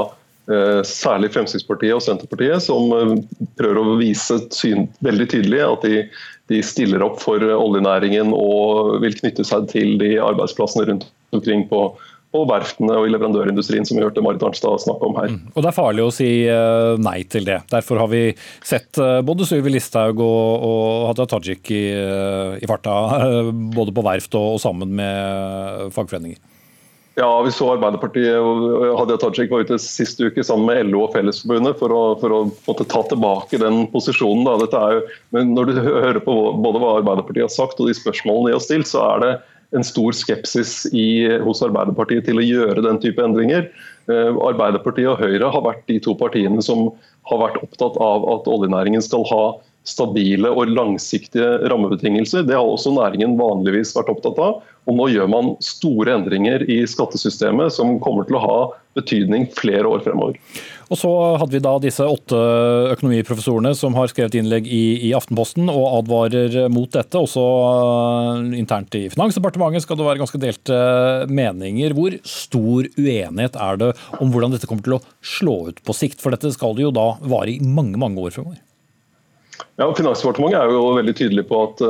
særlig 0.88 1.34
Fremskrittspartiet 1.34 1.92
og 1.92 2.00
Senterpartiet, 2.00 2.64
som 2.64 2.94
prøver 3.60 3.82
å 3.82 3.98
vise 4.00 4.38
syn, 4.56 4.86
veldig 5.04 5.26
tydelig 5.34 5.60
at 5.60 5.84
de, 5.84 5.98
de 6.48 6.62
stiller 6.64 7.04
opp 7.04 7.18
for 7.20 7.44
oljenæringen 7.44 8.32
og 8.32 8.94
vil 9.04 9.18
knytte 9.18 9.44
seg 9.44 9.68
til 9.74 9.98
de 10.00 10.14
arbeidsplassene 10.24 10.88
rundt 10.88 11.04
omkring 11.36 11.66
på 11.68 11.82
og 12.38 12.50
verftene 12.52 12.96
og 13.00 13.08
i 13.08 13.14
leverandørindustrien, 13.14 13.86
som 13.88 13.98
vi 13.98 14.06
hørte 14.06 14.24
Marit 14.24 14.44
Arnstad 14.46 14.84
snakke 14.84 15.10
om 15.10 15.18
her. 15.20 15.32
Mm. 15.34 15.40
Og 15.54 15.64
Det 15.64 15.72
er 15.72 15.78
farlig 15.78 16.06
å 16.06 16.14
si 16.14 16.30
eh, 16.50 16.94
nei 17.04 17.20
til 17.30 17.48
det. 17.48 17.62
Derfor 17.72 18.04
har 18.04 18.12
vi 18.12 18.24
sett 18.66 19.00
eh, 19.02 19.22
både 19.26 19.48
Sylvi 19.50 19.74
Listhaug 19.76 20.22
og, 20.24 20.68
og 20.68 21.08
Hadia 21.12 21.30
Tajik 21.34 21.74
i, 21.74 21.86
eh, 21.94 22.60
i, 22.62 22.70
farta, 22.70 22.98
både 23.80 23.96
på 23.96 24.06
verft 24.06 24.38
og, 24.38 24.58
og 24.58 24.62
sammen 24.64 24.94
med 25.00 25.92
fagforeninger. 25.96 26.40
Ja, 27.18 27.32
vi 27.42 27.50
så 27.50 27.72
Arbeiderpartiet 27.74 28.36
og 28.38 29.00
Hadia 29.00 29.18
Tajik 29.18 29.50
var 29.50 29.64
ute 29.66 29.80
sist 29.82 30.20
uke 30.22 30.44
sammen 30.46 30.68
med 30.70 30.92
LO 30.92 31.08
og 31.08 31.16
Fellesforbundet 31.16 31.80
for 31.80 31.90
å, 31.90 32.02
for 32.22 32.36
å 32.36 32.42
måtte 32.68 32.86
ta 32.86 33.02
tilbake 33.10 33.58
den 33.58 33.88
posisjonen. 33.90 34.46
Jo, 34.46 35.00
men 35.34 35.56
når 35.58 35.72
du 35.72 35.80
hører 35.82 36.20
på 36.22 36.36
både 36.62 36.84
hva 36.84 36.92
Arbeiderpartiet 37.00 37.48
har 37.48 37.56
sagt 37.56 37.82
og 37.82 37.90
de 37.90 37.98
spørsmålene 37.98 38.52
de 38.52 38.60
har 38.60 38.62
stilt, 38.62 38.92
så 38.92 39.02
er 39.16 39.24
det 39.24 39.32
en 39.76 39.84
stor 39.84 40.16
skepsis 40.16 40.86
i, 40.96 41.28
hos 41.44 41.62
Arbeiderpartiet 41.66 42.28
til 42.28 42.40
å 42.40 42.46
gjøre 42.46 42.84
den 42.86 43.00
type 43.04 43.24
endringer. 43.24 43.68
Eh, 44.08 44.32
Arbeiderpartiet 44.32 45.12
og 45.12 45.20
Høyre 45.20 45.52
har 45.52 45.66
vært 45.66 45.84
de 45.92 46.00
to 46.04 46.16
partiene 46.18 46.64
som 46.64 46.88
har 47.28 47.42
vært 47.42 47.60
opptatt 47.66 47.98
av 48.00 48.28
at 48.38 48.48
oljenæringen 48.48 49.04
skal 49.04 49.28
ha 49.32 49.44
stabile 49.88 50.52
og 50.52 50.72
langsiktige 50.74 51.70
rammebetingelser. 51.72 52.44
Det 52.48 52.58
har 52.58 52.66
også 52.68 52.92
næringen 52.96 53.38
vanligvis 53.40 53.96
vært 53.96 54.12
opptatt 54.12 54.42
av. 54.44 54.60
Og 54.88 54.96
nå 54.96 55.10
gjør 55.12 55.28
man 55.32 55.54
store 55.64 56.14
endringer 56.16 56.64
i 56.72 56.82
skattesystemet 56.88 57.76
som 57.76 57.98
kommer 58.04 58.28
til 58.28 58.38
å 58.40 58.44
ha 58.44 58.58
betydning 58.98 59.50
flere 59.54 59.88
år 59.90 60.04
fremover. 60.06 60.38
Og 60.88 60.96
så 60.96 61.10
hadde 61.42 61.58
vi 61.58 61.62
da 61.64 61.74
disse 61.84 62.06
åtte 62.08 62.38
økonomiprofessorene 62.94 63.74
som 63.76 63.96
har 64.00 64.08
skrevet 64.12 64.38
innlegg 64.40 64.70
i, 64.72 65.10
i 65.10 65.12
Aftenposten 65.18 65.68
og 65.68 65.90
advarer 66.00 66.56
mot 66.72 66.88
dette. 66.96 67.20
Også 67.20 67.44
uh, 67.44 68.56
internt 68.56 68.96
i 68.96 69.04
Finansdepartementet 69.12 69.84
skal 69.84 70.00
det 70.00 70.08
være 70.08 70.24
ganske 70.24 70.42
delte 70.42 70.80
meninger. 71.28 71.96
Hvor 71.98 72.16
stor 72.24 72.88
uenighet 72.96 73.60
er 73.60 73.84
det 73.84 73.92
om 74.22 74.32
hvordan 74.32 74.56
dette 74.56 74.70
kommer 74.72 74.88
til 74.88 74.98
å 75.00 75.04
slå 75.36 75.58
ut 75.74 75.84
på 75.84 75.98
sikt? 75.98 76.24
For 76.24 76.34
dette 76.34 76.56
skal 76.56 76.80
det 76.80 76.88
jo 76.88 76.96
da 76.96 77.10
vare 77.28 77.58
i 77.58 77.60
mange, 77.60 78.00
mange 78.00 78.24
år 78.24 78.40
fremover. 78.40 78.64
Ja, 79.78 79.88
Finansdepartementet 79.98 80.60
er 80.60 80.74
jo 80.74 80.94
veldig 80.98 81.16
tydelig 81.18 81.48
på 81.50 81.64
at 81.66 81.84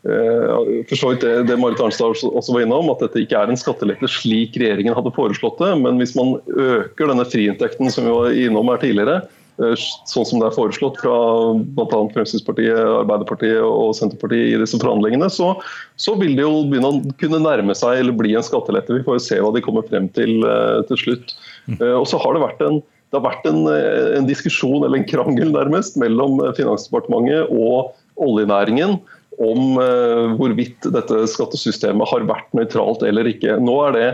Eh, 0.00 0.60
vidt 0.88 1.20
det, 1.20 1.42
det 1.44 1.56
Marit 1.60 1.80
Arnstad 1.80 2.14
også 2.24 2.54
var 2.54 2.62
innom, 2.64 2.88
at 2.88 3.02
dette 3.04 3.20
ikke 3.20 3.36
er 3.36 3.50
en 3.52 3.60
skattelette 3.60 4.08
slik 4.08 4.54
regjeringen 4.56 4.96
hadde 4.96 5.12
foreslått 5.12 5.60
det. 5.60 5.74
Men 5.82 6.00
hvis 6.00 6.16
man 6.16 6.38
øker 6.48 7.10
denne 7.10 7.26
friinntekten 7.28 7.92
som 7.92 8.08
vi 8.08 8.14
var 8.14 8.38
innom 8.46 8.70
her 8.72 8.80
tidligere, 8.80 9.18
eh, 9.60 9.74
sånn 10.08 10.28
som 10.30 10.40
det 10.40 10.48
er 10.48 10.56
foreslått 10.56 11.02
fra 11.02 11.16
bl.a. 11.52 12.00
Fremskrittspartiet, 12.14 12.80
Arbeiderpartiet 12.80 13.60
og 13.66 13.92
Senterpartiet 13.98 14.54
i 14.54 14.62
disse 14.62 14.80
forhandlingene, 14.80 15.28
så, 15.32 15.52
så, 16.00 16.16
vil 16.20 16.32
det 16.38 16.46
jo 16.46 16.64
begynne 16.70 16.94
å 16.94 17.16
kunne 17.20 17.42
nærme 17.44 17.76
seg 17.76 18.00
eller 18.00 18.16
bli 18.16 18.32
en 18.38 18.46
skattelette. 18.46 18.96
Vi 18.96 19.04
får 19.04 19.20
jo 19.20 19.26
se 19.26 19.42
hva 19.44 19.52
de 19.52 19.64
kommer 19.66 19.84
frem 19.90 20.08
til 20.16 20.40
til 20.88 21.04
slutt. 21.04 21.36
Uh, 21.76 22.00
og 22.00 22.08
så 22.08 22.18
har 22.18 22.34
det 22.34 22.46
vært 22.46 22.64
en 22.64 22.80
det 23.10 23.18
har 23.18 23.26
vært 23.26 23.46
en, 23.50 23.64
en 23.66 24.28
diskusjon 24.28 24.84
eller 24.84 25.00
en 25.00 25.08
krangel 25.08 25.50
nærmest 25.54 25.96
mellom 25.98 26.38
Finansdepartementet 26.54 27.50
og 27.50 27.90
oljenæringen 28.20 29.00
om 29.40 29.78
eh, 29.80 30.32
hvorvidt 30.36 30.88
dette 30.92 31.22
skattesystemet 31.32 32.08
har 32.10 32.26
vært 32.28 32.50
nøytralt 32.56 33.04
eller 33.06 33.28
ikke. 33.30 33.56
Nå 33.62 33.76
er 33.88 33.96
det 33.96 34.08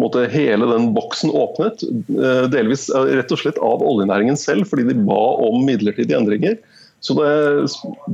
måte, 0.00 0.24
hele 0.32 0.68
den 0.70 0.90
boksen 0.96 1.32
åpnet, 1.36 1.84
eh, 1.84 2.44
delvis 2.52 2.88
eh, 2.92 3.10
rett 3.18 3.32
og 3.34 3.42
slett 3.42 3.60
av 3.60 3.84
oljenæringen 3.84 4.38
selv, 4.40 4.68
fordi 4.70 4.88
de 4.88 4.96
ba 5.04 5.20
om 5.44 5.60
midlertidige 5.68 6.18
endringer. 6.18 6.56
Så 7.02 7.16
det, 7.18 7.32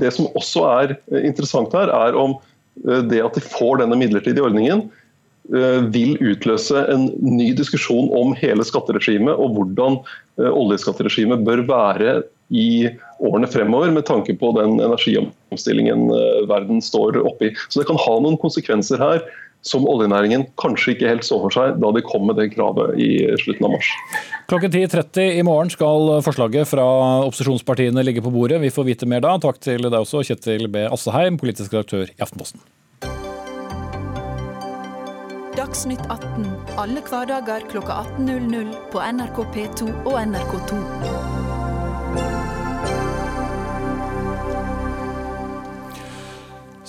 det 0.01 0.15
som 0.17 0.31
også 0.39 0.65
er 0.73 0.97
interessant 1.21 1.75
her, 1.77 1.93
er 1.93 2.17
om 2.17 2.39
det 3.11 3.19
at 3.21 3.35
de 3.35 3.43
får 3.43 3.83
denne 3.83 3.99
midlertidige 3.99 4.47
ordningen, 4.47 4.85
vil 5.49 6.19
utløse 6.21 6.83
en 6.93 7.07
ny 7.25 7.47
diskusjon 7.57 8.11
om 8.13 8.35
hele 8.37 8.67
skatteregimet 8.69 9.33
og 9.33 9.55
hvordan 9.57 9.97
oljeskatteregimet 10.37 11.41
bør 11.47 11.63
være 11.71 12.19
i 12.49 12.89
årene 13.19 13.49
fremover, 13.51 13.91
med 13.93 14.07
tanke 14.09 14.35
på 14.39 14.53
den 14.57 14.79
energiomstillingen 14.81 16.09
eh, 16.15 16.41
verden 16.49 16.81
står 16.85 17.21
oppi. 17.21 17.53
Så 17.69 17.83
det 17.83 17.89
kan 17.91 18.01
ha 18.01 18.17
noen 18.23 18.39
konsekvenser 18.41 19.01
her 19.03 19.23
som 19.67 19.89
oljenæringen 19.91 20.45
kanskje 20.61 20.95
ikke 20.95 21.09
helt 21.11 21.27
så 21.27 21.41
for 21.43 21.53
seg 21.53 21.81
da 21.83 21.91
de 21.93 22.03
kom 22.07 22.29
med 22.29 22.39
det 22.39 22.53
kravet 22.53 22.95
i 23.03 23.11
slutten 23.43 23.67
av 23.67 23.75
mars. 23.75 23.91
Klokken 24.49 24.73
10.30 24.73 25.41
i 25.41 25.45
morgen 25.45 25.73
skal 25.75 26.15
forslaget 26.25 26.71
fra 26.71 26.87
opposisjonspartiene 27.27 28.07
ligge 28.07 28.23
på 28.25 28.33
bordet. 28.33 28.63
Vi 28.63 28.73
får 28.73 28.87
vite 28.87 29.11
mer 29.11 29.27
da. 29.27 29.35
Takk 29.43 29.59
til 29.61 29.91
deg 29.91 29.99
også, 29.99 30.23
Kjetil 30.31 30.71
B. 30.73 30.87
Asseheim, 30.89 31.41
politisk 31.43 31.75
redaktør 31.75 32.07
i 32.07 32.23
Aftenposten. 32.23 32.63
Dagsnytt 35.69 36.01
18 36.09 36.47
alle 36.81 37.01
hverdager 37.05 37.61
kl 37.69 37.83
18.00 37.85 38.69
på 38.89 39.03
NRK 39.05 39.41
P2 39.53 39.89
og 40.09 40.15
NRK2. 40.23 40.79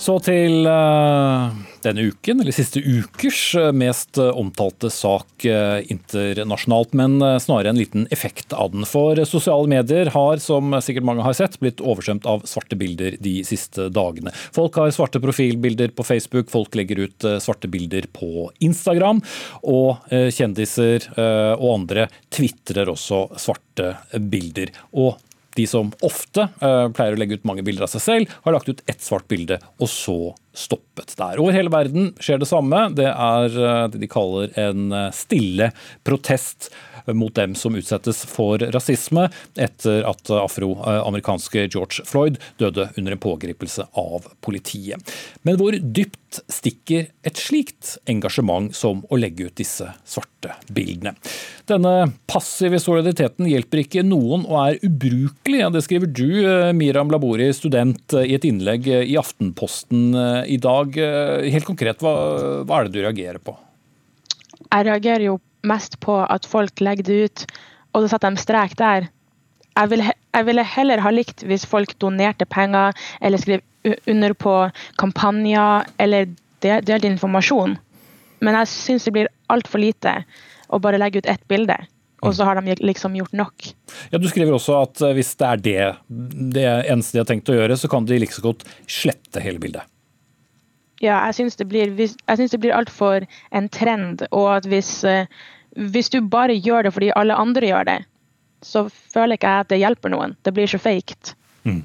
Så 0.00 0.16
til 0.24 0.64
uh, 0.64 1.52
denne 1.84 2.04
uken, 2.10 2.42
eller 2.42 2.54
siste 2.54 2.82
ukers 2.82 3.40
uh, 3.58 3.70
mest 3.76 4.18
uh, 4.20 4.30
omtalte 4.38 4.90
sak 4.92 5.26
internasjonalt, 5.40 6.92
men 6.96 7.14
snarere 7.40 7.70
en 7.72 7.78
liten 7.78 8.04
effekt 8.12 8.52
av 8.52 8.74
den. 8.74 8.84
For 8.88 9.16
sosiale 9.28 9.70
medier 9.70 10.10
har, 10.12 10.40
som 10.42 10.74
sikkert 10.84 11.06
mange 11.08 11.24
har 11.24 11.36
sett, 11.36 11.56
blitt 11.62 11.80
oversvømt 11.80 12.26
av 12.28 12.44
svarte 12.48 12.76
bilder 12.78 13.16
de 13.24 13.38
siste 13.46 13.88
dagene. 13.94 14.34
Folk 14.52 14.76
har 14.80 14.92
svarte 14.94 15.22
profilbilder 15.22 15.94
på 15.96 16.04
Facebook, 16.04 16.50
folk 16.52 16.76
legger 16.76 17.06
ut 17.06 17.28
svarte 17.40 17.70
bilder 17.72 18.08
på 18.12 18.50
Instagram, 18.60 19.22
og 19.64 20.04
kjendiser 20.10 21.08
og 21.16 21.66
andre 21.72 22.10
tvitrer 22.28 22.92
også 22.92 23.24
svarte 23.40 23.94
bilder. 24.20 24.74
Og 24.92 25.16
de 25.56 25.66
som 25.66 25.90
ofte 26.06 26.46
uh, 26.62 26.86
pleier 26.94 27.16
å 27.16 27.20
legge 27.20 27.40
ut 27.40 27.48
mange 27.48 27.64
bilder 27.66 27.86
av 27.86 27.92
seg 27.92 28.04
selv, 28.04 28.36
har 28.44 28.54
lagt 28.54 28.70
ut 28.70 28.82
ett 28.90 29.02
svart 29.02 29.26
bilde, 29.30 29.58
og 29.80 29.90
så 29.90 30.18
stoppet 30.56 31.14
der. 31.18 31.40
Over 31.42 31.54
hele 31.56 31.72
verden 31.72 32.12
skjer 32.22 32.40
det 32.42 32.48
samme. 32.50 32.86
Det 32.96 33.08
er 33.10 33.58
uh, 33.58 33.88
det 33.90 34.02
de 34.02 34.10
kaller 34.10 34.54
en 34.60 34.90
uh, 34.94 35.08
stille 35.14 35.70
protest 36.06 36.70
mot 37.16 37.34
dem 37.34 37.54
som 37.58 37.76
utsettes 37.78 38.22
for 38.28 38.62
rasisme 38.74 39.28
etter 39.60 40.04
at 40.08 40.30
afroamerikanske 40.34 41.66
George 41.68 42.06
Floyd 42.08 42.38
døde 42.60 42.88
under 42.96 43.16
en 43.16 43.22
pågripelse 43.22 43.86
av 43.98 44.28
politiet. 44.44 45.14
Men 45.42 45.58
hvor 45.60 45.76
dypt 45.76 46.40
stikker 46.52 47.08
et 47.26 47.40
slikt 47.40 47.96
engasjement 48.10 48.74
som 48.76 49.02
å 49.10 49.18
legge 49.18 49.48
ut 49.48 49.56
disse 49.58 49.88
svarte 50.06 50.54
bildene? 50.70 51.14
Denne 51.70 52.10
passive 52.30 52.80
solidariteten 52.82 53.48
hjelper 53.50 53.84
ikke 53.84 54.04
noen 54.06 54.46
og 54.48 54.56
er 54.62 54.80
ubrukelig. 54.86 55.62
Det 55.74 55.84
skriver 55.86 56.10
du, 56.10 56.28
eh, 56.46 56.72
Miram 56.76 57.10
Labori, 57.10 57.50
student, 57.54 58.02
eh, 58.14 58.30
i 58.30 58.34
et 58.34 58.46
innlegg 58.46 58.88
eh, 58.88 59.04
i 59.06 59.18
Aftenposten 59.20 60.14
i 60.46 60.56
dag. 60.56 60.94
Helt 61.50 61.66
konkret, 61.66 62.00
hva, 62.02 62.64
hva 62.64 62.80
er 62.80 62.88
det 62.88 62.94
du 62.94 63.02
reagerer 63.04 63.38
på? 63.42 63.56
Jeg 64.70 64.86
reagerer 64.86 65.24
jo 65.26 65.38
mest 65.66 65.98
på 66.00 66.18
at 66.24 66.46
folk 66.48 66.80
legger 66.84 67.06
det 67.06 67.18
ut, 67.24 67.44
og 67.94 68.04
så 68.04 68.14
setter 68.14 68.34
de 68.34 68.42
strek 68.42 68.76
der. 68.78 69.08
Jeg 69.76 69.90
ville, 69.92 70.12
jeg 70.34 70.46
ville 70.46 70.64
heller 70.66 71.02
ha 71.04 71.12
likt 71.14 71.44
hvis 71.46 71.66
folk 71.68 71.94
donerte 72.02 72.46
penger 72.48 72.96
eller 73.20 73.40
skrev 73.40 73.62
under 74.10 74.34
på 74.36 74.54
kampanjer 75.00 75.86
eller 76.02 76.28
delte 76.60 77.08
informasjon. 77.08 77.78
Men 78.44 78.58
jeg 78.60 78.72
syns 78.72 79.06
det 79.06 79.14
blir 79.16 79.30
altfor 79.52 79.82
lite 79.82 80.20
å 80.70 80.80
bare 80.82 81.00
legge 81.00 81.22
ut 81.22 81.30
ett 81.30 81.46
bilde. 81.48 81.76
Og 82.20 82.34
så 82.36 82.44
har 82.44 82.60
de 82.60 82.74
liksom 82.84 83.14
gjort 83.16 83.32
nok. 83.32 83.70
Ja, 84.12 84.18
Du 84.18 84.28
skriver 84.28 84.52
også 84.52 84.76
at 84.82 85.00
eh, 85.00 85.14
hvis 85.16 85.32
det 85.40 85.46
er 85.46 85.62
det, 85.64 85.78
det 86.52 86.66
eneste 86.92 87.16
de 87.16 87.22
har 87.22 87.30
tenkt 87.30 87.48
å 87.48 87.56
gjøre, 87.56 87.78
så 87.80 87.88
kan 87.88 88.04
de 88.04 88.18
like 88.20 88.36
så 88.36 88.44
godt 88.44 88.66
slette 88.84 89.40
hele 89.40 89.62
bildet. 89.62 89.88
Ja, 91.00 91.16
jeg 91.30 91.38
syns 91.38 91.56
det 91.56 91.66
blir, 91.70 91.92
blir 91.96 92.76
altfor 92.76 93.24
en 93.56 93.68
trend. 93.72 94.26
Og 94.30 94.48
at 94.58 94.68
hvis, 94.68 95.00
eh, 95.08 95.30
hvis, 95.76 96.10
du 96.12 96.20
bare 96.20 96.56
gjør 96.56 96.86
det 96.86 96.94
fordi 96.96 97.12
alle 97.16 97.38
andre 97.40 97.70
gjør 97.70 97.88
det, 97.88 97.98
så 98.60 98.84
føler 98.90 99.38
ikke 99.38 99.52
jeg 99.54 99.64
at 99.64 99.70
det 99.72 99.80
hjelper 99.80 100.12
noen. 100.12 100.36
Det 100.44 100.52
blir 100.52 100.68
så 100.68 100.80
faked. 100.80 101.32
Mm. 101.64 101.84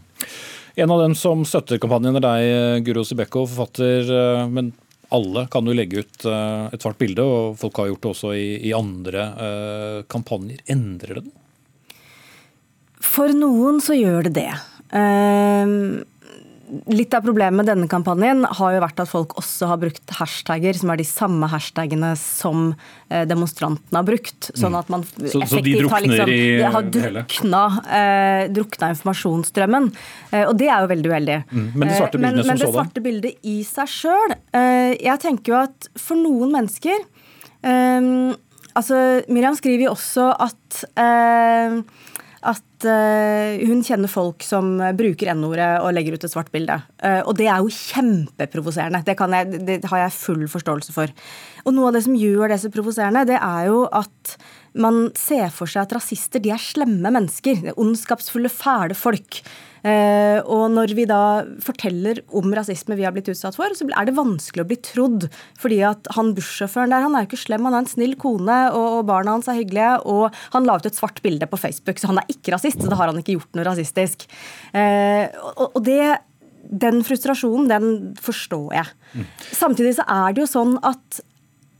En 0.76 0.92
av 0.92 1.06
dem 1.06 1.16
som 1.16 1.46
støtter 1.48 1.80
kampanjen 1.80 2.20
er 2.20 2.26
deg, 2.26 2.84
Guro 2.88 3.06
Sibekko, 3.08 3.46
forfatter. 3.48 4.12
Eh, 4.12 4.44
men 4.52 4.74
alle 5.16 5.46
kan 5.54 5.64
jo 5.64 5.78
legge 5.78 6.04
ut 6.04 6.28
eh, 6.28 6.68
et 6.76 6.84
svart 6.84 7.00
bilde, 7.00 7.24
og 7.24 7.56
folk 7.62 7.80
har 7.80 7.94
gjort 7.94 8.04
det 8.04 8.12
også 8.12 8.36
i, 8.36 8.48
i 8.68 8.76
andre 8.76 9.30
kampanjer. 10.12 10.60
Endrer 10.76 11.22
det 11.22 11.28
noe? 11.30 11.42
For 13.06 13.32
noen 13.38 13.80
så 13.84 13.96
gjør 13.96 14.28
det 14.28 14.36
det. 14.42 14.52
Uh, 14.92 16.04
Litt 16.90 17.14
av 17.14 17.22
problemet 17.22 17.54
med 17.60 17.68
denne 17.70 17.88
kampanjen 17.90 18.42
har 18.58 18.76
jo 18.76 18.82
vært 18.82 19.02
at 19.04 19.10
folk 19.12 19.36
også 19.38 19.68
har 19.70 19.80
brukt 19.82 20.14
hashtagger 20.18 20.78
som 20.78 20.90
er 20.94 20.98
de 21.02 21.06
samme 21.06 21.50
hashtagene 21.52 22.12
som 22.18 22.72
eh, 23.10 23.26
demonstrantene 23.30 24.00
har 24.00 24.08
brukt. 24.08 24.50
Sånn 24.58 24.74
mm. 24.74 24.80
at 24.80 24.90
man 24.94 25.06
så, 25.06 25.44
så 25.46 25.62
de 25.66 25.76
har, 25.84 26.06
liksom, 26.06 26.32
de 26.32 26.72
har 26.76 26.88
drukna, 26.98 27.64
eh, 28.00 28.46
drukna 28.56 28.90
informasjonsstrømmen. 28.96 29.92
Eh, 30.32 30.46
og 30.46 30.56
det 30.62 30.72
er 30.72 30.86
jo 30.86 30.92
veldig 30.96 31.12
uheldig. 31.14 31.38
Mm. 31.52 31.68
Men 31.76 31.86
det 31.86 32.00
svarte 32.00 32.22
bildet, 32.22 32.40
men, 32.42 32.50
men 32.50 32.64
det 32.64 32.72
svarte 32.72 33.06
bildet 33.06 33.46
i 33.46 33.60
seg 33.68 33.92
sjøl 33.92 34.34
eh, 34.34 34.96
Jeg 34.98 35.22
tenker 35.22 35.54
jo 35.54 35.60
at 35.62 35.92
for 36.02 36.18
noen 36.20 36.56
mennesker 36.56 36.98
eh, 36.98 38.10
Altså, 38.76 38.98
Miriam 39.32 39.56
skriver 39.56 39.86
jo 39.88 39.94
også 39.94 40.32
at 40.44 40.82
eh, 41.00 41.78
at 42.46 42.88
uh, 42.88 43.62
hun 43.66 43.84
kjenner 43.86 44.12
folk 44.12 44.46
som 44.46 44.76
bruker 44.98 45.32
N-ordet 45.34 45.70
og 45.82 45.94
legger 45.96 46.18
ut 46.18 46.28
et 46.28 46.34
svart 46.34 46.52
bilde. 46.54 46.78
Uh, 47.02 47.22
og 47.26 47.34
det 47.40 47.50
er 47.50 47.64
jo 47.64 47.74
kjempeprovoserende. 47.74 49.02
Det, 49.08 49.18
det, 49.66 49.80
har 49.92 50.06
jeg 50.06 50.18
full 50.18 50.46
forståelse 50.52 50.96
for. 50.96 51.14
Og 51.66 51.76
noe 51.76 51.90
av 51.90 51.98
det 51.98 52.06
som 52.06 52.18
gjør 52.20 52.52
det 52.52 52.62
så 52.62 52.72
provoserende, 52.74 53.26
det 53.30 53.40
er 53.42 53.72
jo 53.72 53.86
at 53.90 54.38
man 54.76 55.08
ser 55.18 55.48
for 55.56 55.72
seg 55.72 55.86
at 55.86 55.96
rasister 55.96 56.44
de 56.44 56.52
er 56.54 56.62
slemme 56.62 57.14
mennesker. 57.14 57.62
Det 57.64 57.72
er 57.74 57.80
ondskapsfulle, 57.80 58.52
fæle 58.52 58.98
folk. 58.98 59.40
Uh, 59.86 60.42
og 60.50 60.72
når 60.74 60.96
vi 60.98 61.04
da 61.06 61.46
forteller 61.62 62.24
om 62.34 62.50
rasisme 62.58 62.98
vi 62.98 63.06
har 63.06 63.14
blitt 63.14 63.30
utsatt 63.30 63.54
for, 63.56 63.70
så 63.78 63.86
er 63.86 64.08
det 64.08 64.16
vanskelig 64.18 64.66
å 64.66 64.70
bli 64.72 64.80
trodd. 64.84 65.28
Fordi 65.62 65.80
at 65.86 66.10
han 66.18 66.34
bussjåføren 66.36 66.92
der, 66.92 67.06
han 67.06 67.16
er 67.16 67.24
jo 67.24 67.30
ikke 67.30 67.44
slem, 67.44 67.70
han 67.70 67.78
er 67.78 67.86
en 67.86 67.92
snill 67.92 68.18
kone, 68.20 68.60
og 68.74 69.04
barna 69.08 69.38
hans 69.38 69.48
er 69.52 69.60
hyggelige, 69.62 69.94
og 70.10 70.36
han 70.58 70.68
la 70.68 70.80
ut 70.80 70.90
et 70.90 70.98
svart 70.98 71.22
bilde 71.24 71.48
på 71.48 71.62
Facebook, 71.62 72.02
så 72.02 72.10
han 72.12 72.20
er 72.24 72.34
ikke 72.34 72.56
rasist 72.56 72.66
rasist, 72.66 72.82
så 72.82 72.92
da 72.92 73.00
har 73.00 73.12
han 73.12 73.20
ikke 73.22 73.38
gjort 73.38 73.58
noe 73.58 73.68
rasistisk. 73.68 74.26
Uh, 74.74 75.30
og, 75.56 75.68
og 75.76 75.84
det 75.86 76.18
den 76.66 77.04
frustrasjonen, 77.06 77.70
den 77.70 78.16
forstår 78.18 78.74
jeg. 78.74 78.94
Mm. 79.14 79.26
Samtidig 79.54 79.96
så 80.00 80.06
er 80.10 80.34
det 80.34 80.42
jo 80.42 80.50
sånn 80.50 80.80
at 80.82 81.20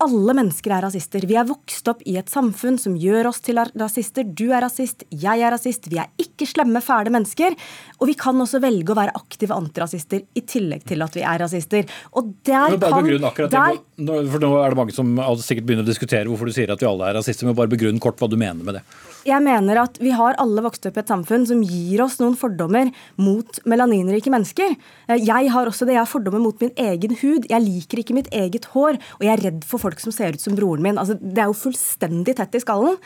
alle 0.04 0.34
mennesker 0.36 0.74
er 0.76 0.84
rasister. 0.86 1.24
Vi 1.28 1.38
er 1.40 1.48
vokst 1.48 1.88
opp 1.88 2.02
i 2.10 2.18
et 2.20 2.32
samfunn 2.32 2.78
som 2.82 2.98
gjør 3.00 3.30
oss 3.32 3.40
til 3.46 3.60
rasister. 3.80 4.28
Du 4.28 4.50
er 4.50 4.64
rasist, 4.66 5.06
jeg 5.10 5.42
er 5.42 5.54
rasist. 5.54 5.88
Vi 5.92 6.00
er 6.02 6.12
ikke 6.22 6.48
slemme, 6.50 6.82
fæle 6.84 7.14
mennesker. 7.14 7.56
Og 8.00 8.12
vi 8.12 8.18
kan 8.20 8.40
også 8.42 8.60
velge 8.64 8.92
å 8.92 8.98
være 8.98 9.16
aktive 9.16 9.56
antirasister 9.56 10.26
i 10.36 10.44
tillegg 10.44 10.86
til 10.90 11.06
at 11.06 11.16
vi 11.16 11.24
er 11.24 11.42
rasister. 11.46 11.98
Og 12.20 12.34
der 12.48 12.78
kan 12.82 13.10
der, 13.56 13.82
For 14.32 14.44
nå 14.44 14.54
er 14.60 14.76
det 14.76 14.80
mange 14.82 14.96
som 14.96 15.16
sikkert 15.42 15.70
begynner 15.70 15.88
å 15.88 15.92
diskutere 15.92 16.28
hvorfor 16.30 16.52
du 16.52 16.56
sier 16.56 16.74
at 16.74 16.82
vi 16.82 16.90
alle 16.90 17.10
er 17.12 17.20
rasister, 17.22 17.48
men 17.48 17.58
bare 17.58 17.72
begrunn 17.72 18.02
kort 18.04 18.20
hva 18.20 18.32
du 18.32 18.40
mener 18.40 18.64
med 18.66 18.80
det. 18.80 18.88
Jeg 19.26 19.42
mener 19.42 19.80
at 19.82 19.96
vi 19.98 20.12
har 20.14 20.36
alle 20.38 20.62
vokst 20.62 20.84
opp 20.86 21.00
i 21.00 21.02
et 21.02 21.10
samfunn 21.10 21.48
som 21.50 21.64
gir 21.66 22.04
oss 22.04 22.20
noen 22.20 22.36
fordommer 22.38 22.92
mot 23.18 23.58
melaninrike 23.66 24.30
mennesker. 24.30 24.76
Eh, 25.10 25.24
jeg 25.26 25.50
har 25.50 25.70
også 25.70 25.88
det. 25.88 25.96
Jeg 25.96 26.04
har 26.04 26.12
fordommer 26.12 26.44
mot 26.44 26.60
min 26.62 26.74
egen 26.78 27.16
hud. 27.24 27.48
Jeg 27.50 27.64
liker 27.64 28.04
ikke 28.04 28.14
mitt 28.14 28.30
eget 28.30 28.68
hår, 28.76 29.00
og 29.18 29.24
jeg 29.26 29.32
er 29.34 29.44
redd 29.48 29.64
for 29.66 29.82
folk 29.82 30.04
som 30.04 30.14
ser 30.14 30.38
ut 30.38 30.44
som 30.44 30.54
broren 30.58 30.86
min. 30.86 31.00
Altså, 31.02 31.18
det 31.18 31.42
er 31.42 31.50
jo 31.50 31.58
fullstendig 31.58 32.36
tett 32.38 32.54
i 32.54 32.62
skallen. 32.62 33.00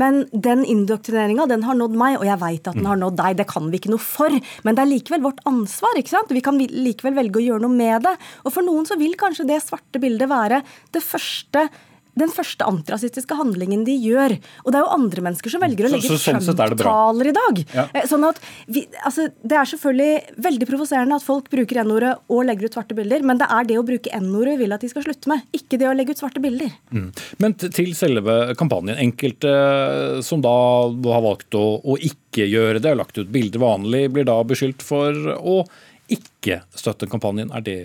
Men 0.00 0.22
den 0.32 0.62
indoktrineringa 0.64 1.44
den 1.50 1.66
har 1.68 1.76
nådd 1.76 1.98
meg, 2.00 2.16
og 2.22 2.24
jeg 2.28 2.40
veit 2.40 2.70
at 2.72 2.78
den 2.78 2.88
har 2.88 3.00
nådd 3.00 3.18
deg. 3.20 3.36
Det 3.42 3.48
kan 3.50 3.68
vi 3.68 3.80
ikke 3.80 3.92
noe 3.92 4.04
for. 4.04 4.32
Men 4.64 4.78
det 4.78 4.84
er 4.84 4.92
likevel 4.94 5.26
vårt 5.26 5.42
ansvar. 5.44 5.98
ikke 6.00 6.14
sant? 6.14 6.32
Vi 6.32 6.44
kan 6.44 6.56
likevel 6.56 7.18
velge 7.20 7.42
å 7.42 7.44
gjøre 7.50 7.66
noe 7.66 7.76
med 7.76 8.08
det. 8.08 8.14
Og 8.48 8.56
for 8.56 8.64
noen 8.64 8.88
så 8.88 8.96
vil 8.96 9.12
kanskje 9.20 9.44
det 9.52 9.60
svarte 9.66 10.00
bildet 10.00 10.32
være 10.32 10.62
det 10.96 11.04
første 11.04 11.66
den 12.16 12.32
første 12.32 12.66
antirasistiske 12.66 13.36
handlingen 13.36 13.84
de 13.86 13.94
gjør. 14.00 14.36
Og 14.64 14.72
det 14.72 14.78
er 14.78 14.84
jo 14.84 14.94
andre 14.96 15.24
mennesker 15.28 15.52
som 15.52 15.62
velger 15.62 15.88
å 15.88 15.92
legge 15.92 16.18
Trump-taler 16.20 17.30
i 17.30 17.34
dag. 17.36 17.62
Ja. 17.76 17.86
Eh, 17.92 18.06
sånn 18.08 18.24
at 18.28 18.40
vi, 18.72 18.86
altså, 19.04 19.28
Det 19.42 19.56
er 19.56 19.68
selvfølgelig 19.72 20.42
veldig 20.46 20.68
provoserende 20.68 21.18
at 21.18 21.26
folk 21.26 21.50
bruker 21.52 21.82
N-ordet 21.82 22.14
og 22.32 22.44
legger 22.48 22.68
ut 22.68 22.78
svarte 22.78 22.96
bilder, 22.96 23.24
men 23.26 23.40
det 23.40 23.48
er 23.52 23.68
det 23.68 23.78
å 23.80 23.86
bruke 23.86 24.12
N-ordet 24.16 24.56
vi 24.56 24.64
vil 24.64 24.76
at 24.76 24.84
de 24.84 24.90
skal 24.92 25.04
slutte 25.06 25.30
med, 25.30 25.44
ikke 25.56 25.80
det 25.80 25.90
å 25.90 25.94
legge 25.96 26.16
ut 26.16 26.22
svarte 26.22 26.42
bilder. 26.42 26.72
Mm. 26.94 27.10
Men 27.42 27.56
til 27.60 27.92
selve 27.98 28.38
kampanjen. 28.58 28.98
Enkelte 29.06 29.52
som 30.24 30.40
da 30.44 30.56
har 30.88 31.24
valgt 31.24 31.56
å, 31.58 31.66
å 31.84 31.98
ikke 32.00 32.48
gjøre 32.48 32.80
det, 32.80 32.92
har 32.92 33.00
lagt 33.00 33.18
ut 33.20 33.32
bilder 33.32 33.62
vanlig, 33.62 34.06
blir 34.14 34.26
da 34.28 34.38
beskyldt 34.46 34.84
for 34.84 35.36
å 35.36 35.60
ikke 36.12 36.60
støtte 36.76 37.08
kampanjen. 37.10 37.50
Er 37.54 37.64
det 37.66 37.78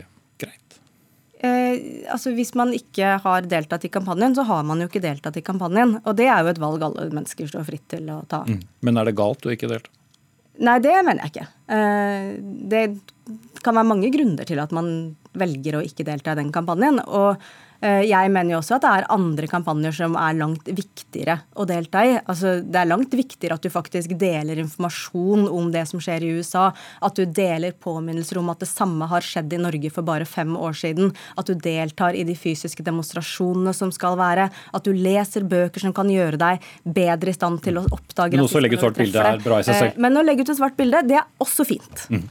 Eh, 1.41 2.06
altså 2.13 2.36
Hvis 2.38 2.54
man 2.58 2.73
ikke 2.75 3.15
har 3.23 3.47
deltatt 3.49 3.88
i 3.88 3.91
kampanjen, 3.93 4.36
så 4.38 4.45
har 4.45 4.65
man 4.67 4.82
jo 4.82 4.89
ikke 4.89 5.01
deltatt 5.01 5.39
i 5.39 5.45
kampanjen. 5.45 5.97
Og 6.06 6.13
det 6.19 6.27
er 6.30 6.43
jo 6.43 6.51
et 6.51 6.62
valg 6.62 6.86
alle 6.86 7.10
mennesker 7.10 7.49
står 7.49 7.65
fritt 7.65 7.88
til 7.95 8.12
å 8.13 8.21
ta. 8.30 8.43
Mm. 8.45 8.62
Men 8.86 9.01
er 9.01 9.10
det 9.10 9.17
galt 9.17 9.47
å 9.47 9.54
ikke 9.54 9.71
delta? 9.71 9.93
Nei, 10.62 10.77
det 10.84 10.93
mener 11.01 11.23
jeg 11.23 11.34
ikke. 11.34 11.47
Eh, 11.73 12.30
det 12.69 12.84
kan 13.65 13.77
være 13.77 13.89
mange 13.89 14.12
grunner 14.13 14.45
til 14.45 14.62
at 14.62 14.73
man 14.75 15.15
velger 15.38 15.80
å 15.80 15.84
ikke 15.86 16.06
delta 16.06 16.36
i 16.36 16.41
den 16.41 16.51
kampanjen. 16.54 17.01
Og 17.08 17.41
jeg 17.82 18.30
mener 18.34 18.54
jo 18.54 18.60
også 18.60 18.76
at 18.78 18.84
det 18.84 18.89
er 18.91 19.08
andre 19.13 19.48
kampanjer 19.50 19.96
som 19.96 20.15
er 20.20 20.36
langt 20.38 20.67
viktigere 20.70 21.39
å 21.58 21.65
delta 21.65 22.04
i. 22.06 22.13
Altså, 22.20 22.60
det 22.62 22.78
er 22.78 22.89
langt 22.89 23.13
viktigere 23.17 23.58
at 23.58 23.65
du 23.65 23.72
faktisk 23.74 24.13
deler 24.22 24.60
informasjon 24.62 25.48
om 25.50 25.72
det 25.74 25.88
som 25.89 26.02
skjer 26.04 26.26
i 26.26 26.34
USA. 26.38 26.67
At 27.02 27.17
du 27.17 27.26
deler 27.26 27.74
påminnelser 27.74 28.39
om 28.41 28.52
at 28.54 28.62
det 28.62 28.70
samme 28.70 29.08
har 29.10 29.26
skjedd 29.26 29.54
i 29.56 29.62
Norge 29.62 29.91
for 29.94 30.06
bare 30.08 30.28
fem 30.30 30.54
år 30.58 30.78
siden. 30.78 31.12
At 31.39 31.50
du 31.50 31.56
deltar 31.58 32.17
i 32.17 32.26
de 32.28 32.36
fysiske 32.38 32.86
demonstrasjonene 32.86 33.74
som 33.76 33.91
skal 33.96 34.17
være. 34.20 34.50
At 34.76 34.86
du 34.86 34.94
leser 34.96 35.48
bøker 35.50 35.84
som 35.84 35.96
kan 35.96 36.10
gjøre 36.12 36.39
deg 36.41 36.67
bedre 36.84 37.34
i 37.34 37.38
stand 37.38 37.62
til 37.65 37.82
å 37.82 37.86
oppdage 37.89 38.38
Men 38.38 38.46
også 38.46 38.62
legge 38.63 38.78
ut 38.78 38.86
svart 38.86 39.00
bilde 39.00 39.26
er 39.32 39.41
bra 39.44 39.62
i 39.62 39.67
seg 39.67 39.80
selv. 39.80 39.96
Eh, 39.96 40.02
men 40.06 40.20
å 40.20 40.26
legge 40.26 40.46
ut 40.46 40.54
et 40.54 40.60
svart 40.60 40.78
bilde, 40.78 41.04
det 41.10 41.17
er 41.22 41.28
også 41.41 41.65
fint. 41.67 42.06
Mm. 42.12 42.26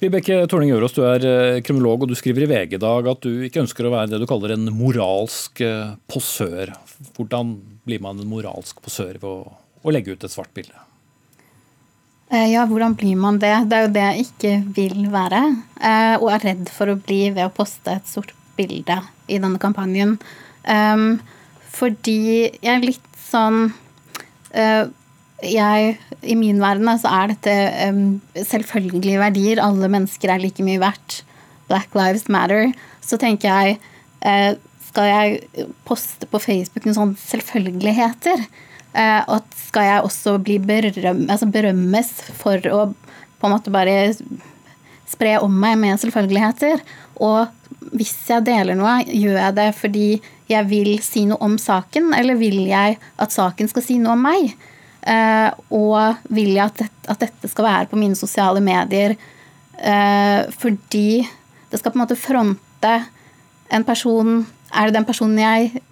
Vibeke 0.00 0.40
Torning 0.50 0.72
Ørås, 0.76 0.96
du 0.96 1.02
er 1.08 1.28
eh, 1.28 1.60
kriminolog, 1.64 2.04
og 2.04 2.12
du 2.12 2.18
skriver 2.18 2.46
i 2.46 2.50
VG 2.50 2.78
i 2.78 2.82
dag 2.82 3.10
at 3.10 3.24
du 3.24 3.44
ikke 3.46 3.64
ønsker 3.64 3.88
å 3.88 3.94
være 3.94 4.14
det 4.14 4.22
du 4.22 4.28
kaller 4.30 4.56
en 4.56 4.68
mor 4.74 4.93
moralsk 4.94 5.60
eh, 5.64 5.94
posør. 6.10 6.72
Hvordan 7.16 7.56
blir 7.84 8.02
man 8.02 8.20
en 8.20 8.30
moralsk 8.30 8.80
posør 8.84 9.18
ved 9.18 9.28
å, 9.28 9.54
å 9.82 9.94
legge 9.94 10.14
ut 10.14 10.24
et 10.24 10.32
svart 10.32 10.52
bilde? 10.54 10.76
Eh, 12.30 12.52
ja, 12.54 12.64
hvordan 12.66 12.94
blir 12.98 13.18
man 13.18 13.40
det? 13.42 13.54
Det 13.68 13.76
er 13.76 13.86
jo 13.86 13.94
det 13.94 14.04
jeg 14.06 14.26
ikke 14.28 14.54
vil 14.76 15.06
være. 15.12 15.42
Eh, 15.80 16.16
og 16.20 16.30
er 16.32 16.46
redd 16.50 16.70
for 16.72 16.90
å 16.90 16.98
bli 16.98 17.28
ved 17.34 17.46
å 17.46 17.54
poste 17.54 17.98
et 17.98 18.10
sort 18.10 18.34
bilde 18.56 19.00
i 19.26 19.40
denne 19.40 19.58
kampanjen. 19.58 20.18
Fordi 21.74 22.20
jeg 22.46 22.70
er 22.70 22.84
litt 22.84 23.16
sånn 23.18 23.66
jeg, 25.44 25.88
I 26.22 26.36
min 26.38 26.60
verden 26.62 26.86
så 27.02 27.10
er 27.10 27.32
dette 27.34 28.44
selvfølgelige 28.46 29.20
verdier. 29.20 29.60
Alle 29.60 29.90
mennesker 29.92 30.32
er 30.32 30.40
like 30.40 30.64
mye 30.64 30.80
verdt. 30.80 31.18
Black 31.68 31.92
lives 31.98 32.28
matter. 32.32 32.70
Så 33.04 33.18
tenker 33.20 33.50
jeg 33.50 34.54
skal 34.94 35.10
jeg 35.10 35.66
poste 35.82 36.28
på 36.30 36.38
Facebook 36.38 36.86
noen 36.86 36.94
sånne 36.94 37.18
selvfølgeligheter? 37.18 38.44
Eh, 38.94 39.22
og 39.26 39.42
skal 39.58 39.88
jeg 39.88 40.06
også 40.06 40.36
bli 40.38 40.60
berøm, 40.62 41.24
altså 41.26 41.50
berømmes 41.50 42.12
for 42.38 42.62
å 42.70 42.84
på 42.94 43.48
en 43.48 43.52
måte 43.56 43.72
bare 43.74 44.12
spre 45.10 45.34
om 45.42 45.50
meg 45.50 45.80
med 45.82 45.98
selvfølgeligheter? 45.98 46.78
Og 47.26 47.90
hvis 47.98 48.14
jeg 48.30 48.46
deler 48.46 48.78
noe, 48.78 49.00
gjør 49.02 49.40
jeg 49.40 49.58
det 49.58 49.68
fordi 49.80 50.06
jeg 50.46 50.70
vil 50.70 50.94
si 51.02 51.24
noe 51.26 51.42
om 51.42 51.58
saken, 51.58 52.12
eller 52.14 52.38
vil 52.38 52.62
jeg 52.68 53.00
at 53.18 53.34
saken 53.34 53.70
skal 53.70 53.84
si 53.84 53.98
noe 53.98 54.14
om 54.14 54.24
meg? 54.30 54.54
Eh, 55.02 55.50
og 55.74 56.22
vil 56.30 56.54
jeg 56.54 56.70
at, 56.70 57.18
dette 57.18 57.50
skal 57.50 57.66
være 57.66 57.90
på 57.90 57.98
mine 58.00 58.16
sosiale 58.16 58.62
medier 58.64 59.12
eh, 59.76 60.46
fordi 60.56 61.20
det 61.68 61.80
skal 61.82 61.92
på 61.92 61.98
en 61.98 62.04
måte 62.06 62.16
fronte 62.16 62.94
en 63.74 63.84
person 63.84 64.38
er 64.74 64.90
det 64.90 64.98
den 64.98 65.06
personen 65.08 65.38
jeg 65.40 65.84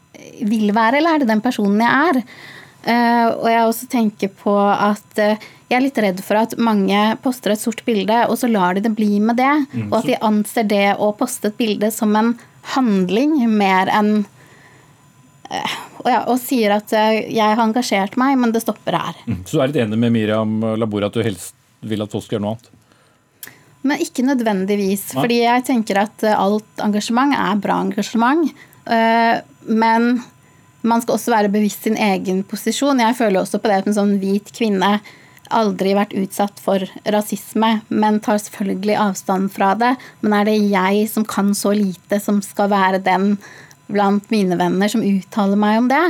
vil 0.46 0.72
være, 0.74 0.98
eller 0.98 1.14
er 1.14 1.22
det 1.22 1.30
den 1.30 1.42
personen 1.44 1.80
jeg 1.82 2.10
er? 2.10 2.20
Uh, 2.82 3.28
og 3.38 3.46
jeg 3.46 3.62
også 3.62 3.86
tenker 3.90 4.30
på 4.42 4.54
at 4.58 5.20
uh, 5.22 5.50
jeg 5.70 5.76
er 5.76 5.84
litt 5.84 5.98
redd 6.02 6.18
for 6.24 6.40
at 6.40 6.56
mange 6.58 6.98
poster 7.22 7.54
et 7.54 7.62
sort 7.62 7.84
bilde, 7.86 8.16
og 8.26 8.34
så 8.40 8.50
lar 8.50 8.74
de 8.74 8.82
det 8.82 8.90
bli 8.96 9.20
med 9.22 9.38
det. 9.38 9.52
Mm, 9.70 9.86
og 9.86 10.00
at 10.00 10.08
de 10.10 10.18
anser 10.26 10.66
det 10.68 10.88
å 10.98 11.12
poste 11.16 11.52
et 11.52 11.58
bilde 11.60 11.92
som 11.94 12.10
en 12.18 12.34
handling 12.74 13.38
mer 13.54 13.90
enn 13.92 14.12
uh, 14.26 15.78
og, 16.02 16.10
ja, 16.10 16.20
og, 16.26 16.34
sier 16.42 16.74
at 16.74 16.90
jeg 16.90 17.38
har 17.38 17.60
engasjert 17.62 18.16
meg, 18.18 18.34
men 18.40 18.50
det 18.50 18.64
stopper 18.64 18.96
her. 18.98 19.18
Mm. 19.30 19.44
Så 19.46 19.54
du 19.54 19.62
er 19.62 19.70
litt 19.70 19.82
enig 19.84 20.00
med 20.02 20.10
Miriam 20.16 20.56
Labor 20.74 21.06
at 21.06 21.14
du 21.14 21.22
helst 21.22 21.54
vil 21.86 22.02
at 22.02 22.10
folk 22.10 22.24
skal 22.26 22.40
gjøre 22.40 22.46
noe 22.48 22.56
annet? 22.56 22.72
Men 23.86 24.02
ikke 24.02 24.24
nødvendigvis. 24.26 25.04
Nei. 25.12 25.22
Fordi 25.22 25.38
jeg 25.44 25.64
tenker 25.68 26.00
at 26.02 26.26
alt 26.34 26.82
engasjement 26.82 27.34
er 27.38 27.62
bra 27.62 27.78
engasjement. 27.84 28.50
Eh, 28.86 29.40
men 29.68 30.12
man 30.82 31.02
skal 31.02 31.16
også 31.16 31.34
være 31.34 31.52
bevisst 31.52 31.86
sin 31.86 31.98
egen 32.00 32.42
posisjon. 32.48 33.02
Jeg 33.02 33.18
føler 33.18 33.42
også 33.42 33.60
på 33.62 33.70
det 33.70 33.82
at 33.82 33.90
en 33.90 33.98
sånn 33.98 34.16
hvit 34.22 34.50
kvinne 34.56 34.96
aldri 35.52 35.92
vært 35.96 36.14
utsatt 36.16 36.60
for 36.64 36.84
rasisme, 37.12 37.74
men 37.92 38.20
tar 38.24 38.40
selvfølgelig 38.40 38.96
avstand 39.04 39.50
fra 39.54 39.72
det. 39.78 39.94
Men 40.24 40.36
er 40.38 40.48
det 40.48 40.56
jeg 40.72 41.08
som 41.12 41.26
kan 41.28 41.52
så 41.56 41.74
lite, 41.76 42.18
som 42.24 42.40
skal 42.44 42.70
være 42.72 43.02
den 43.04 43.36
blant 43.92 44.30
mine 44.32 44.56
venner 44.58 44.88
som 44.88 45.04
uttaler 45.04 45.60
meg 45.60 45.82
om 45.82 45.90
det? 45.92 46.04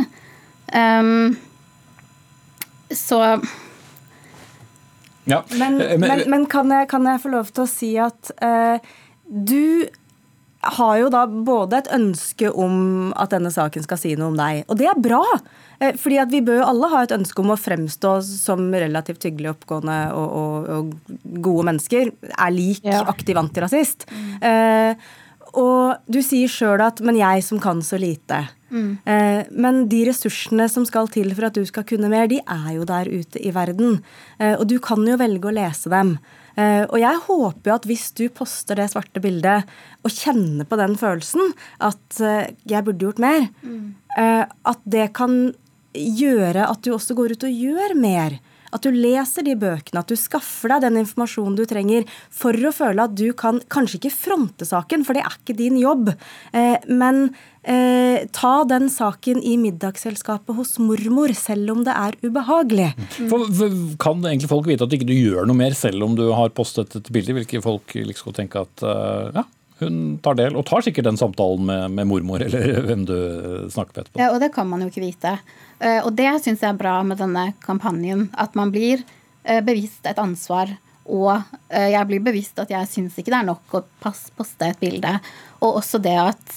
Um, 0.72 1.34
så 2.92 3.18
ja. 5.24 5.42
Men, 5.54 5.80
eh, 5.80 5.98
men, 5.98 6.24
men 6.30 6.46
kan, 6.50 6.70
jeg, 6.72 6.88
kan, 6.90 7.06
jeg, 7.06 7.22
få 7.22 7.32
lov 7.32 7.50
til 7.54 7.64
å 7.64 7.70
si 7.70 7.90
at 8.00 8.32
uh, 8.42 8.78
du 9.26 9.88
har 10.62 10.98
jo 11.00 11.08
da 11.10 11.24
både 11.26 11.80
et 11.82 11.90
ønske 11.94 12.50
om 12.50 13.10
at 13.18 13.34
denne 13.34 13.50
saken 13.50 13.82
skal 13.82 13.98
si 13.98 14.14
noe 14.18 14.30
om 14.30 14.38
deg, 14.38 14.62
og 14.68 14.78
det 14.78 14.88
er 14.90 15.00
bra. 15.02 15.22
Eh, 15.82 15.96
fordi 15.98 16.20
at 16.22 16.30
Vi 16.30 16.42
bør 16.46 16.60
jo 16.60 16.68
alle 16.68 16.90
ha 16.92 17.02
et 17.02 17.16
ønske 17.16 17.42
om 17.42 17.50
å 17.52 17.58
fremstå 17.58 18.14
som 18.26 18.70
relativt 18.70 19.26
hyggelig 19.26 19.56
oppgående 19.56 19.98
og, 20.14 20.38
og, 20.38 20.70
og 20.76 21.42
gode 21.42 21.66
mennesker. 21.70 22.12
Er 22.38 22.54
lik 22.54 22.86
ja. 22.86 23.02
aktiv 23.10 23.38
antirasist. 23.40 24.06
Mm. 24.12 24.30
Eh, 24.48 25.10
og 25.58 26.00
du 26.08 26.22
sier 26.24 26.48
sjøl 26.48 26.80
at 26.80 27.00
'men 27.02 27.18
jeg 27.18 27.44
som 27.44 27.60
kan 27.60 27.82
så 27.84 27.98
lite'. 28.00 28.48
Mm. 28.72 28.98
Eh, 29.04 29.44
men 29.50 29.88
de 29.88 30.06
ressursene 30.08 30.68
som 30.70 30.86
skal 30.88 31.08
til 31.12 31.34
for 31.34 31.50
at 31.50 31.54
du 31.58 31.64
skal 31.68 31.84
kunne 31.84 32.08
mer, 32.08 32.26
de 32.26 32.40
er 32.40 32.70
jo 32.76 32.86
der 32.88 33.04
ute 33.04 33.36
i 33.36 33.52
verden. 33.52 34.00
Eh, 34.40 34.54
og 34.56 34.66
du 34.66 34.78
kan 34.80 35.04
jo 35.06 35.18
velge 35.20 35.50
å 35.50 35.52
lese 35.52 35.90
dem. 35.92 36.18
Eh, 36.56 36.84
og 36.84 36.98
jeg 37.00 37.22
håper 37.26 37.70
jo 37.70 37.74
at 37.74 37.88
hvis 37.88 38.10
du 38.18 38.26
poster 38.34 38.78
det 38.78 38.90
svarte 38.92 39.22
bildet 39.24 39.68
og 40.04 40.12
kjenner 40.12 40.68
på 40.68 40.78
den 40.80 40.98
følelsen 41.00 41.54
at 41.80 42.20
eh, 42.20 42.52
jeg 42.68 42.84
burde 42.86 43.06
gjort 43.06 43.22
mer, 43.22 43.46
mm. 43.62 43.84
at 44.68 44.80
det 44.84 45.10
kan 45.16 45.54
gjøre 45.92 46.66
at 46.68 46.82
du 46.84 46.92
også 46.94 47.16
går 47.16 47.36
ut 47.36 47.46
og 47.48 47.62
gjør 47.64 47.94
mer. 47.98 48.36
At 48.72 48.86
du 48.86 48.90
leser 48.94 49.46
de 49.46 49.56
bøkene, 49.58 50.02
at 50.02 50.10
du 50.10 50.18
skaffer 50.18 50.74
deg 50.74 50.86
den 50.86 51.00
informasjonen 51.02 51.56
du 51.58 51.64
trenger 51.68 52.06
for 52.32 52.56
å 52.56 52.74
føle 52.74 53.06
at 53.06 53.16
du 53.18 53.28
kan 53.36 53.60
kanskje 53.72 54.00
ikke 54.00 54.14
fronte 54.14 54.68
saken, 54.68 55.06
for 55.06 55.16
det 55.16 55.24
er 55.26 55.38
ikke 55.38 55.58
din 55.58 55.78
jobb, 55.80 56.12
eh, 56.56 56.78
men 56.88 57.24
eh, 57.62 58.24
ta 58.34 58.54
den 58.68 58.88
saken 58.92 59.42
i 59.44 59.56
middagsselskapet 59.60 60.56
hos 60.56 60.76
mormor, 60.82 61.34
selv 61.36 61.76
om 61.76 61.86
det 61.86 61.94
er 61.94 62.18
ubehagelig. 62.24 62.92
For, 63.18 63.48
for, 63.48 63.80
kan 64.02 64.24
egentlig 64.24 64.52
folk 64.52 64.68
vite 64.70 64.88
at 64.88 64.96
ikke 64.96 65.10
du 65.10 65.16
gjør 65.16 65.48
noe 65.48 65.58
mer 65.58 65.76
selv 65.78 66.08
om 66.08 66.16
du 66.18 66.28
har 66.34 66.54
postet 66.56 66.96
et 66.98 67.12
bilde? 67.12 67.36
Vil 67.36 67.48
ikke 67.48 67.64
folk 67.64 67.96
liksom 67.96 68.34
tenke 68.36 68.64
at 68.64 68.86
uh, 68.86 69.28
ja, 69.36 69.44
hun 69.82 69.98
tar 70.22 70.36
del, 70.38 70.56
og 70.58 70.66
tar 70.68 70.84
sikkert 70.84 71.08
den 71.08 71.18
samtalen 71.20 71.66
med, 71.68 71.96
med, 71.96 72.08
mormor 72.10 72.44
eller 72.44 72.80
hvem 72.88 73.04
du 73.08 73.16
snakker 73.72 73.94
med 73.94 74.04
etterpå? 74.04 74.22
Ja, 74.22 74.30
og 74.34 74.40
det 74.42 74.52
kan 74.54 74.68
man 74.70 74.84
jo 74.84 74.90
ikke 74.92 75.04
vite. 75.04 75.36
Uh, 75.82 76.00
og 76.06 76.12
det 76.18 76.30
syns 76.44 76.62
jeg 76.62 76.70
er 76.70 76.78
bra 76.78 77.00
med 77.06 77.20
denne 77.20 77.50
kampanjen. 77.64 78.28
At 78.38 78.56
man 78.58 78.72
blir 78.74 79.02
uh, 79.02 79.60
bevisst 79.64 80.06
et 80.08 80.22
ansvar. 80.22 80.70
Og 81.02 81.34
jeg 81.74 82.06
blir 82.06 82.20
bevisst 82.22 82.60
at 82.62 82.70
jeg 82.70 82.86
syns 82.86 83.16
ikke 83.18 83.32
det 83.32 83.40
er 83.40 83.46
nok 83.48 83.72
å 83.74 83.80
poste 84.04 84.68
et 84.68 84.78
bilde. 84.78 85.16
Og 85.58 85.80
også 85.80 85.98
det 85.98 86.14
at 86.14 86.52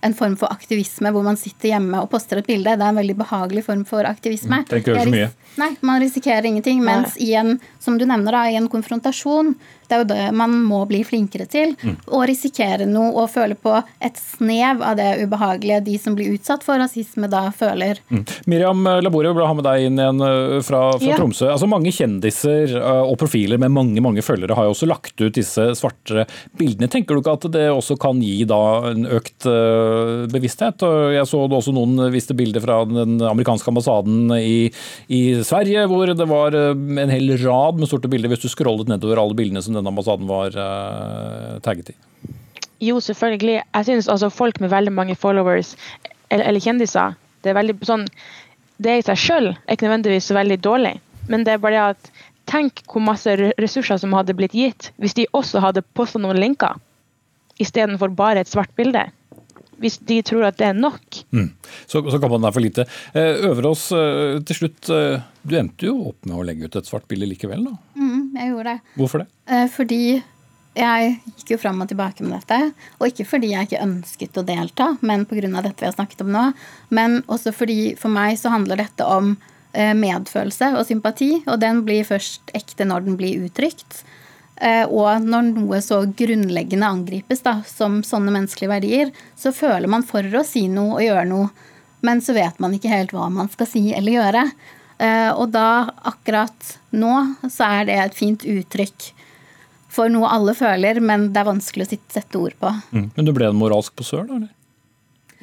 en 0.00 0.14
form 0.14 0.36
for 0.38 0.50
aktivisme 0.52 1.10
hvor 1.14 1.24
man 1.26 1.38
sitter 1.38 1.72
hjemme 1.72 2.02
og 2.02 2.10
poster 2.12 2.40
et 2.40 2.46
bilde. 2.46 2.76
Det 2.78 2.84
er 2.84 2.92
en 2.92 3.00
veldig 3.00 3.16
behagelig 3.18 3.64
form 3.66 3.84
for 3.88 4.06
aktivisme. 4.08 4.62
Mm, 4.62 4.68
Tenker 4.70 4.94
jeg 4.94 5.08
så 5.08 5.14
mye. 5.14 5.30
Nei, 5.58 5.70
man 5.82 6.02
risikerer 6.02 6.46
ingenting. 6.46 6.82
Mens 6.86 7.16
i 7.22 7.32
en, 7.38 7.56
som 7.82 7.98
du 7.98 8.06
nevner 8.06 8.36
da, 8.36 8.44
i 8.46 8.58
en 8.60 8.70
konfrontasjon, 8.70 9.56
det 9.88 9.96
er 9.96 10.02
jo 10.02 10.08
det 10.10 10.24
man 10.36 10.54
må 10.68 10.82
bli 10.88 11.00
flinkere 11.06 11.46
til. 11.48 11.72
Mm. 11.80 11.96
Å 12.12 12.22
risikere 12.28 12.86
noe 12.88 13.14
og 13.22 13.30
føle 13.32 13.56
på 13.56 13.72
et 14.04 14.18
snev 14.20 14.82
av 14.84 14.98
det 14.98 15.08
ubehagelige 15.22 15.80
de 15.86 15.96
som 16.00 16.16
blir 16.18 16.34
utsatt 16.36 16.64
for 16.66 16.80
rasisme, 16.80 17.30
da 17.30 17.48
føler. 17.56 18.02
Mm. 18.12 18.24
Miriam 18.50 18.84
Labore, 19.02 19.32
vil 19.32 19.48
ha 19.48 19.54
med 19.56 19.66
deg 19.66 19.86
inn 19.86 20.00
igjen 20.00 20.20
uh, 20.24 20.58
fra, 20.64 20.82
fra 20.98 21.08
ja. 21.08 21.16
Tromsø. 21.18 21.48
Altså 21.54 21.68
Mange 21.70 21.92
kjendiser 21.94 22.74
uh, 22.76 23.04
og 23.06 23.16
profiler 23.20 23.60
med 23.60 23.72
mange 23.74 24.02
mange 24.04 24.24
følgere 24.24 24.56
har 24.58 24.68
jo 24.68 24.74
også 24.74 24.88
lagt 24.88 25.16
ut 25.20 25.36
disse 25.36 25.70
svarte 25.78 26.26
bildene. 26.58 26.90
Tenker 26.92 27.16
du 27.16 27.22
ikke 27.22 27.36
at 27.38 27.48
det 27.54 27.66
også 27.72 27.98
kan 28.00 28.20
gi 28.24 28.42
da 28.48 28.60
en 28.90 29.08
økt 29.18 29.48
uh, 29.48 30.28
bevissthet? 30.32 30.84
Jeg 31.14 31.28
så 31.28 31.42
også 31.46 31.72
noen 31.76 32.10
viste 32.12 32.36
bilder 32.36 32.64
fra 32.64 32.82
den 32.88 33.18
amerikanske 33.24 33.72
ambassaden 33.72 34.34
i, 34.36 34.68
i 35.12 35.22
Sverige, 35.46 35.86
hvor 35.90 36.12
det 36.12 36.28
var 36.28 36.56
en 36.58 37.12
hel 37.12 37.32
rad 37.40 37.80
med 37.80 37.88
sorte 37.90 38.10
bilder 38.10 38.32
hvis 38.32 38.44
du 38.44 38.50
scrollet 38.52 38.90
nedover 38.90 39.20
alle 39.22 39.36
bildene 39.38 39.62
som 39.64 39.77
denne 39.78 39.92
ambassaden 39.92 40.28
var 40.28 40.54
uh, 40.58 41.56
tagget 41.64 41.94
i? 41.94 41.96
Jo, 42.84 43.00
selvfølgelig. 43.02 43.62
Jeg 43.62 43.84
synes 43.88 44.08
altså 44.08 44.30
folk 44.30 44.60
med 44.60 44.70
veldig 44.70 44.92
mange 44.94 45.16
followers, 45.18 45.74
eller, 46.30 46.44
eller 46.44 46.62
kjendiser, 46.62 47.16
det 47.42 47.52
er 47.52 47.58
veldig 47.58 47.78
sånn 47.86 48.08
Det 48.78 48.98
i 48.98 49.02
seg 49.02 49.18
selv 49.18 49.54
er 49.54 49.74
ikke 49.74 49.88
nødvendigvis 49.88 50.28
så 50.30 50.36
veldig 50.36 50.58
dårlig, 50.62 50.92
men 51.30 51.44
det 51.46 51.56
er 51.56 51.62
bare 51.62 51.74
det 51.74 51.96
at 51.96 52.10
Tenk 52.48 52.80
hvor 52.88 53.02
masse 53.04 53.28
ressurser 53.60 53.98
som 54.00 54.14
hadde 54.16 54.32
blitt 54.32 54.54
gitt 54.56 54.86
hvis 54.96 55.16
de 55.18 55.26
også 55.36 55.60
hadde 55.60 55.82
posta 55.98 56.20
noen 56.22 56.38
linker, 56.40 56.78
istedenfor 57.60 58.14
bare 58.16 58.40
et 58.40 58.48
svart 58.48 58.72
bilde 58.78 59.02
hvis 59.78 59.98
de 60.08 60.16
tror 60.26 60.48
at 60.48 60.56
det 60.58 60.70
er 60.72 60.78
nok. 60.78 61.20
Mm. 61.30 61.52
Så, 61.86 62.00
så 62.10 62.18
kan 62.18 62.32
man 62.32 62.42
der 62.42 62.54
for 62.54 62.64
lite. 62.64 62.82
Eh, 63.12 63.44
Øverås, 63.46 63.84
eh, 63.94 64.40
til 64.42 64.58
slutt. 64.58 64.88
Du 64.90 65.54
endte 65.54 65.86
jo 65.86 65.92
opp 66.10 66.26
med 66.26 66.34
å 66.34 66.46
legge 66.46 66.66
ut 66.66 66.78
et 66.80 66.88
svart 66.88 67.06
bilde 67.06 67.28
likevel, 67.30 67.62
da? 67.68 67.76
Mm, 67.94 68.07
jeg 68.38 68.52
gjorde 68.52 68.74
det. 68.74 68.96
Hvorfor 68.98 69.24
det? 69.24 69.28
Fordi 69.74 70.02
jeg 70.78 71.14
gikk 71.38 71.54
jo 71.54 71.58
fram 71.58 71.80
og 71.82 71.88
tilbake 71.90 72.22
med 72.24 72.36
dette. 72.38 72.72
Og 73.00 73.10
ikke 73.10 73.26
fordi 73.26 73.52
jeg 73.52 73.68
ikke 73.68 73.84
ønsket 73.84 74.38
å 74.38 74.46
delta, 74.46 74.92
men 75.00 75.26
pga. 75.26 75.48
dette 75.62 75.80
vi 75.82 75.88
har 75.88 75.96
snakket 75.96 76.22
om 76.22 76.30
nå. 76.34 76.44
Men 76.94 77.22
også 77.26 77.52
fordi 77.56 77.94
for 77.98 78.12
meg 78.14 78.38
så 78.38 78.52
handler 78.54 78.84
dette 78.84 79.04
om 79.04 79.34
medfølelse 79.78 80.72
og 80.78 80.86
sympati, 80.88 81.42
og 81.46 81.60
den 81.60 81.82
blir 81.86 82.06
først 82.06 82.50
ekte 82.56 82.86
når 82.88 83.04
den 83.06 83.18
blir 83.20 83.44
uttrykt. 83.46 84.02
Eh, 84.58 84.84
og 84.90 85.22
når 85.22 85.52
noe 85.52 85.78
så 85.84 86.00
grunnleggende 86.18 86.88
angripes 86.88 87.44
da, 87.44 87.60
som 87.66 88.00
sånne 88.06 88.32
menneskelige 88.34 88.72
verdier, 88.72 89.12
så 89.38 89.52
føler 89.54 89.90
man 89.90 90.06
for 90.06 90.24
å 90.34 90.42
si 90.46 90.66
noe 90.72 90.98
og 90.98 91.04
gjøre 91.04 91.26
noe, 91.30 91.52
men 92.02 92.22
så 92.22 92.34
vet 92.34 92.58
man 92.62 92.74
ikke 92.74 92.90
helt 92.90 93.14
hva 93.14 93.28
man 93.30 93.50
skal 93.52 93.70
si 93.70 93.84
eller 93.94 94.18
gjøre. 94.18 94.44
Eh, 94.98 95.30
og 95.30 95.52
da, 95.54 95.88
akkurat 96.10 96.74
nå, 96.90 97.14
så 97.46 97.70
er 97.78 97.88
det 97.88 97.98
et 98.02 98.18
fint 98.18 98.42
uttrykk 98.42 99.12
for 99.98 100.10
noe 100.12 100.30
alle 100.30 100.54
føler, 100.58 101.00
men 101.02 101.30
det 101.32 101.42
er 101.42 101.48
vanskelig 101.48 101.86
å 101.86 101.90
sette 102.12 102.38
ord 102.38 102.56
på. 102.60 102.72
Mm. 102.92 103.10
Men 103.16 103.28
du 103.28 103.34
ble 103.34 103.48
en 103.50 103.58
moralsk 103.58 103.94
posør, 103.98 104.26
da? 104.28 104.40
eller? 104.40 104.54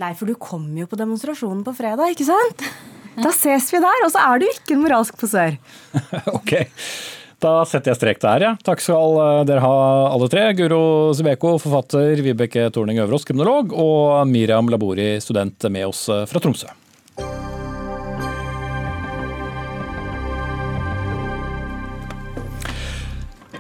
Nei, 0.02 0.12
for 0.20 0.28
du 0.28 0.36
kom 0.36 0.68
jo 0.76 0.88
på 0.92 1.00
demonstrasjonen 1.00 1.64
på 1.64 1.74
fredag, 1.78 2.12
ikke 2.12 2.28
sant? 2.28 2.64
Da 3.16 3.32
ses 3.32 3.70
vi 3.72 3.80
der, 3.80 4.02
og 4.04 4.12
så 4.12 4.24
er 4.28 4.42
du 4.42 4.50
ikke 4.50 4.76
en 4.76 4.84
moralsk 4.84 5.16
posør. 5.20 5.56
ok. 6.38 6.58
Da 7.44 7.58
setter 7.68 7.94
jeg 7.94 8.00
strek 8.00 8.20
der, 8.24 8.44
ja. 8.44 8.54
Takk 8.66 8.84
skal 8.84 9.20
eh, 9.24 9.42
dere 9.48 9.64
ha 9.64 9.76
alle 10.10 10.28
tre. 10.32 10.50
Guro 10.58 11.14
Sibeko, 11.16 11.56
forfatter, 11.62 12.20
Vibeke 12.26 12.68
Torning 12.76 13.00
Øverås, 13.04 13.28
kriminolog, 13.28 13.76
og 13.76 14.24
Miriam 14.28 14.72
Labori, 14.72 15.14
student 15.24 15.68
med 15.72 15.88
oss 15.88 16.08
eh, 16.12 16.26
fra 16.30 16.44
Tromsø. 16.44 16.72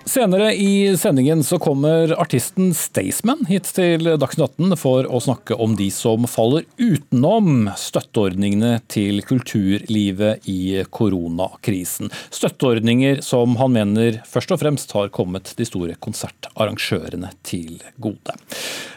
Senere 0.05 0.53
i 0.53 0.97
sendingen 0.97 1.43
så 1.43 1.57
kommer 1.59 2.11
artisten 2.21 2.69
Staysman 2.77 3.39
hit 3.49 3.65
til 3.73 4.05
Dagsnytt 4.21 4.59
18 4.61 4.75
for 4.77 5.07
å 5.09 5.21
snakke 5.23 5.57
om 5.57 5.73
de 5.79 5.87
som 5.89 6.27
faller 6.29 6.67
utenom 6.77 7.71
støtteordningene 7.73 8.83
til 8.85 9.23
kulturlivet 9.25 10.45
i 10.51 10.83
koronakrisen. 10.93 12.13
Støtteordninger 12.29 13.23
som 13.25 13.57
han 13.57 13.73
mener 13.73 14.21
først 14.29 14.53
og 14.53 14.61
fremst 14.61 14.93
har 14.93 15.09
kommet 15.09 15.55
de 15.57 15.65
store 15.65 15.97
konsertarrangørene 15.97 17.33
til 17.41 17.79
gode. 17.97 18.37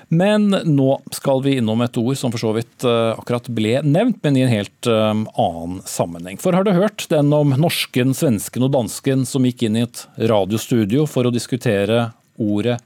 Men 0.09 0.49
nå 0.65 1.01
skal 1.13 1.43
vi 1.45 1.59
innom 1.59 1.83
et 1.85 1.97
ord 2.01 2.17
som 2.17 2.33
for 2.33 2.41
så 2.41 2.55
vidt 2.57 2.85
eh, 2.89 3.11
akkurat 3.13 3.49
ble 3.53 3.75
nevnt, 3.85 4.23
men 4.25 4.39
i 4.39 4.45
en 4.47 4.53
helt 4.53 4.89
eh, 4.89 5.11
annen 5.13 5.83
sammenheng. 5.85 6.41
For 6.41 6.57
har 6.57 6.65
du 6.65 6.73
hørt 6.73 7.05
den 7.13 7.29
om 7.37 7.53
norsken, 7.61 8.17
svensken 8.17 8.65
og 8.65 8.73
dansken 8.77 9.27
som 9.29 9.45
gikk 9.45 9.67
inn 9.69 9.77
i 9.77 9.85
et 9.85 10.07
radiostudio 10.31 11.05
for 11.11 11.29
å 11.29 11.35
diskutere 11.35 12.09
ordet 12.41 12.79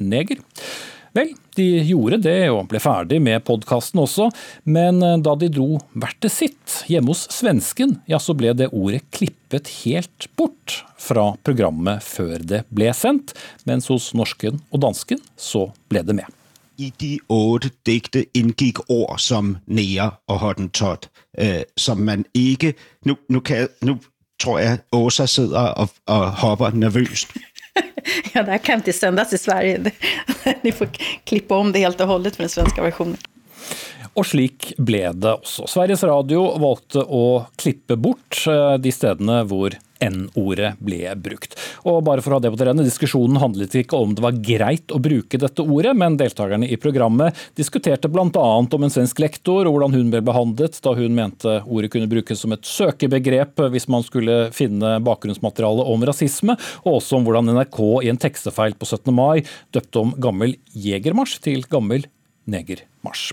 neger? 0.00 0.40
Vel, 1.12 1.34
de 1.60 1.66
gjorde 1.84 2.22
det 2.24 2.38
og 2.48 2.70
ble 2.70 2.80
ferdig 2.80 3.18
med 3.20 3.44
podkasten 3.44 4.00
også, 4.00 4.30
men 4.64 5.04
eh, 5.04 5.20
da 5.20 5.36
de 5.36 5.52
dro 5.52 5.76
hvert 5.92 6.22
til 6.24 6.32
sitt 6.32 6.82
hjemme 6.88 7.12
hos 7.12 7.26
svensken, 7.36 7.98
ja 8.08 8.16
så 8.16 8.32
ble 8.32 8.56
det 8.56 8.72
ordet 8.72 9.04
klippet 9.12 9.68
helt 9.82 10.32
bort 10.40 10.80
fra 10.96 11.34
programmet 11.44 12.00
før 12.00 12.38
det 12.40 12.64
ble 12.72 12.94
sendt, 12.96 13.36
mens 13.68 13.92
hos 13.92 14.14
norsken 14.16 14.62
og 14.72 14.88
dansken 14.88 15.20
så 15.36 15.68
ble 15.92 16.08
det 16.08 16.16
med 16.24 16.38
i 16.82 16.92
de 17.00 17.18
otte 17.28 17.70
digte 17.86 18.24
inngikk 18.34 18.80
ord 18.90 19.18
som 19.18 19.56
nære 19.66 20.10
og 20.28 20.38
hottentott, 20.38 21.10
øh, 21.38 21.62
som 21.76 21.98
man 21.98 22.24
ikke 22.34 22.74
nu, 23.06 23.16
nu, 23.28 23.40
kan, 23.40 23.68
nu 23.82 23.98
tror 24.40 24.58
jeg 24.58 24.78
Åsa 24.92 25.26
sidder 25.26 25.58
og, 25.58 25.88
og 26.06 26.32
hopper 26.32 26.70
nervøst. 26.70 27.28
ja, 28.34 28.42
det 28.42 28.50
här 28.50 28.58
kan 28.58 28.78
inte 28.78 28.92
sändas 28.92 29.32
i 29.32 29.38
Sverige. 29.38 29.92
Ni 30.62 30.72
får 30.72 30.88
klippe 31.24 31.54
om 31.54 31.72
det 31.72 31.78
helt 31.78 32.00
og 32.00 32.06
hållet 32.06 32.36
for 32.36 32.42
den 32.42 32.50
svenske 32.50 32.82
versjonen. 32.82 33.16
Og 34.12 34.26
slik 34.28 34.74
ble 34.76 35.06
det 35.16 35.38
også. 35.38 35.64
Sveriges 35.70 36.04
Radio 36.04 36.44
valgte 36.60 37.04
å 37.06 37.46
klippe 37.60 37.96
bort 37.96 38.44
eh, 38.50 38.76
de 38.82 38.92
stedene 38.92 39.40
hvor 39.48 39.72
N-ordet 40.02 40.74
ble 40.82 41.12
brukt. 41.22 41.54
Og 41.86 42.00
bare 42.04 42.22
for 42.24 42.34
å 42.34 42.38
ha 42.38 42.42
det 42.42 42.50
på 42.52 42.58
det 42.58 42.66
rene, 42.66 42.84
Diskusjonen 42.86 43.38
handlet 43.40 43.76
ikke 43.78 43.98
om 44.02 44.14
det 44.16 44.24
var 44.24 44.38
greit 44.44 44.92
å 44.92 45.00
bruke 45.02 45.38
dette 45.40 45.62
ordet, 45.62 45.94
men 45.96 46.18
deltakerne 46.20 46.66
i 46.66 46.78
programmet 46.80 47.38
diskuterte 47.58 48.10
bl.a. 48.12 48.26
om 48.34 48.86
en 48.86 48.92
svensk 48.92 49.22
lektor 49.22 49.68
og 49.68 49.76
hvordan 49.76 49.94
hun 49.96 50.10
ble 50.12 50.22
behandlet 50.26 50.80
da 50.84 50.96
hun 50.98 51.14
mente 51.16 51.60
ordet 51.64 51.92
kunne 51.94 52.10
brukes 52.10 52.42
som 52.42 52.54
et 52.56 52.66
søkebegrep 52.66 53.62
hvis 53.72 53.88
man 53.92 54.04
skulle 54.06 54.48
finne 54.56 54.96
bakgrunnsmateriale 55.06 55.86
om 55.94 56.02
rasisme, 56.08 56.58
og 56.82 56.98
også 56.98 57.20
om 57.20 57.28
hvordan 57.28 57.52
NRK 57.54 57.80
i 58.02 58.10
en 58.12 58.20
tekstefeil 58.20 58.76
på 58.76 58.90
17. 58.90 59.14
mai 59.14 59.44
døpte 59.74 60.02
om 60.02 60.16
gammel 60.20 60.58
jegermarsj 60.74 61.38
til 61.46 61.64
gammel 61.70 62.10
negermarsj. 62.50 63.30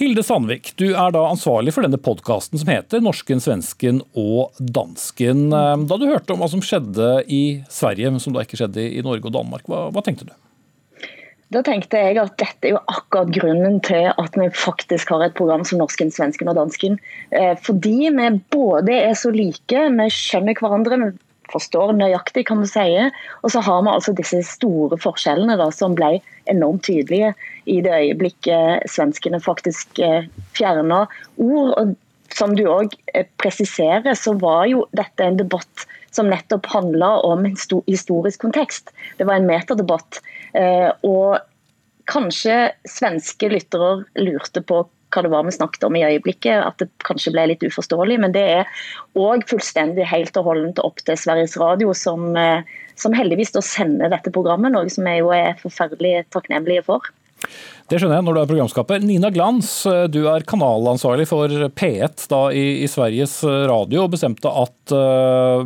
Hilde 0.00 0.22
Sandvik, 0.24 0.70
du 0.80 0.94
er 0.96 1.10
da 1.12 1.26
ansvarlig 1.28 1.74
for 1.76 1.84
denne 1.84 1.98
podkasten 2.00 2.56
som 2.56 2.70
heter 2.72 3.02
'Norsken, 3.04 3.42
svensken 3.44 3.98
og 4.16 4.56
dansken'. 4.56 5.52
Eh, 5.52 5.82
da 5.90 5.98
du 6.00 6.06
hørte 6.08 6.32
om 6.32 6.40
hva 6.40 6.48
som 6.48 6.62
skjedde 6.64 7.08
i 7.28 7.60
Sverige, 7.68 8.08
men 8.08 8.22
som 8.24 8.32
da 8.32 8.40
ikke 8.40 8.56
skjedde 8.56 8.80
i 8.80 9.02
Norge 9.04 9.28
og 9.28 9.34
Danmark, 9.34 9.68
hva, 9.68 9.90
hva 9.92 10.00
tenkte 10.00 10.30
du? 10.30 10.32
Da 11.52 11.60
tenkte 11.66 12.00
jeg 12.00 12.16
at 12.16 12.32
dette 12.40 12.64
er 12.64 12.78
jo 12.78 12.80
akkurat 12.88 13.28
grunnen 13.34 13.76
til 13.84 14.08
at 14.08 14.40
vi 14.40 14.48
faktisk 14.48 15.12
har 15.12 15.26
et 15.26 15.36
program 15.36 15.66
som 15.68 15.82
norsken, 15.82 16.08
svensken 16.08 16.48
og 16.48 16.56
dansken. 16.56 16.96
Eh, 17.36 17.52
fordi 17.60 18.08
vi 18.08 18.30
både 18.48 18.96
er 19.04 19.12
så 19.12 19.28
like, 19.28 19.84
vi 20.00 20.08
skjønner 20.16 20.56
hverandre, 20.56 20.96
vi 20.96 21.12
forstår 21.52 21.94
nøyaktig 21.98 22.46
hva 22.48 22.58
vi 22.60 22.68
sier. 22.70 23.16
Og 23.44 23.54
så 23.54 23.62
har 23.64 23.82
vi 23.84 23.92
altså 23.92 24.14
disse 24.16 24.42
store 24.48 24.98
forskjellene 25.00 25.58
da, 25.60 25.70
som 25.74 25.96
ble 25.98 26.18
enormt 26.50 26.84
tydelige 26.88 27.32
i 27.70 27.80
det 27.84 27.96
øyeblikket 27.96 28.86
svenskene 28.90 29.42
faktisk 29.42 30.00
eh, 30.02 30.30
fjerna 30.56 31.06
ord. 31.36 31.74
og 31.76 31.96
som 32.30 32.52
du 32.54 32.62
òg 32.70 32.92
presiserer, 33.42 34.14
så 34.14 34.36
var 34.38 34.68
jo 34.70 34.84
dette 34.94 35.24
en 35.24 35.40
debatt 35.40 35.82
som 36.14 36.28
nettopp 36.30 36.68
handla 36.70 37.08
om 37.26 37.42
en 37.42 37.56
historisk 37.88 38.44
kontekst. 38.44 38.92
Det 39.18 39.26
var 39.26 39.40
en 39.40 39.48
metadebatt. 39.50 40.20
Og 41.02 41.40
kanskje 42.10 42.70
svenske 42.86 43.50
lyttere 43.50 44.04
lurte 44.22 44.62
på 44.62 44.84
hva 45.10 45.24
det 45.26 45.32
var 45.32 45.46
vi 45.46 45.54
snakket 45.54 45.86
om 45.86 45.98
i 45.98 46.04
øyeblikket, 46.06 46.64
at 46.64 46.82
det 46.82 46.90
kanskje 47.06 47.34
ble 47.34 47.48
litt 47.52 47.64
uforståelig. 47.66 48.18
Men 48.24 48.34
det 48.36 48.44
er 48.58 48.82
òg 49.18 49.46
fullstendig 49.50 50.08
helt 50.10 50.36
og 50.40 50.50
holdent 50.50 50.82
opp 50.86 51.02
til 51.04 51.18
Sveriges 51.20 51.56
Radio, 51.60 51.94
som, 51.96 52.32
som 52.98 53.16
heldigvis 53.16 53.54
da 53.56 53.64
sender 53.64 54.12
dette 54.12 54.32
programmet, 54.34 54.74
noe 54.74 54.90
som 54.92 55.08
jeg 55.10 55.24
jo 55.24 55.32
er 55.36 55.58
forferdelig 55.62 56.20
takknemlige 56.34 56.86
for. 56.86 57.10
Det 57.90 57.98
skjønner 57.98 58.20
jeg 58.20 58.26
når 58.26 58.36
du 58.36 58.40
er 58.40 58.50
programskaper. 58.52 59.00
Nina 59.02 59.30
Glans, 59.34 59.70
du 60.14 60.20
er 60.30 60.44
kanalansvarlig 60.46 61.26
for 61.26 61.50
P1 61.74 62.26
da, 62.30 62.42
i, 62.54 62.84
i, 62.84 62.90
Sveriges 62.90 63.40
Radio, 63.42 64.04
og 64.04 64.12
bestemte 64.12 64.52
at 64.60 64.94
uh, 64.94 65.64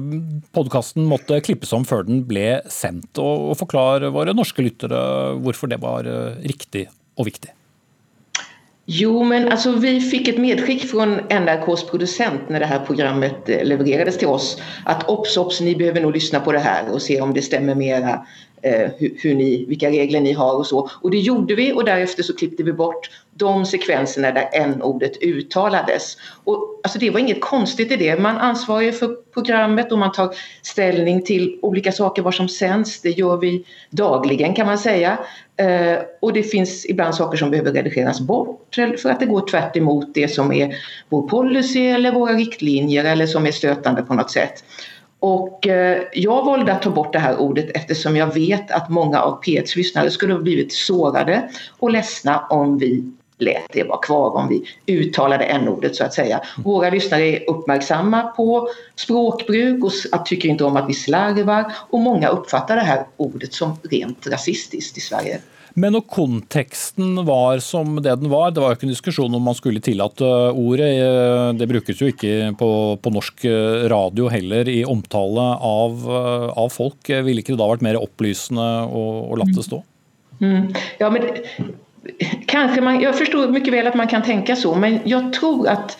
podkasten 0.56 1.04
måtte 1.10 1.42
klippes 1.44 1.74
om 1.76 1.84
før 1.88 2.06
den 2.08 2.22
ble 2.28 2.62
sendt. 2.72 3.20
Og, 3.20 3.50
og 3.50 3.60
Forklar 3.60 4.08
våre 4.14 4.36
norske 4.36 4.64
lyttere 4.64 5.02
hvorfor 5.44 5.68
det 5.74 5.82
var 5.84 6.08
uh, 6.08 6.40
riktig 6.46 6.86
og 7.18 7.28
viktig. 7.28 7.52
Jo, 8.86 9.22
men 9.24 9.48
alltså, 9.48 9.70
vi 9.80 9.96
fikk 10.00 10.28
et 10.28 10.38
medskick 10.38 10.82
fra 10.90 11.06
NRKs 11.32 11.86
producent 11.88 12.50
når 12.52 12.60
det 12.60 12.66
här 12.66 12.82
programmet 12.84 13.48
eh, 13.48 13.64
levererades 13.64 14.18
til 14.20 14.28
oss. 14.28 14.58
At 14.84 15.08
ops, 15.08 15.36
ops, 15.36 15.60
ni 15.60 15.76
behöver 15.76 16.00
nog 16.00 16.12
lyssna 16.12 16.40
på 16.40 16.52
det 16.52 16.60
her 16.60 16.90
og 16.92 17.00
se 17.02 17.16
om 17.20 17.32
det 17.32 17.46
stemmer 17.48 17.74
mera 17.74 18.18
eh, 18.18 18.53
hur, 18.98 19.34
ni, 19.34 19.64
vilka 19.68 19.90
regler 19.90 20.20
ni 20.20 20.32
har 20.32 20.56
och 20.56 20.66
så. 20.66 20.90
Och 21.02 21.10
det 21.10 21.18
gjorde 21.18 21.54
vi 21.54 21.72
och 21.72 21.84
därefter 21.84 22.22
så 22.22 22.36
klippte 22.36 22.62
vi 22.62 22.72
bort 22.72 23.10
de 23.36 23.66
sekvenserna 23.66 24.30
där 24.30 24.48
n-ordet 24.52 25.22
uttalades. 25.22 26.16
Och, 26.44 26.80
alltså 26.82 26.98
det 26.98 27.10
var 27.10 27.20
inget 27.20 27.40
konstigt 27.40 27.92
i 27.92 27.96
det. 27.96 28.20
Man 28.20 28.36
ansvarar 28.36 28.92
för 28.92 29.16
programmet 29.34 29.92
och 29.92 29.98
man 29.98 30.12
tar 30.12 30.34
ställning 30.62 31.22
till 31.22 31.58
olika 31.62 31.92
saker 31.92 32.22
vad 32.22 32.34
som 32.34 32.48
sänds. 32.48 33.00
Det 33.00 33.10
gör 33.10 33.36
vi 33.36 33.64
dagligen 33.90 34.54
kan 34.54 34.66
man 34.66 34.78
säga. 34.78 35.18
Eh, 35.56 35.98
och 36.20 36.32
det 36.32 36.42
finns 36.42 36.86
ibland 36.86 37.14
saker 37.14 37.38
som 37.38 37.50
behöver 37.50 37.72
redigeras 37.72 38.20
bort 38.20 38.74
för 38.74 39.10
att 39.10 39.20
det 39.20 39.26
går 39.26 39.48
tvärt 39.48 39.74
det 40.14 40.28
som 40.28 40.52
är 40.52 40.76
vår 41.08 41.28
policy 41.28 41.86
eller 41.86 42.12
våra 42.12 42.32
riktlinjer 42.32 43.04
eller 43.04 43.26
som 43.26 43.46
är 43.46 43.52
stötande 43.52 44.02
på 44.02 44.14
något 44.14 44.30
sätt. 44.30 44.64
Och 45.24 45.66
eh, 45.66 46.02
jag 46.12 46.44
valde 46.44 46.72
att 46.72 46.82
ta 46.82 46.90
bort 46.90 47.12
det 47.12 47.18
här 47.18 47.36
ordet 47.36 47.70
eftersom 47.74 48.16
jag 48.16 48.34
vet 48.34 48.70
att 48.70 48.88
många 48.88 49.20
av 49.20 49.42
P1s 49.42 49.76
lyssnare 49.76 50.10
skulle 50.10 50.32
ha 50.32 50.40
blivit 50.40 50.72
sårade 50.72 51.50
och 51.78 51.90
ledsna 51.90 52.46
om 52.50 52.78
vi 52.78 53.12
lät 53.38 53.72
det 53.72 53.82
vara 53.82 53.98
kvar, 53.98 54.30
om 54.30 54.48
vi 54.48 54.64
uttalade 54.86 55.44
n-ordet 55.44 55.96
så 55.96 56.04
att 56.04 56.14
säga. 56.14 56.40
Våra 56.64 56.90
lyssnare 56.90 57.22
är 57.22 57.50
uppmärksamma 57.50 58.22
på 58.22 58.68
språkbruk 58.96 59.84
och 59.84 60.26
tycker 60.26 60.48
inte 60.48 60.64
om 60.64 60.76
att 60.76 60.88
vi 60.88 60.94
slarvar 60.94 61.72
och 61.90 62.00
många 62.00 62.28
uppfattar 62.28 62.76
det 62.76 62.82
här 62.82 63.06
ordet 63.16 63.52
som 63.54 63.76
rent 63.90 64.26
rasistiskt 64.26 64.98
i 64.98 65.00
Sverige. 65.00 65.40
Men 65.74 65.96
når 65.96 66.04
konteksten 66.06 67.16
var 67.26 67.58
som 67.64 67.96
det 67.98 68.12
den 68.20 68.30
var, 68.30 68.52
det 68.54 68.62
var 68.62 68.72
jo 68.72 68.78
ikke 68.78 68.86
en 68.86 68.92
diskusjon 68.94 69.34
om 69.34 69.42
man 69.42 69.56
skulle 69.58 69.82
tillate 69.82 70.26
ordet. 70.54 70.90
Eh, 71.02 71.48
det 71.58 71.66
brukes 71.70 71.98
jo 71.98 72.10
ikke 72.12 72.52
på, 72.60 72.68
på 73.02 73.12
norsk 73.14 73.46
eh, 73.50 73.86
radio 73.90 74.28
heller 74.30 74.70
i 74.70 74.84
omtale 74.86 75.48
av, 75.58 76.06
eh, 76.06 76.46
av, 76.54 76.70
folk. 76.74 77.10
Ville 77.10 77.42
ikke 77.42 77.56
det 77.56 77.60
da 77.62 77.70
vært 77.72 77.82
mer 77.86 77.98
opplysende 77.98 78.68
å, 78.86 79.04
å 79.34 79.40
latt 79.40 79.50
det 79.56 79.66
stå? 79.66 79.82
Mm. 80.38 80.70
Ja, 81.00 81.10
men 81.14 81.26
kanskje 82.50 82.82
man, 82.84 83.00
Jeg 83.02 83.16
forstår 83.16 83.52
mye 83.54 83.74
vel 83.74 83.90
at 83.90 83.98
man 83.98 84.10
kan 84.10 84.22
tenke 84.26 84.54
så, 84.58 84.74
men 84.78 85.00
jeg 85.08 85.32
tror 85.34 85.66
at, 85.72 85.96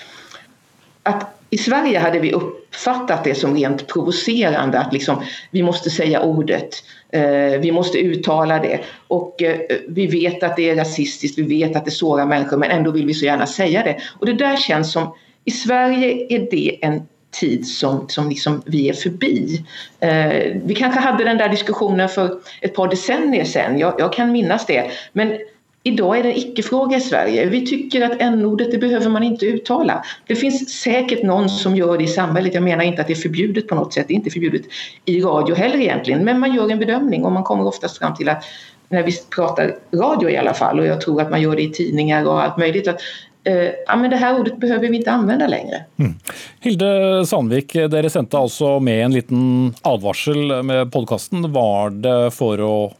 at 1.04 1.34
i 1.50 1.58
Sverige 1.58 1.98
hadde 1.98 2.18
vi 2.18 2.32
uppfattat 2.32 3.24
det 3.24 3.34
som 3.34 3.54
rent 3.54 3.86
provocerande 3.86 4.78
att 4.78 4.92
liksom, 4.92 5.22
vi 5.50 5.62
måste 5.62 5.90
säga 5.90 6.20
ordet, 6.20 6.74
eh, 7.12 7.60
vi 7.60 7.72
måste 7.72 7.98
uttala 7.98 8.58
det 8.58 8.80
och 9.08 9.42
eh, 9.42 9.60
vi 9.88 10.06
vet 10.06 10.42
att 10.42 10.56
det 10.56 10.70
är 10.70 10.76
rasistiskt, 10.76 11.38
vi 11.38 11.42
vet 11.42 11.76
att 11.76 11.84
det 11.84 11.90
sårar 11.90 12.26
människor 12.26 12.56
men 12.56 12.70
ändå 12.70 12.90
vill 12.90 13.06
vi 13.06 13.14
så 13.14 13.24
gärna 13.24 13.46
säga 13.46 13.82
det. 13.82 13.96
Och 14.18 14.26
det 14.26 14.32
där 14.32 14.56
känns 14.56 14.92
som, 14.92 15.14
i 15.44 15.50
Sverige 15.50 16.26
är 16.28 16.50
det 16.50 16.78
en 16.82 17.02
tid 17.40 17.66
som, 17.66 18.08
som 18.08 18.28
liksom 18.28 18.62
vi 18.66 18.88
är 18.88 18.92
förbi. 18.92 19.64
Eh, 20.00 20.60
vi 20.64 20.74
kanske 20.74 21.00
hade 21.00 21.24
den 21.24 21.38
där 21.38 21.48
diskussionen 21.48 22.08
för 22.08 22.38
ett 22.60 22.74
par 22.74 22.88
decennier 22.88 23.44
sedan, 23.44 23.78
jag, 23.78 23.94
jag 23.98 24.12
kan 24.12 24.32
minnas 24.32 24.66
det, 24.66 24.90
men 25.12 25.38
Idag 25.86 26.18
är 26.18 26.22
det 26.22 26.30
en 26.30 26.36
icke-fråga 26.36 26.96
i 26.96 27.00
Sverige. 27.00 27.46
Vi 27.46 27.66
tycker 27.66 28.02
att 28.02 28.20
n-ordet 28.20 28.70
det 28.70 28.78
behöver 28.78 29.10
man 29.10 29.22
inte 29.22 29.46
uttala. 29.46 30.04
Det 30.26 30.36
finns 30.36 30.80
säkert 30.80 31.22
någon 31.22 31.48
som 31.48 31.76
gör 31.76 31.98
det 31.98 32.04
i 32.04 32.06
samhället. 32.06 32.54
Jag 32.54 32.62
menar 32.62 32.84
inte 32.84 33.00
att 33.00 33.06
det 33.06 33.12
är 33.12 33.22
förbjudet 33.22 33.68
på 33.68 33.74
något 33.74 33.94
sätt. 33.94 34.08
Det 34.08 34.14
är 34.14 34.16
inte 34.16 34.30
förbjudet 34.30 34.62
i 35.04 35.20
radio 35.20 35.54
heller 35.54 35.78
egentligen. 35.78 36.24
Men 36.24 36.40
man 36.40 36.54
gör 36.54 36.70
en 36.70 36.78
bedömning 36.78 37.24
och 37.24 37.32
man 37.32 37.42
kommer 37.42 37.66
oftast 37.66 37.98
fram 37.98 38.14
till 38.14 38.28
att 38.28 38.44
när 38.88 39.02
vi 39.02 39.12
pratar 39.34 39.74
radio 39.92 40.30
i 40.30 40.36
alla 40.36 40.54
fall 40.54 40.80
och 40.80 40.86
jag 40.86 41.00
tror 41.00 41.20
att 41.20 41.30
man 41.30 41.42
gör 41.42 41.56
det 41.56 41.62
i 41.62 41.70
tidningar 41.70 42.26
och 42.26 42.42
allt 42.42 42.56
möjligt 42.56 42.88
att 42.88 43.00
eh, 43.44 43.70
ja, 43.86 43.96
men 43.96 44.10
det 44.10 44.16
här 44.16 44.40
ordet 44.40 44.56
behöver 44.56 44.88
vi 44.88 44.96
inte 44.96 45.10
använda 45.10 45.46
längre. 45.46 45.84
Mm. 45.96 46.14
Hilde 46.60 47.26
Sandvik, 47.26 47.72
dere 47.72 48.10
sendte 48.10 48.38
altså 48.38 48.80
med 48.80 49.04
en 49.04 49.12
liten 49.12 49.74
advarsel 49.82 50.62
med 50.62 50.92
podkasten. 50.92 51.52
Var 51.52 51.90
det 51.90 52.30
for 52.30 52.60
å 52.60 52.92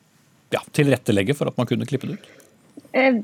ja, 0.51 0.61
tilrettelegge 0.73 1.35
for 1.35 1.49
at 1.49 1.57
man 1.57 1.67
kunne 1.67 1.87
klippe 1.87 2.07
det 2.07 2.13
ut? 2.13 2.44
Eh, 2.95 3.17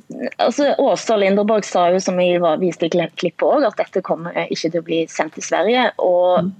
altså, 0.42 0.72
Åsa 0.82 1.16
Linderborg 1.20 1.64
sa 1.66 1.88
jo, 1.92 2.00
som 2.02 2.18
vi 2.18 2.32
viste 2.62 2.88
i 2.88 2.90
klippet 2.90 3.46
òg, 3.46 3.68
at 3.68 3.78
dette 3.78 4.02
kommer 4.06 4.34
ikke 4.48 4.70
til 4.70 4.82
å 4.82 4.88
bli 4.88 5.04
sendt 5.10 5.38
til 5.38 5.46
Sverige. 5.46 5.90
og 5.98 6.50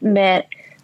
vi 0.00 0.28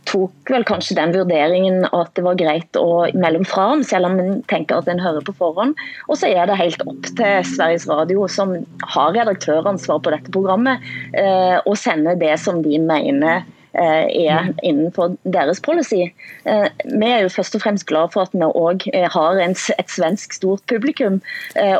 tok 0.08 0.50
vel 0.50 0.64
kanskje 0.66 0.96
den 0.98 1.12
vurderingen 1.14 1.84
at 1.94 2.10
det 2.16 2.24
var 2.26 2.38
greit 2.38 2.78
å 2.78 3.04
melde 3.14 3.44
fra 3.48 3.68
om, 3.76 3.84
selv 3.86 4.08
om 4.08 4.18
en 4.18 4.40
tenker 4.50 4.80
at 4.80 4.90
en 4.90 5.02
hører 5.02 5.24
på 5.26 5.34
forhånd. 5.38 5.78
Og 6.08 6.18
så 6.18 6.30
er 6.32 6.48
det 6.50 6.58
helt 6.58 6.82
opp 6.88 7.06
til 7.06 7.46
Sveriges 7.46 7.86
Radio, 7.90 8.26
som 8.30 8.56
har 8.94 9.14
redaktøransvar 9.14 10.02
på 10.02 10.14
dette 10.14 10.34
programmet, 10.34 10.82
eh, 11.14 11.58
å 11.62 11.76
sende 11.78 12.18
det 12.18 12.34
som 12.42 12.62
de 12.66 12.80
mener 12.82 13.46
er 13.78 14.48
mm. 14.50 14.58
innenfor 14.62 15.16
deres 15.22 15.60
policy. 15.64 16.10
Eh, 16.44 16.66
vi 16.84 17.08
er 17.08 17.24
jo 17.24 17.32
først 17.32 17.56
og 17.56 17.64
fremst 17.64 17.86
glad 17.88 18.12
for 18.14 18.26
at 18.26 18.34
vi 18.36 18.44
òg 18.44 18.86
eh, 18.92 19.08
har 19.12 19.40
et 19.42 19.90
svensk 19.90 20.36
stort 20.36 20.66
publikum. 20.70 21.20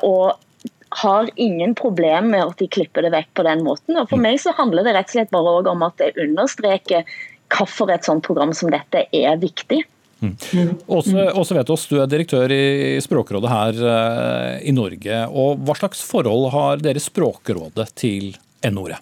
og 0.03 0.39
har 0.93 1.29
ingen 1.41 1.75
problem 1.75 2.27
med 2.35 2.45
at 2.45 2.59
de 2.61 2.67
klipper 2.69 3.03
det 3.07 3.15
vekk 3.15 3.31
på 3.39 3.45
den 3.47 3.63
måten. 3.65 3.97
Og 3.97 4.11
For 4.11 4.21
mm. 4.21 4.27
meg 4.27 4.41
så 4.43 4.53
handler 4.59 4.85
det 4.85 4.93
rett 4.93 5.09
og 5.09 5.15
slett 5.15 5.31
bare 5.33 5.71
om 5.73 5.85
at 5.87 5.97
det 5.97 6.11
understreker 6.21 7.07
hvorfor 7.53 7.89
et 7.93 8.05
sånt 8.05 8.25
program 8.27 8.53
som 8.53 8.69
dette 8.73 9.07
er 9.09 9.41
viktig. 9.41 9.81
Mm. 10.21 10.37
Åse, 10.87 11.25
Åse 11.33 11.57
Vetås, 11.57 11.87
du 11.89 11.97
er 12.03 12.13
direktør 12.13 12.53
i 12.53 13.01
Språkrådet 13.03 13.51
her 13.51 14.61
i 14.61 14.77
Norge. 14.77 15.25
og 15.33 15.65
Hva 15.65 15.79
slags 15.81 16.05
forhold 16.05 16.51
har 16.53 16.85
dere 16.85 17.01
Språkrådet 17.01 17.89
til 17.97 18.35
N-ordet? 18.69 19.01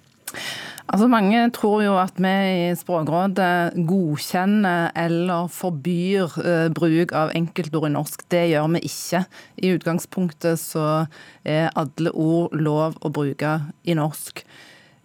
Altså 0.91 1.07
Mange 1.07 1.45
tror 1.55 1.85
jo 1.85 1.93
at 2.03 2.17
vi 2.19 2.31
i 2.51 2.71
Språkrådet 2.75 3.77
godkjenner 3.87 4.91
eller 4.99 5.47
forbyr 5.55 6.39
eh, 6.43 6.67
bruk 6.75 7.13
av 7.15 7.31
enkeltord 7.39 7.87
i 7.87 7.93
norsk. 7.95 8.25
Det 8.27 8.49
gjør 8.51 8.73
vi 8.75 8.81
ikke. 8.89 9.21
I 9.63 9.71
utgangspunktet 9.77 10.59
så 10.59 11.05
er 11.47 11.71
alle 11.79 12.11
ord 12.11 12.57
lov 12.59 12.99
å 13.07 13.13
bruke 13.15 13.53
i 13.87 13.95
norsk. 13.95 14.43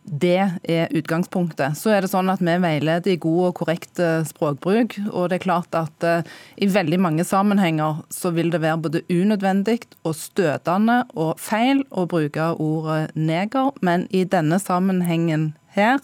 Det 0.06 0.38
er 0.70 0.90
utgangspunktet. 0.94 1.78
Så 1.78 1.92
er 1.94 2.02
det 2.02 2.10
sånn 2.12 2.30
at 2.34 2.42
Vi 2.42 2.56
veileder 2.62 3.14
i 3.14 3.22
god 3.22 3.52
og 3.52 3.54
korrekt 3.62 4.02
eh, 4.02 4.26
språkbruk. 4.26 4.98
og 5.12 5.30
det 5.30 5.38
er 5.38 5.46
klart 5.46 5.78
at 5.78 6.06
uh, 6.06 6.26
I 6.58 6.66
veldig 6.66 7.00
mange 7.00 7.24
sammenhenger 7.24 8.02
så 8.10 8.34
vil 8.34 8.50
det 8.50 8.62
være 8.62 8.82
både 8.82 9.04
unødvendig 9.10 9.84
og 10.04 10.18
støtende 10.18 11.04
og 11.14 11.38
feil 11.38 11.86
å 11.92 12.08
bruke 12.10 12.56
ordet 12.58 13.14
neger, 13.14 13.70
men 13.82 14.08
i 14.10 14.24
denne 14.26 14.58
sammenhengen 14.58 15.54
her, 15.76 16.00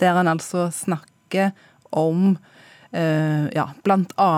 der 0.00 0.16
han 0.20 0.30
altså 0.36 0.70
snakker 0.74 1.52
om 1.92 2.38
Uh, 2.90 3.46
ja, 3.54 3.68
bl.a. 3.86 4.30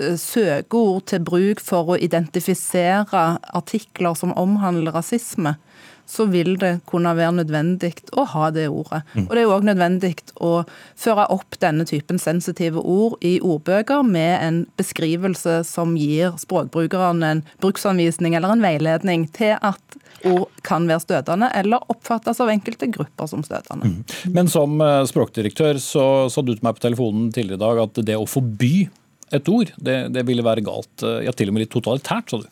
Uh, 0.00 0.14
søkeord 0.16 1.02
til 1.10 1.20
bruk 1.20 1.60
for 1.60 1.90
å 1.92 1.98
identifisere 2.00 3.20
artikler 3.52 4.16
som 4.16 4.32
omhandler 4.32 4.96
rasisme 4.96 5.52
så 6.08 6.24
vil 6.32 6.54
det 6.60 6.78
kunne 6.88 7.12
være 7.16 7.36
nødvendig 7.42 7.92
å 8.16 8.24
ha 8.32 8.48
det 8.54 8.68
ordet. 8.72 9.02
Mm. 9.12 9.26
Og 9.26 9.34
Det 9.34 9.42
er 9.42 9.52
òg 9.52 9.66
nødvendig 9.68 10.14
å 10.40 10.52
føre 10.96 11.26
opp 11.34 11.58
denne 11.60 11.84
typen 11.88 12.20
sensitive 12.22 12.80
ord 12.80 13.18
i 13.20 13.36
ordbøker 13.44 14.06
med 14.06 14.34
en 14.40 14.62
beskrivelse 14.80 15.60
som 15.68 15.96
gir 16.00 16.38
språkbrukerne 16.40 17.32
en 17.34 17.44
bruksanvisning 17.60 18.38
eller 18.38 18.56
en 18.56 18.64
veiledning 18.64 19.28
til 19.36 19.58
at 19.60 20.00
ord 20.26 20.48
kan 20.66 20.86
være 20.88 21.04
støtende, 21.04 21.50
eller 21.54 21.84
oppfattes 21.92 22.40
av 22.42 22.50
enkelte 22.52 22.88
grupper 22.94 23.30
som 23.30 23.44
støtende. 23.46 23.90
Mm. 23.90 24.32
Men 24.34 24.50
som 24.50 24.80
eh, 24.82 25.02
språkdirektør 25.08 25.80
så 25.82 26.04
sa 26.32 26.44
du 26.44 26.54
til 26.54 26.64
meg 26.66 26.78
på 26.78 26.86
telefonen 26.88 27.28
tidligere 27.34 27.60
i 27.60 27.64
dag 27.66 27.82
at 27.86 28.00
det 28.08 28.18
å 28.18 28.28
forby 28.28 28.88
et 29.34 29.50
ord, 29.52 29.74
det, 29.76 29.98
det 30.14 30.24
ville 30.24 30.44
være 30.44 30.64
galt. 30.64 31.04
Ja, 31.24 31.34
til 31.36 31.50
og 31.50 31.56
med 31.56 31.66
litt 31.66 31.74
totalitært, 31.74 32.32
sa 32.32 32.40
du. 32.40 32.48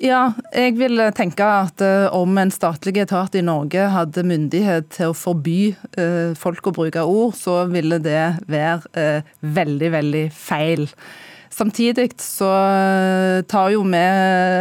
Ja, 0.00 0.22
jeg 0.52 0.74
vil 0.76 1.00
tenke 1.16 1.44
at 1.44 1.80
uh, 1.80 2.08
om 2.12 2.36
en 2.40 2.52
statlig 2.52 2.98
etat 3.04 3.36
i 3.36 3.44
Norge 3.44 3.86
hadde 3.92 4.24
myndighet 4.28 4.90
til 4.96 5.12
å 5.12 5.16
forby 5.16 5.74
folk 6.36 6.68
å 6.68 6.74
bruke 6.76 7.04
ord, 7.04 7.36
så 7.36 7.62
ville 7.68 8.00
det 8.04 8.24
være 8.48 9.22
veldig, 9.40 9.92
veldig 9.96 10.24
feil. 10.36 10.84
Samtidig 11.56 12.10
så 12.20 12.50
tar 13.48 13.70
jo 13.72 13.84
vi 13.88 14.02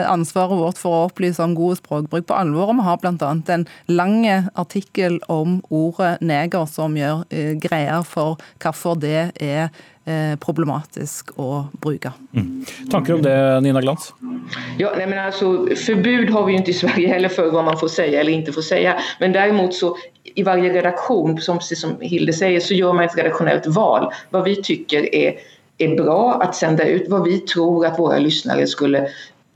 ansvaret 0.07 0.55
vårt 0.55 0.79
for 0.79 0.95
å 0.95 1.07
opplyse 1.09 1.43
om 1.43 1.55
god 1.57 1.81
språkbruk 1.81 2.29
på 2.29 2.37
alvor. 2.37 2.71
og 2.71 2.79
Vi 2.79 2.85
har 2.87 3.01
bl.a. 3.01 3.33
en 3.51 3.65
lang 3.91 4.23
artikkel 4.55 5.19
om 5.27 5.57
ordet 5.67 6.21
neger 6.23 6.63
som 6.71 6.95
gjør 6.95 7.25
greier 7.59 8.07
for 8.07 8.39
hvorfor 8.63 8.95
det 9.03 9.33
er 9.43 9.75
Eh, 10.07 10.35
problematisk 10.37 11.31
å 11.41 11.63
bruke. 11.81 12.11
Mm. 12.35 12.65
Tanker 12.91 13.15
om 13.15 13.23
det, 13.25 13.61
Nina 13.65 13.81
Glans? 13.81 14.13
Ja, 14.77 14.93
nej, 14.97 15.07
men 15.07 15.19
alltså, 15.19 15.67
förbud 15.75 16.29
har 16.29 16.45
vi 16.45 16.51
ju 16.51 16.57
inte 16.57 16.71
i 16.71 16.73
Sverige 16.73 17.07
heller 17.07 17.29
för 17.29 17.51
vad 17.51 17.65
man 17.65 17.77
får 17.77 17.87
säga 17.87 18.19
eller 18.21 18.31
inte 18.31 18.51
får 18.51 18.61
säga. 18.61 18.99
Men 19.19 19.31
däremot 19.31 19.73
så 19.73 19.97
i 20.23 20.43
varje 20.43 20.73
redaktion, 20.73 21.41
som, 21.41 21.59
som 21.59 22.01
Hilde 22.01 22.33
säger, 22.33 22.59
så 22.59 22.73
gör 22.73 22.93
man 22.93 23.05
ett 23.05 23.17
redaktionellt 23.17 23.67
val. 23.67 24.13
Vad 24.29 24.43
vi 24.43 24.55
tycker 24.55 25.15
är, 25.15 25.33
är 25.77 25.95
bra 25.95 26.33
att 26.41 26.55
sända 26.55 26.87
ut, 26.87 27.09
vad 27.09 27.23
vi 27.23 27.39
tror 27.39 27.85
att 27.85 27.99
våra 27.99 28.17
lyssnare 28.17 28.67
skulle 28.67 29.07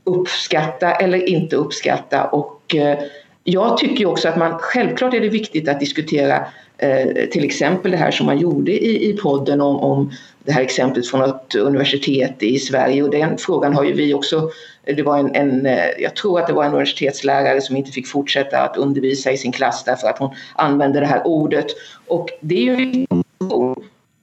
uppskatta 0.04 0.92
eller 0.92 1.28
inte 1.28 1.56
uppskatta. 1.56 2.24
Och, 2.24 2.74
eh, 2.74 2.98
jag 3.44 3.78
tycker 3.78 4.06
också 4.06 4.28
att 4.28 4.36
man, 4.36 4.58
självklart 4.58 5.14
är 5.14 5.20
det 5.20 5.28
viktigt 5.28 5.68
att 5.68 5.80
diskutera 5.80 6.46
eh, 6.78 7.28
till 7.30 7.44
exempel 7.44 7.90
det 7.90 7.96
här 7.96 8.10
som 8.10 8.26
man 8.26 8.38
gjorde 8.38 8.72
i, 8.72 9.10
i 9.10 9.16
podden 9.16 9.60
om, 9.60 9.76
om 9.76 10.12
det 10.44 10.52
här 10.52 10.62
exemplet 10.62 11.06
från 11.06 11.22
ett 11.22 11.54
universitet 11.54 12.42
i 12.42 12.58
Sverige 12.58 13.02
och 13.02 13.10
den 13.10 13.38
frågan 13.38 13.74
har 13.74 13.84
ju 13.84 13.92
vi 13.92 14.14
också 14.14 14.50
det 14.84 15.02
var 15.02 15.18
en, 15.18 15.34
en, 15.34 15.78
jag 15.98 16.16
tror 16.16 16.40
att 16.40 16.46
det 16.46 16.52
var 16.52 16.64
en 16.64 16.72
universitetslärare 16.72 17.60
som 17.60 17.76
inte 17.76 17.90
fick 17.90 18.08
fortsätta 18.08 18.58
att 18.58 18.76
undervisa 18.76 19.32
i 19.32 19.36
sin 19.36 19.52
klass 19.52 19.84
därför 19.84 20.08
att 20.08 20.18
hon 20.18 20.30
använde 20.54 21.00
det 21.00 21.06
här 21.06 21.26
ordet. 21.26 21.66
Och 22.06 22.28
det 22.40 22.68
är 22.68 22.76
ju 22.76 23.06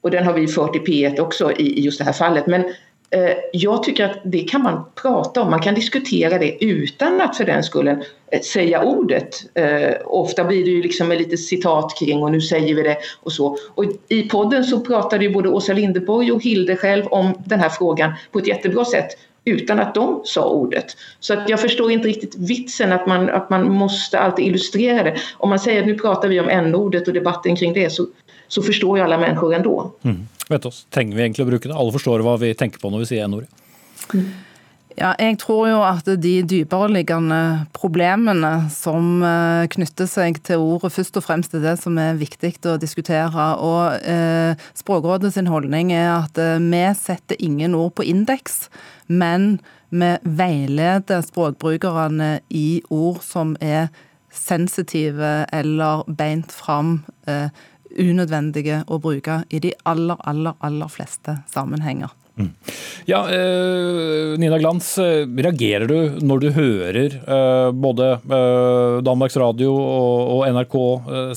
och 0.00 0.10
den 0.10 0.24
har 0.24 0.32
vi 0.32 0.48
fört 0.48 0.76
i 0.76 0.78
P1 0.78 1.20
också 1.20 1.52
i, 1.52 1.80
just 1.80 1.98
det 1.98 2.04
här 2.04 2.12
fallet. 2.12 2.46
Men 2.46 2.64
Eh, 3.10 3.36
jag 3.52 3.82
tycker 3.82 4.04
att 4.04 4.20
det 4.24 4.38
kan 4.38 4.62
man 4.62 4.84
prata 4.94 5.42
om, 5.42 5.50
man 5.50 5.62
kan 5.62 5.74
diskutera 5.74 6.38
det 6.38 6.64
utan 6.64 7.20
att 7.20 7.36
för 7.36 7.44
den 7.44 7.62
skullen 7.62 8.02
eh, 8.32 8.40
säga 8.40 8.82
ordet. 8.82 9.34
Eh, 9.54 9.94
ofta 10.04 10.44
blir 10.44 10.64
det 10.64 10.70
ju 10.70 10.82
liksom 10.82 11.08
med 11.08 11.18
lite 11.18 11.36
citat 11.36 11.96
kring 11.98 12.22
och 12.22 12.32
nu 12.32 12.40
säger 12.40 12.74
vi 12.74 12.82
det 12.82 12.96
och 13.22 13.32
så. 13.32 13.56
Och 13.74 13.84
I 14.08 14.22
podden 14.22 14.64
så 14.64 14.80
pratade 14.80 15.24
ju 15.24 15.30
både 15.30 15.48
Åsa 15.48 15.72
Lindeborg 15.72 16.32
och 16.32 16.42
Hilde 16.42 16.76
själv 16.76 17.06
om 17.06 17.34
den 17.46 17.60
här 17.60 17.68
frågan 17.68 18.12
på 18.32 18.38
ett 18.38 18.46
jättebra 18.46 18.84
sätt 18.84 19.08
utan 19.44 19.78
att 19.78 19.94
de 19.94 20.20
sa 20.24 20.48
ordet. 20.48 20.96
Så 21.20 21.34
att 21.34 21.48
jag 21.48 21.60
förstår 21.60 21.90
inte 21.90 22.08
riktigt 22.08 22.34
vitsen 22.38 22.92
att 22.92 23.06
man, 23.06 23.28
att 23.28 23.50
man 23.50 23.72
måste 23.72 24.18
alltid 24.18 24.46
illustrera 24.46 25.02
det. 25.02 25.16
Om 25.36 25.48
man 25.48 25.58
säger 25.58 25.80
att 25.80 25.86
nu 25.86 25.94
pratar 25.94 26.28
vi 26.28 26.40
om 26.40 26.48
n-ordet 26.48 27.08
och 27.08 27.14
debatten 27.14 27.56
kring 27.56 27.72
det 27.72 27.90
så, 27.90 28.06
så 28.48 28.62
förstår 28.62 28.98
ju 28.98 29.04
alla 29.04 29.18
människor 29.18 29.54
ändå. 29.54 29.92
Mm. 30.02 30.28
Vet 30.48 30.66
oss, 30.66 30.86
Trenger 30.90 31.16
vi 31.16 31.22
egentlig 31.22 31.44
å 31.44 31.50
bruke 31.50 31.68
det? 31.68 31.76
Alle 31.76 31.92
forstår 31.92 32.24
hva 32.24 32.38
vi 32.40 32.54
tenker 32.56 32.80
på 32.80 32.90
når 32.92 33.04
vi 33.04 33.10
sier 33.10 33.28
n-ordet. 33.28 33.50
Ja, 34.98 35.12
jeg 35.20 35.36
tror 35.38 35.68
jo 35.68 35.82
at 35.86 36.08
de 36.18 36.32
dypereliggende 36.48 37.68
problemene 37.76 38.66
som 38.74 39.20
eh, 39.22 39.68
knytter 39.70 40.08
seg 40.10 40.40
til 40.46 40.64
ordet, 40.64 40.90
først 40.96 41.20
og 41.20 41.22
fremst 41.22 41.54
er 41.54 41.62
det 41.62 41.76
som 41.78 42.00
er 42.02 42.18
viktig 42.18 42.56
å 42.66 42.78
diskutere. 42.82 43.44
Og 43.62 44.02
eh, 44.02 44.58
Språkrådet 44.78 45.30
sin 45.36 45.50
holdning 45.52 45.92
er 45.94 46.10
at 46.16 46.40
eh, 46.42 46.58
vi 46.58 46.82
setter 46.98 47.38
ingen 47.38 47.76
ord 47.78 47.94
på 48.00 48.08
indeks, 48.10 48.66
men 49.06 49.60
vi 49.94 50.10
veileder 50.24 51.22
språkbrukerne 51.24 52.40
i 52.50 52.82
ord 52.90 53.22
som 53.24 53.54
er 53.62 53.92
sensitive 54.34 55.46
eller 55.54 56.02
beint 56.10 56.52
fram. 56.52 57.04
Eh, 57.30 57.54
unødvendige 57.96 58.82
å 58.86 58.98
bruke 59.02 59.42
i 59.50 59.60
de 59.62 59.72
aller, 59.88 60.16
aller, 60.28 60.56
aller 60.60 60.90
fleste 60.92 61.38
sammenhenger. 61.52 62.12
Mm. 62.38 62.50
Ja, 63.04 63.24
eh, 63.34 64.38
Nina 64.38 64.58
Glans, 64.58 64.92
eh, 64.98 65.26
reagerer 65.26 65.86
du 65.90 66.20
når 66.22 66.42
du 66.44 66.50
hører 66.54 67.16
eh, 67.18 67.70
både 67.74 68.12
eh, 68.22 68.98
Danmarks 69.02 69.36
Radio 69.42 69.72
og, 69.74 70.20
og 70.36 70.44
NRK 70.54 70.76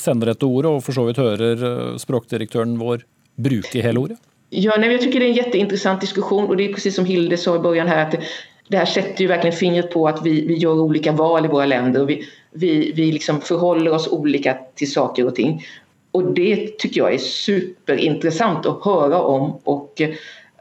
sender 0.01 0.33
dette 0.33 0.45
ordet, 0.45 0.75
og 0.75 0.83
for 0.85 0.93
så 0.97 1.07
vidt 1.07 1.21
hører 1.21 1.95
språkdirektøren 2.01 2.77
vår 2.81 3.07
bruke 3.41 3.81
hele 3.81 4.05
ordet? 4.05 4.19
Ja, 4.53 4.75
nej, 4.77 4.91
jag 4.91 5.01
tycker 5.01 5.19
det 5.19 5.25
är 5.25 5.29
en 5.29 5.35
jätteintressant 5.35 6.01
diskussion 6.01 6.47
och 6.47 6.57
det 6.57 6.65
är 6.65 6.73
precis 6.73 6.95
som 6.95 7.05
Hilde 7.05 7.37
sa 7.37 7.55
i 7.55 7.59
början 7.59 7.87
här 7.87 8.05
att 8.05 8.11
det, 8.11 8.19
det 8.67 8.77
här 8.77 8.85
sätter 8.85 9.21
ju 9.21 9.27
verkligen 9.27 9.57
fingret 9.57 9.91
på 9.91 10.07
att 10.07 10.25
vi, 10.25 10.47
vi 10.47 10.57
gör 10.57 10.79
olika 10.79 11.11
val 11.11 11.45
i 11.45 11.47
våra 11.47 11.65
länder 11.65 12.01
och 12.01 12.09
vi, 12.09 12.27
vi, 12.51 12.91
vi 12.95 13.11
liksom 13.11 13.41
förhåller 13.41 13.91
oss 13.91 14.07
olika 14.07 14.57
till 14.75 14.91
saker 14.91 15.25
och 15.25 15.35
ting. 15.35 15.65
Och 16.12 16.34
det 16.34 16.80
tycker 16.80 17.01
jag 17.01 17.14
är 17.14 17.18
superintressant 17.18 18.66
att 18.66 18.86
höra 18.86 19.22
om. 19.22 19.59
Eh, 19.99 20.09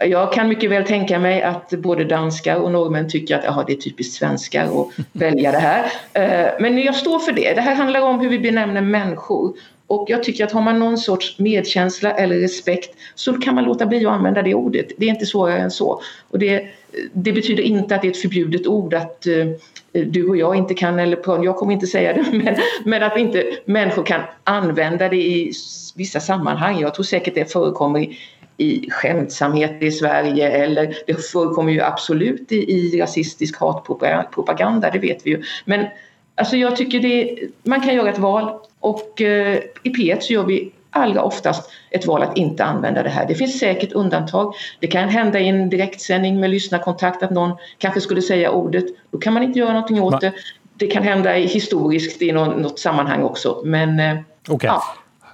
jag 0.07 0.33
kan 0.33 0.49
mycket 0.49 0.71
väl 0.71 0.85
tänka 0.85 1.19
mig 1.19 1.43
att 1.43 1.71
både 1.71 2.05
danskar 2.05 2.57
och 2.57 2.71
norrmän 2.71 3.09
tycker 3.09 3.49
att 3.49 3.67
det 3.67 3.73
är 3.73 3.77
typiskt 3.77 4.15
svenskar 4.15 4.65
att 4.65 4.89
välja 5.13 5.53
det 5.53 5.59
här. 5.59 5.85
Eh, 6.13 6.53
men 6.61 6.79
jag 6.79 6.95
står 6.95 7.19
för 7.19 7.33
det. 7.33 7.55
Det 7.55 7.61
här 7.61 7.75
handlar 7.75 8.01
om 8.01 8.21
hur 8.21 8.29
vi 8.29 8.39
benämner 8.39 8.81
människor. 8.81 9.57
Och 9.87 10.11
jag 10.11 10.23
tycker 10.23 10.45
att 10.45 10.53
har 10.53 10.63
man 10.63 10.79
någon 10.79 10.99
sorts 10.99 11.39
medkänsla 11.39 12.13
eller 12.13 12.37
respekt 12.37 12.97
så 13.15 13.33
kan 13.33 13.55
man 13.55 13.65
låta 13.65 13.87
bli 13.87 14.07
att 14.07 14.13
använda 14.13 14.43
det 14.43 14.55
ordet. 14.55 14.87
Det 14.99 15.07
är 15.07 15.11
inte 15.11 15.27
svårare 15.27 15.59
än 15.59 15.71
så. 15.71 16.03
Och 16.31 16.39
det, 16.39 16.67
det 17.13 17.33
betyder 17.33 17.63
inte 17.63 17.95
att 17.95 18.03
det 18.03 18.09
är 18.09 18.11
ett 18.11 18.23
förbjudet 18.23 18.67
ord 18.67 18.95
att 18.95 19.27
uh, 19.27 19.47
du 19.93 20.29
och 20.29 20.37
jag 20.37 20.57
inte 20.57 20.75
kan, 20.75 20.99
eller 20.99 21.45
jag 21.45 21.57
kommer 21.57 21.73
inte 21.73 21.87
säga 21.87 22.13
det, 22.13 22.25
men, 22.33 22.57
men 22.85 23.03
att 23.03 23.19
inte 23.19 23.45
människor 23.65 24.03
kan 24.03 24.21
använda 24.45 25.09
det 25.09 25.23
i 25.23 25.53
vissa 25.97 26.21
sammanhang. 26.21 26.81
Jag 26.81 26.95
tror 26.95 27.05
säkert 27.05 27.35
det 27.35 27.53
förekommer 27.53 28.01
i, 28.01 28.19
i 28.61 28.91
skämtsamhet 28.91 29.83
i 29.83 29.91
Sverige 29.91 30.51
eller 30.51 30.95
det 31.07 31.15
förekommer 31.15 31.73
ju 31.73 31.81
absolut 31.81 32.53
i, 32.53 32.57
i 32.57 33.01
rasistisk 33.01 33.57
hatpropaganda, 33.61 34.91
det 34.91 34.99
vet 34.99 35.27
vi 35.27 35.31
ju. 35.31 35.43
Men 35.65 35.87
alltså 36.35 36.57
jag 36.57 36.77
tycker 36.77 37.01
det, 37.01 37.39
man 37.63 37.81
kan 37.81 37.95
göra 37.95 38.11
ett 38.11 38.19
val 38.19 38.53
och 38.81 39.21
eh, 39.21 39.59
i 39.83 39.91
P1 39.91 40.21
så 40.21 40.33
gör 40.33 40.45
vi 40.45 40.73
allra 40.91 41.23
oftast 41.23 41.71
ett 41.91 42.07
val 42.07 42.23
att 42.23 42.37
inte 42.37 42.65
använda 42.65 43.03
det 43.03 43.09
här. 43.09 43.29
Det 43.29 43.35
finns 43.35 43.59
säkert 43.59 43.93
undantag. 43.93 44.55
Det 44.81 44.87
kan 44.87 45.09
hända 45.09 45.41
i 45.41 45.49
en 45.49 45.71
direktsändning 45.71 46.41
med 46.41 46.51
lyssnarkontakt 46.51 47.23
att 47.23 47.31
någon 47.31 47.57
kanske 47.79 48.01
skulle 48.01 48.23
säga 48.23 48.51
ordet. 48.51 48.85
Då 49.11 49.19
kan 49.19 49.35
man 49.35 49.43
inte 49.43 49.59
göra 49.59 49.73
någonting 49.73 50.03
åt 50.03 50.21
det. 50.21 50.33
Det 50.75 50.87
kan 50.87 51.03
hända 51.03 51.33
historiskt 51.33 52.23
i 52.23 52.33
något, 52.33 52.59
något 52.59 52.79
sammanhang 52.79 53.23
också. 53.23 53.63
Men 53.65 54.01
eh, 54.01 54.17
okay. 54.49 54.69
ja. 54.69 54.83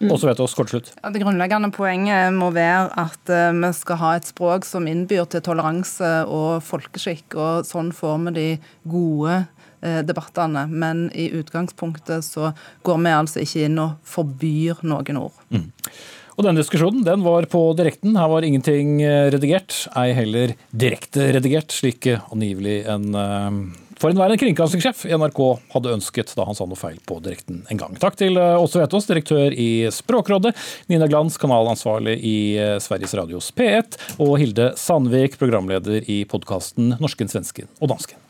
Mm. 0.01 0.11
Og 0.11 0.21
så 0.21 0.29
vet 0.29 0.41
oss, 0.45 0.55
kort 0.57 0.73
slutt. 0.73 0.91
Ja, 1.01 1.11
det 1.13 1.23
grunnleggende 1.23 1.71
poenget 1.75 2.35
må 2.37 2.51
være 2.55 2.91
at 3.01 3.33
uh, 3.33 3.51
vi 3.57 3.73
skal 3.77 4.01
ha 4.03 4.15
et 4.19 4.29
språk 4.29 4.67
som 4.69 4.89
innbyr 4.91 5.25
til 5.33 5.45
toleranse 5.47 6.13
og 6.29 6.65
folkeskikk. 6.67 7.37
og 7.37 7.69
Sånn 7.69 7.93
får 7.97 8.19
vi 8.27 8.35
de 8.37 8.49
gode 8.89 9.41
uh, 9.47 10.03
debattene. 10.07 10.67
Men 10.69 11.07
i 11.17 11.31
utgangspunktet 11.39 12.27
så 12.27 12.53
går 12.87 13.01
vi 13.03 13.17
altså 13.17 13.43
ikke 13.45 13.67
inn 13.71 13.81
og 13.83 13.97
forbyr 14.07 14.85
noen 14.87 15.25
ord. 15.27 15.43
Mm. 15.55 15.71
Og 16.37 16.45
denne 16.45 16.61
diskusjonen 16.61 17.05
den 17.07 17.25
var 17.25 17.49
på 17.49 17.63
direkten. 17.79 18.17
Her 18.21 18.29
var 18.29 18.45
ingenting 18.45 18.99
eh, 19.01 19.31
redigert, 19.33 19.73
ei 19.97 20.11
heller 20.13 20.53
direkte 20.69 21.31
redigert, 21.33 21.73
slik 21.73 22.11
angivelig 22.13 22.83
en 22.93 23.07
uh, 23.17 23.49
forhenværende 24.01 24.39
kringkastingssjef 24.41 25.07
i 25.09 25.15
NRK 25.17 25.41
hadde 25.75 25.95
ønsket 25.97 26.35
da 26.37 26.47
han 26.49 26.59
sa 26.59 26.67
noe 26.69 26.79
feil 26.81 26.99
på 27.07 27.19
direkten 27.25 27.63
en 27.73 27.81
gang. 27.81 27.97
Takk 28.03 28.19
til 28.21 28.39
eh, 28.41 28.59
Åse 28.61 28.83
Vetås, 28.83 29.09
direktør 29.09 29.55
i 29.55 29.87
Språkrådet, 29.95 30.53
Nina 30.93 31.09
Glans, 31.11 31.39
kanalansvarlig 31.41 32.19
i 32.21 32.37
Sveriges 32.83 33.17
Radios 33.19 33.51
P1, 33.57 33.99
og 34.21 34.37
Hilde 34.43 34.73
Sandvik, 34.81 35.39
programleder 35.41 36.07
i 36.07 36.23
podkasten 36.29 36.97
Norsken, 37.01 37.31
svensken 37.33 37.71
og 37.81 37.95
dansken. 37.95 38.21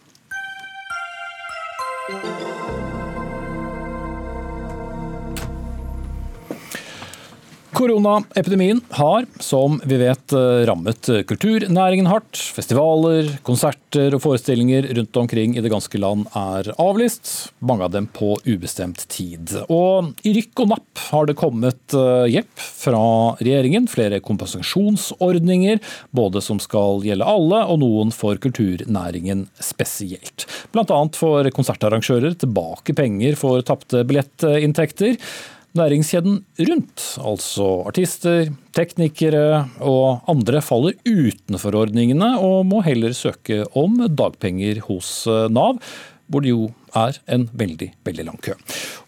Koronaepidemien 7.77 8.81
har, 8.97 9.27
som 9.41 9.75
vi 9.85 9.99
vet, 10.01 10.33
rammet 10.65 11.11
kulturnæringen 11.29 12.07
hardt. 12.09 12.39
Festivaler, 12.57 13.29
konserter 13.45 14.15
og 14.17 14.23
forestillinger 14.25 14.87
rundt 14.97 15.19
omkring 15.21 15.59
i 15.59 15.61
det 15.61 15.69
ganske 15.69 16.01
land 16.01 16.25
er 16.33 16.71
avlyst, 16.81 17.51
mange 17.61 17.85
av 17.85 17.93
dem 17.93 18.07
på 18.09 18.31
ubestemt 18.47 19.03
tid. 19.13 19.53
Og 19.69 20.09
i 20.25 20.33
rykk 20.39 20.63
og 20.65 20.71
napp 20.71 21.03
har 21.11 21.29
det 21.29 21.37
kommet 21.37 21.97
eh, 21.99 22.25
hjelp 22.33 22.63
fra 22.65 23.03
regjeringen. 23.43 23.91
Flere 23.93 24.23
kompensasjonsordninger, 24.25 25.83
både 26.17 26.41
som 26.47 26.63
skal 26.63 27.05
gjelde 27.05 27.29
alle, 27.29 27.61
og 27.69 27.83
noen 27.83 28.15
for 28.15 28.41
kulturnæringen 28.41 29.51
spesielt. 29.61 30.49
Annet 30.87 31.19
får 31.19 31.51
konsertarrangører 31.53 32.39
tilbake 32.41 32.97
penger 32.97 33.37
for 33.37 33.61
tapte 33.69 34.01
billettinntekter. 34.09 35.21
Næringskjeden 35.77 36.39
rundt, 36.69 37.03
altså 37.21 37.67
artister, 37.89 38.51
teknikere 38.77 39.67
og 39.85 40.25
andre, 40.31 40.63
faller 40.65 40.97
utenfor 41.05 41.77
ordningene 41.83 42.31
og 42.41 42.65
må 42.71 42.81
heller 42.87 43.13
søke 43.17 43.65
om 43.77 43.99
dagpenger 44.09 44.81
hos 44.87 45.11
eh, 45.29 45.47
Nav, 45.53 45.83
hvor 46.33 46.43
det 46.43 46.55
jo 46.55 46.71
er 46.97 47.19
en 47.31 47.45
veldig 47.53 47.91
veldig 48.09 48.25
lang 48.27 48.41
kø. 48.43 48.57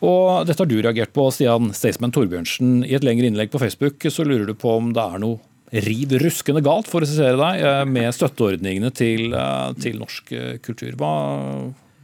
Og 0.04 0.44
Dette 0.46 0.62
har 0.62 0.68
du 0.70 0.76
reagert 0.76 1.14
på, 1.16 1.24
Stian 1.34 1.72
Staysman 1.74 2.12
Torbjørnsen. 2.14 2.82
I 2.86 2.98
et 2.98 3.06
lengre 3.06 3.30
innlegg 3.30 3.50
på 3.54 3.62
Facebook 3.62 4.04
så 4.12 4.26
lurer 4.28 4.46
du 4.46 4.54
på 4.58 4.76
om 4.76 4.92
det 4.94 5.02
er 5.02 5.24
noe 5.24 5.40
riv 5.84 6.14
ruskende 6.22 6.62
galt, 6.64 6.88
for 6.88 7.04
å 7.04 7.08
sitere 7.08 7.40
deg, 7.40 7.64
eh, 7.64 7.82
med 7.88 8.12
støtteordningene 8.16 8.92
til, 8.92 9.32
eh, 9.32 9.72
til 9.80 9.98
norsk 10.04 10.36
kultur. 10.64 10.92
Hva, 11.00 11.16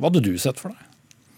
hva 0.01 0.11
hadde 0.11 0.25
du 0.25 0.35
sett 0.41 0.61
for 0.61 0.73
deg? 0.73 0.94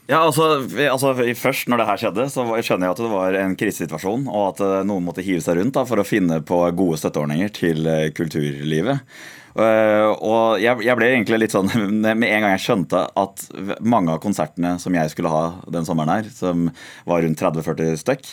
Ja, 0.07 0.21
altså, 0.23 0.63
altså, 0.87 1.15
Først 1.35 1.71
når 1.71 1.81
det 1.81 1.87
her 1.89 2.03
skjedde, 2.03 2.27
så 2.31 2.45
skjønner 2.63 2.87
jeg 2.87 2.95
at 2.95 3.01
det 3.03 3.09
var 3.11 3.39
en 3.41 3.57
krisesituasjon, 3.59 4.29
og 4.31 4.45
at 4.53 4.63
eh, 4.63 4.85
noen 4.87 5.07
måtte 5.07 5.25
hive 5.27 5.43
seg 5.43 5.59
rundt 5.59 5.75
da, 5.75 5.83
for 5.89 5.99
å 5.99 6.07
finne 6.07 6.39
på 6.47 6.61
gode 6.79 7.01
støtteordninger 7.01 7.51
til 7.57 7.89
eh, 7.91 8.13
kulturlivet. 8.15 9.03
Uh, 9.57 10.13
og 10.21 10.61
jeg, 10.61 10.77
ble 10.99 11.07
egentlig 11.09 11.39
litt 11.41 11.55
sånn 11.55 11.71
Med 12.05 12.27
en 12.27 12.43
gang 12.45 12.51
jeg 12.51 12.61
skjønte 12.61 13.07
at 13.17 13.45
mange 13.81 14.13
av 14.13 14.19
konsertene 14.21 14.75
som 14.77 14.93
jeg 14.93 15.09
skulle 15.09 15.33
ha 15.33 15.47
den 15.73 15.87
sommeren 15.89 16.13
her, 16.13 16.29
som 16.29 16.67
var 17.09 17.25
rundt 17.25 17.41
30-40 17.41 17.97
stykk, 18.03 18.29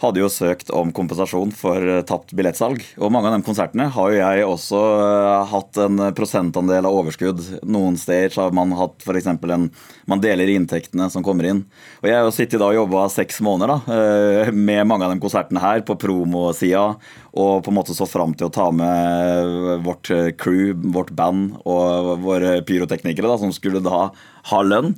hadde 0.00 0.22
jo 0.22 0.30
søkt 0.32 0.70
om 0.74 0.92
kompensasjon 0.96 1.52
for 1.56 1.84
eh, 1.84 2.02
tapt 2.08 2.32
billettsalg. 2.36 2.82
Og 3.00 3.12
mange 3.12 3.28
av 3.28 3.36
de 3.36 3.46
konsertene 3.46 3.88
har 3.92 4.12
jo 4.12 4.20
jeg 4.20 4.46
også 4.46 4.80
eh, 4.96 5.52
hatt 5.52 5.80
en 5.84 6.04
prosentandel 6.16 6.88
av 6.88 6.96
overskudd. 7.02 7.42
Noen 7.68 7.98
steder 8.00 8.34
har 8.40 8.54
man 8.56 8.72
hatt 8.78 9.04
f.eks. 9.04 9.28
en 9.30 9.68
Man 10.10 10.22
deler 10.22 10.52
inntektene 10.54 11.10
som 11.12 11.24
kommer 11.26 11.50
inn. 11.50 11.64
Og 12.00 12.08
jeg 12.08 12.16
har 12.16 12.26
jo 12.26 12.34
sittet 12.34 12.62
da 12.62 12.70
og 12.70 12.78
jobba 12.78 13.06
seks 13.12 13.42
måneder 13.44 13.74
da, 13.74 13.96
eh, 13.96 14.52
med 14.54 14.88
mange 14.88 15.06
av 15.06 15.14
de 15.14 15.22
konsertene 15.22 15.62
her 15.62 15.84
på 15.86 15.98
promosida, 16.00 16.94
og 17.30 17.62
på 17.62 17.70
en 17.70 17.76
måte 17.76 17.94
så 17.94 18.08
fram 18.10 18.32
til 18.34 18.48
å 18.48 18.54
ta 18.54 18.70
med 18.74 19.84
vårt 19.86 20.10
crew, 20.40 20.72
vårt 20.96 21.12
band 21.14 21.60
og 21.62 22.16
våre 22.24 22.56
pyroteknikere 22.66 23.30
da, 23.30 23.36
som 23.38 23.52
skulle 23.54 23.82
da 23.84 24.08
ha 24.50 24.62
lønn. 24.64 24.96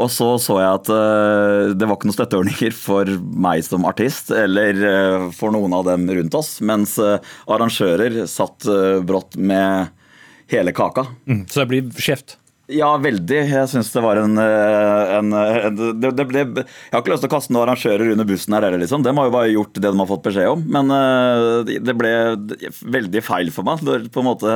Og 0.00 0.10
så 0.12 0.28
så 0.40 0.58
jeg 0.60 0.80
at 0.80 0.90
uh, 0.92 1.72
det 1.76 1.88
var 1.88 1.98
ikke 1.98 2.08
noen 2.08 2.18
støtteordninger 2.18 2.76
for 2.76 3.08
meg 3.46 3.64
som 3.66 3.88
artist 3.88 4.32
eller 4.34 4.78
uh, 4.82 5.30
for 5.36 5.54
noen 5.54 5.74
av 5.76 5.88
dem 5.90 6.06
rundt 6.08 6.36
oss, 6.38 6.56
mens 6.64 6.96
uh, 7.02 7.18
arrangører 7.50 8.22
satt 8.30 8.64
brått 9.06 9.36
med 9.36 9.90
hele 10.52 10.72
kaka. 10.76 11.06
Mm, 11.26 11.44
så 11.50 11.62
det 11.62 11.68
blir 11.70 12.00
skjevt? 12.00 12.36
Ja, 12.72 12.88
veldig. 13.00 13.40
Jeg 13.50 13.68
syns 13.68 13.90
det 13.92 14.00
var 14.04 14.20
en, 14.20 14.38
en, 14.38 15.32
en 15.34 15.78
det, 16.00 16.12
det 16.16 16.26
det, 16.30 16.62
Jeg 16.62 16.94
har 16.94 17.02
ikke 17.02 17.12
lyst 17.12 17.24
til 17.24 17.28
å 17.28 17.32
kaste 17.34 17.52
noen 17.52 17.66
arrangører 17.66 18.12
under 18.14 18.28
bussen 18.28 18.54
her 18.56 18.64
heller, 18.64 18.80
liksom. 18.80 19.04
De 19.04 19.12
har 19.12 19.28
jo 19.28 19.34
bare 19.34 19.50
gjort 19.50 19.76
det 19.76 19.90
de 19.90 19.98
har 19.98 20.08
fått 20.08 20.24
beskjed 20.28 20.52
om. 20.54 20.62
Men 20.78 20.92
det 21.68 21.96
ble 21.98 22.12
veldig 22.96 23.24
feil 23.26 23.52
for 23.52 23.66
meg. 23.66 23.82
på 23.82 24.22
en 24.22 24.28
måte 24.30 24.54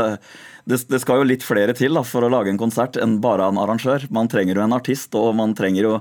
det, 0.67 0.81
det, 0.91 0.99
skal 1.03 1.21
jo 1.21 1.29
litt 1.29 1.45
flere 1.47 1.75
til 1.79 1.95
da, 1.95 2.03
for 2.07 2.27
å 2.27 2.31
lage 2.33 2.51
en 2.51 2.59
konsert 2.59 2.99
enn 2.99 3.21
bare 3.23 3.47
en 3.47 3.61
arrangør. 3.63 4.09
Man 4.15 4.27
trenger 4.31 4.59
jo 4.59 4.65
en 4.65 4.75
artist, 4.75 5.15
og 5.15 5.31
man 5.39 5.55
trenger 5.55 5.87
jo 5.87 5.93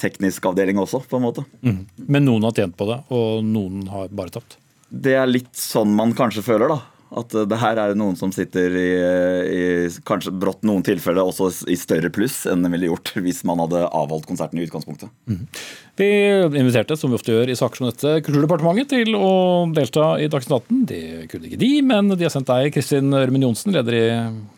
teknisk 0.00 0.48
avdeling 0.48 0.80
også, 0.80 1.02
på 1.10 1.20
en 1.20 1.26
måte. 1.26 1.44
Mm. 1.60 1.82
Men 2.08 2.24
noen 2.24 2.48
har 2.48 2.56
tjent 2.56 2.76
på 2.78 2.88
det, 2.88 3.02
og 3.12 3.44
noen 3.44 3.84
har 3.92 4.08
bare 4.16 4.32
tapt? 4.38 4.56
Det 4.88 5.12
er 5.18 5.28
litt 5.28 5.52
sånn 5.58 5.92
man 5.98 6.16
kanskje 6.16 6.44
føler, 6.46 6.72
da. 6.72 6.93
At 7.14 7.30
det 7.30 7.58
her 7.60 7.78
er 7.78 7.94
noen 7.94 8.16
som 8.18 8.32
sitter 8.34 8.74
i, 8.74 8.88
i 9.46 9.64
kanskje 10.06 10.32
brått 10.34 10.64
noen 10.66 10.82
tilfeller 10.86 11.22
også 11.22 11.50
i 11.70 11.76
større 11.78 12.10
pluss 12.14 12.40
enn 12.50 12.64
det 12.64 12.72
ville 12.72 12.90
gjort 12.90 13.12
hvis 13.22 13.44
man 13.46 13.62
hadde 13.62 13.84
avholdt 13.86 14.26
konserten 14.26 14.58
i 14.58 14.66
utgangspunktet. 14.66 15.12
Mm. 15.30 15.44
Vi 16.00 16.08
inviterte, 16.58 16.96
som 16.98 17.12
vi 17.12 17.18
ofte 17.20 17.30
gjør 17.30 17.52
i 17.52 17.58
saker 17.58 17.80
som 17.80 17.90
dette, 17.90 18.16
Kulturdepartementet 18.26 18.90
til 18.96 19.14
å 19.14 19.30
delta 19.76 20.14
i 20.18 20.26
Dagsnytt 20.30 20.56
18. 20.58 20.84
Det 20.90 21.02
kunne 21.30 21.50
ikke 21.50 21.60
de, 21.62 21.72
men 21.86 22.10
de 22.16 22.26
har 22.26 22.34
sendt 22.34 22.50
deg, 22.50 22.72
Kristin 22.74 23.14
Ørmen 23.14 23.46
Johnsen, 23.46 23.74
leder 23.76 23.98
i 24.00 24.06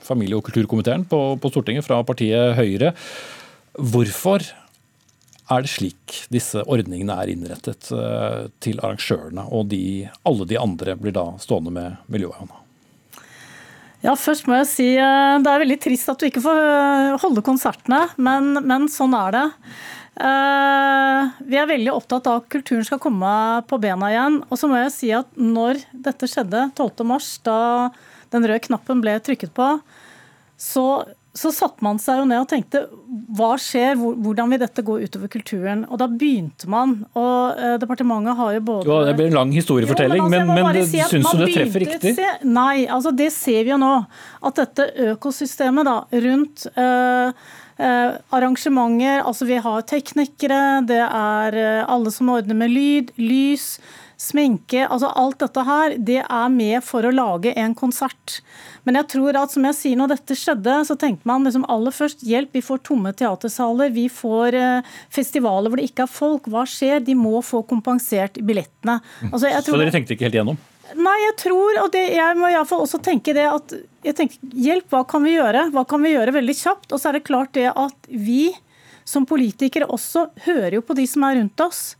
familie- 0.06 0.38
og 0.38 0.46
kulturkomiteen 0.48 1.04
på, 1.10 1.20
på 1.42 1.52
Stortinget 1.52 1.84
fra 1.84 2.00
partiet 2.08 2.56
Høyre. 2.56 2.94
Hvorfor 3.76 4.48
er 5.46 5.62
det 5.62 5.70
slik 5.70 6.20
disse 6.32 6.62
ordningene 6.66 7.16
er 7.22 7.30
innrettet 7.30 7.90
eh, 7.94 8.46
til 8.62 8.80
arrangørene, 8.82 9.46
og 9.54 9.68
de, 9.70 10.06
alle 10.26 10.46
de 10.48 10.58
andre 10.58 10.96
blir 10.98 11.14
da 11.14 11.28
stående 11.42 11.72
med 11.74 12.00
miljøhånda? 12.12 12.62
Ja, 14.04 14.12
først 14.18 14.46
må 14.50 14.58
jeg 14.58 14.70
si 14.70 14.88
eh, 14.98 15.36
det 15.42 15.52
er 15.52 15.62
veldig 15.62 15.78
trist 15.82 16.10
at 16.10 16.20
du 16.20 16.28
ikke 16.28 16.42
får 16.44 16.62
eh, 16.62 17.12
holde 17.22 17.44
konsertene, 17.46 18.02
men, 18.18 18.58
men 18.66 18.90
sånn 18.92 19.14
er 19.18 19.38
det. 19.38 19.46
Vi 20.16 21.56
er 21.60 21.66
veldig 21.68 21.90
opptatt 21.92 22.24
av 22.30 22.38
at 22.38 22.46
kulturen 22.48 22.86
skal 22.88 23.00
komme 23.04 23.30
på 23.68 23.76
bena 23.82 24.08
igjen. 24.08 24.38
Og 24.48 24.56
så 24.56 24.70
må 24.70 24.78
jeg 24.80 24.94
si 24.94 25.10
at 25.12 25.28
når 25.36 25.82
dette 25.92 26.24
skjedde 26.32 26.62
12.3, 26.72 27.18
da 27.44 27.58
den 28.32 28.46
røde 28.48 28.62
knappen 28.64 29.02
ble 29.04 29.18
trykket 29.20 29.52
på, 29.52 29.66
så 30.56 30.86
så 31.36 31.52
satte 31.52 31.84
man 31.84 31.98
seg 32.00 32.22
jo 32.22 32.28
ned 32.28 32.42
og 32.42 32.48
tenkte 32.50 32.86
hva 33.36 33.52
skjer, 33.60 33.96
hvordan 33.98 34.52
vil 34.52 34.60
dette 34.62 34.84
gå 34.86 34.96
utover 35.04 35.30
kulturen? 35.32 35.84
Og 35.90 36.00
da 36.00 36.08
begynte 36.10 36.68
man, 36.72 36.96
og 37.16 37.60
eh, 37.60 37.76
departementet 37.82 38.38
har 38.38 38.54
jo 38.56 38.62
både 38.70 38.88
jo, 38.88 38.96
Det 39.08 39.14
blir 39.18 39.30
en 39.30 39.38
lang 39.40 39.52
historiefortelling, 39.54 40.22
jo, 40.22 40.30
men, 40.32 40.50
altså, 40.54 40.64
men 40.64 40.88
si 40.88 41.02
syns 41.12 41.28
du 41.30 41.44
det 41.44 41.52
treffer 41.52 41.84
riktig? 41.84 42.14
Se, 42.18 42.32
nei, 42.48 42.86
altså 42.86 43.12
det 43.16 43.28
ser 43.34 43.62
vi 43.66 43.74
jo 43.74 43.78
nå. 43.82 43.92
At 44.46 44.62
dette 44.62 44.88
økosystemet 45.12 45.88
da, 45.88 45.98
rundt 46.26 46.66
eh, 46.72 47.46
eh, 47.76 48.16
arrangementer, 48.36 49.22
altså 49.22 49.48
vi 49.48 49.60
har 49.62 49.86
teknikere, 49.88 50.62
det 50.88 51.02
er 51.04 51.60
eh, 51.60 51.84
alle 51.84 52.12
som 52.14 52.32
ordner 52.32 52.58
med 52.58 52.72
lyd, 52.72 53.14
lys, 53.20 53.76
sminke, 54.16 54.86
altså 54.88 55.10
alt 55.12 55.38
dette 55.42 55.62
her, 55.66 55.94
det 56.00 56.22
er 56.24 56.52
med 56.52 56.84
for 56.84 57.04
å 57.04 57.12
lage 57.12 57.52
en 57.58 57.74
konsert. 57.76 58.38
Men 58.88 58.96
jeg 59.00 59.10
tror 59.12 59.36
at 59.36 59.52
som 59.52 59.66
jeg 59.68 59.76
sier, 59.76 59.98
når 60.00 60.14
dette 60.14 60.36
skjedde, 60.38 60.76
så 60.88 60.96
tenkte 61.00 61.28
man 61.28 61.44
liksom 61.44 61.66
aller 61.72 61.94
først 61.94 62.24
hjelp. 62.26 62.54
Vi 62.56 62.64
får 62.64 62.80
tomme 62.88 63.12
teatersaler, 63.16 63.92
vi 63.92 64.06
får 64.12 64.56
eh, 64.56 64.94
festivaler 65.12 65.72
hvor 65.72 65.82
det 65.82 65.90
ikke 65.90 66.06
er 66.06 66.12
folk. 66.12 66.48
Hva 66.52 66.64
skjer? 66.70 67.02
De 67.04 67.16
må 67.18 67.42
få 67.44 67.60
kompensert 67.68 68.40
billettene. 68.40 69.00
Mm. 69.20 69.32
Altså, 69.32 69.52
så 69.68 69.76
dere 69.76 69.94
tenkte 69.94 70.16
ikke 70.16 70.28
helt 70.30 70.40
igjennom? 70.40 70.64
Nei, 70.94 71.16
jeg 71.24 71.34
tror, 71.42 71.80
og 71.82 71.90
det, 71.92 72.04
jeg 72.14 72.38
må 72.38 72.48
iallfall 72.52 72.84
også 72.84 73.00
tenke 73.02 73.34
det 73.34 73.48
at 73.50 73.74
jeg 74.06 74.14
tenker, 74.14 74.52
Hjelp, 74.54 74.86
hva 74.92 75.02
kan 75.08 75.24
vi 75.26 75.34
gjøre? 75.34 75.66
Hva 75.74 75.82
kan 75.88 76.04
vi 76.04 76.14
gjøre 76.14 76.36
veldig 76.36 76.54
kjapt? 76.54 76.92
Og 76.94 77.02
så 77.02 77.10
er 77.10 77.18
det 77.18 77.26
klart 77.26 77.56
det 77.58 77.66
at 77.72 78.06
vi 78.06 78.52
som 79.06 79.26
politikere 79.26 79.88
også 79.90 80.28
hører 80.46 80.78
jo 80.78 80.84
på 80.86 80.94
de 80.98 81.06
som 81.10 81.26
er 81.26 81.40
rundt 81.40 81.62
oss. 81.62 81.96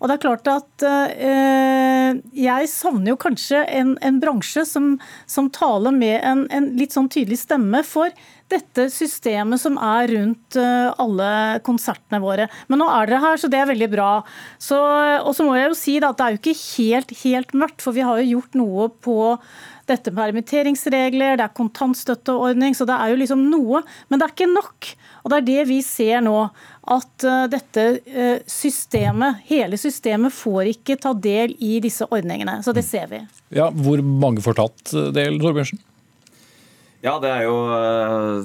Og 0.00 0.08
det 0.08 0.16
er 0.16 0.22
klart 0.22 0.48
at 0.48 0.84
eh, 0.88 2.18
Jeg 2.40 2.68
savner 2.72 3.12
jo 3.12 3.20
kanskje 3.20 3.62
en, 3.68 3.94
en 4.00 4.20
bransje 4.22 4.64
som, 4.68 4.94
som, 5.28 5.50
taler 5.52 5.92
med 5.94 6.18
en, 6.24 6.44
en, 6.50 6.70
litt 6.80 6.96
sånn 6.96 7.10
tydelig 7.12 7.42
stemme 7.42 7.82
for 7.86 8.12
dette 8.50 8.88
systemet 8.90 9.60
som 9.62 9.76
er 9.78 10.10
rundt 10.10 10.56
eh, 10.58 10.88
alle 10.98 11.60
konsertene 11.66 12.18
våre. 12.22 12.48
Men 12.72 12.82
nå 12.82 12.88
er 12.90 13.10
dere 13.10 13.22
her, 13.22 13.40
så 13.40 13.50
det 13.52 13.60
er 13.60 13.68
veldig 13.70 13.90
bra. 13.92 14.12
og 14.24 15.32
så 15.36 15.46
må 15.46 15.58
jeg 15.58 15.68
jo 15.68 15.76
si 15.78 15.98
at 16.00 16.16
det 16.18 16.26
er 16.26 16.34
jo 16.34 16.40
ikke 16.40 16.56
helt, 16.62 17.14
helt 17.22 17.54
mørkt, 17.62 17.84
for 17.84 17.94
vi 17.94 18.06
har 18.06 18.18
jo 18.22 18.32
gjort 18.38 18.58
noe 18.58 18.88
på 19.04 19.20
dette 19.90 20.12
med 20.12 20.20
permitteringsregler, 20.20 21.38
det 21.38 21.46
er 21.46 21.56
kontantstøtteordning, 21.56 22.76
så 22.76 22.86
det 22.88 22.96
er 22.96 23.12
jo 23.12 23.20
liksom 23.20 23.46
noe. 23.50 23.82
Men 24.08 24.20
det 24.20 24.26
er 24.26 24.34
ikke 24.34 24.52
nok. 24.52 24.90
Og 25.24 25.32
det 25.32 25.40
er 25.40 25.48
det 25.48 25.64
vi 25.70 25.80
ser 25.84 26.22
nå 26.24 26.36
at 26.90 27.24
eh, 27.24 27.44
dette 27.52 27.84
eh, 28.04 28.40
systemet, 28.50 29.44
hele 29.50 29.78
systemet, 29.80 30.34
får 30.34 30.72
ikke 30.74 30.98
ta 31.00 31.12
del 31.14 31.54
i 31.62 31.78
disse 31.82 32.06
ordningene. 32.10 32.58
Så 32.66 32.74
det 32.76 32.84
ser 32.88 33.06
vi. 33.12 33.22
Ja, 33.54 33.70
Hvor 33.70 34.02
mange 34.02 34.42
får 34.44 34.58
tatt 34.58 34.92
del, 35.14 35.38
Torbjørnsen? 35.42 35.82
Ja, 37.00 37.14
det 37.22 37.30
er, 37.32 37.46
jo, 37.46 37.54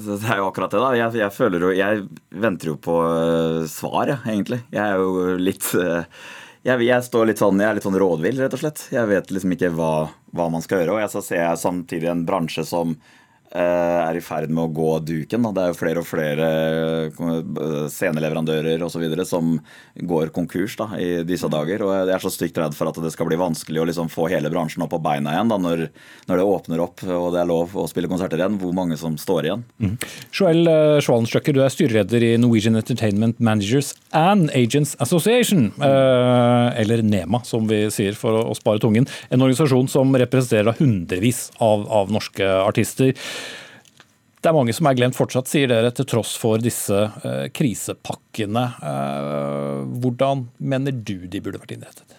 det 0.05 0.29
er 0.31 0.39
jo, 0.39 0.47
akkurat 0.47 0.71
det. 0.71 0.79
da. 0.79 0.93
Jeg, 0.95 1.17
jeg, 1.19 1.33
føler 1.35 1.65
jo, 1.65 1.73
jeg 1.75 2.05
venter 2.31 2.71
jo 2.71 2.77
på 2.79 3.01
eh, 3.03 3.65
svar, 3.67 4.07
ja, 4.13 4.21
egentlig. 4.23 4.61
Jeg 4.71 4.85
er 4.85 5.01
jo 5.01 5.35
litt 5.41 5.67
jeg, 5.75 6.85
jeg, 6.87 7.03
står 7.05 7.27
litt 7.29 7.41
sånn, 7.41 7.59
jeg 7.59 7.67
er 7.67 7.77
litt 7.77 7.85
sånn 7.85 7.99
rådvill, 7.99 8.39
rett 8.45 8.55
og 8.55 8.61
slett. 8.63 8.87
Jeg 8.95 9.11
vet 9.11 9.35
liksom 9.35 9.57
ikke 9.57 9.73
hva, 9.75 9.91
hva 10.37 10.47
man 10.53 10.63
skal 10.63 10.81
gjøre. 10.81 10.95
Og 10.95 11.03
jeg 11.03 11.13
så 11.17 11.25
ser 11.25 11.43
jeg 11.43 11.61
samtidig 11.61 12.09
en 12.13 12.23
bransje 12.29 12.63
som 12.65 12.95
Eh, 12.95 13.24
er 13.55 14.17
i 14.17 14.23
ferd 14.23 14.51
med 14.51 14.65
å 14.65 14.73
gå 14.75 14.89
duken. 15.05 15.47
Det 15.55 15.63
er 15.63 15.71
jo 15.71 15.77
flere 15.77 16.01
og 16.01 16.07
flere 16.07 16.47
eh, 17.07 17.87
sceneleverandører 17.91 18.83
osv. 18.83 19.05
som 19.27 19.53
går 19.95 20.33
konkurs 20.35 20.75
da, 20.79 20.89
i 20.99 21.23
disse 21.27 21.49
dager. 21.51 21.85
Og 21.85 21.93
jeg 21.95 22.15
er 22.15 22.25
så 22.25 22.31
stygt 22.33 22.59
redd 22.59 22.75
for 22.77 22.91
at 22.91 22.99
det 23.01 23.13
skal 23.13 23.29
bli 23.29 23.39
vanskelig 23.39 23.81
å 23.81 23.87
liksom 23.89 24.11
få 24.11 24.27
hele 24.33 24.51
bransjen 24.51 24.83
opp 24.85 24.93
på 24.95 25.01
beina 25.03 25.35
igjen 25.35 25.53
da, 25.53 25.59
når, 25.61 25.85
når, 26.27 26.41
det 26.41 26.47
åpner 26.55 26.83
opp 26.83 27.03
og 27.05 27.29
det 27.35 27.41
er 27.41 27.49
lov 27.49 27.75
å 27.79 27.87
spille 27.91 28.11
konserter 28.11 28.41
igjen. 28.41 28.59
Hvor 28.61 28.75
mange 28.75 28.99
som 28.99 29.15
står 29.19 29.49
igjen. 29.49 29.65
Mm. 29.79 29.95
Joel 30.35 30.71
Schwalenstrøkker, 31.05 31.55
du 31.55 31.63
er 31.63 31.73
styreleder 31.73 32.27
i 32.27 32.33
Norwegian 32.41 32.79
Entertainment 32.79 33.39
Managers 33.39 33.93
and 34.11 34.51
Agents 34.55 34.95
Association. 35.03 35.69
Eller 35.79 37.03
NEMA, 37.05 37.41
som 37.47 37.69
vi 37.69 37.85
sier 37.93 38.17
for 38.19 38.43
å, 38.43 38.55
spare 38.55 38.79
tungen. 38.81 39.07
En 39.29 39.43
organisasjon 39.43 39.89
som 39.91 40.13
representerer 40.15 40.75
hundrevis 40.79 41.49
av, 41.63 41.85
av 41.91 42.11
norske 42.13 42.47
artister. 42.65 43.13
Det 44.45 44.51
er 44.51 44.53
mange 44.53 44.73
som 44.77 44.85
er 44.85 44.93
glemt 44.93 45.15
fortsatt, 45.17 45.47
sier 45.49 45.71
dere, 45.71 45.89
til 45.97 46.05
tross 46.05 46.35
for 46.37 46.61
disse 46.61 46.93
eh, 46.93 47.47
krisepakkene. 47.49 48.61
Eh, 48.77 49.79
hvordan 50.03 50.43
mener 50.61 50.93
du 50.93 51.25
de 51.25 51.41
burde 51.41 51.57
vært 51.63 51.73
innrettet? 51.73 52.13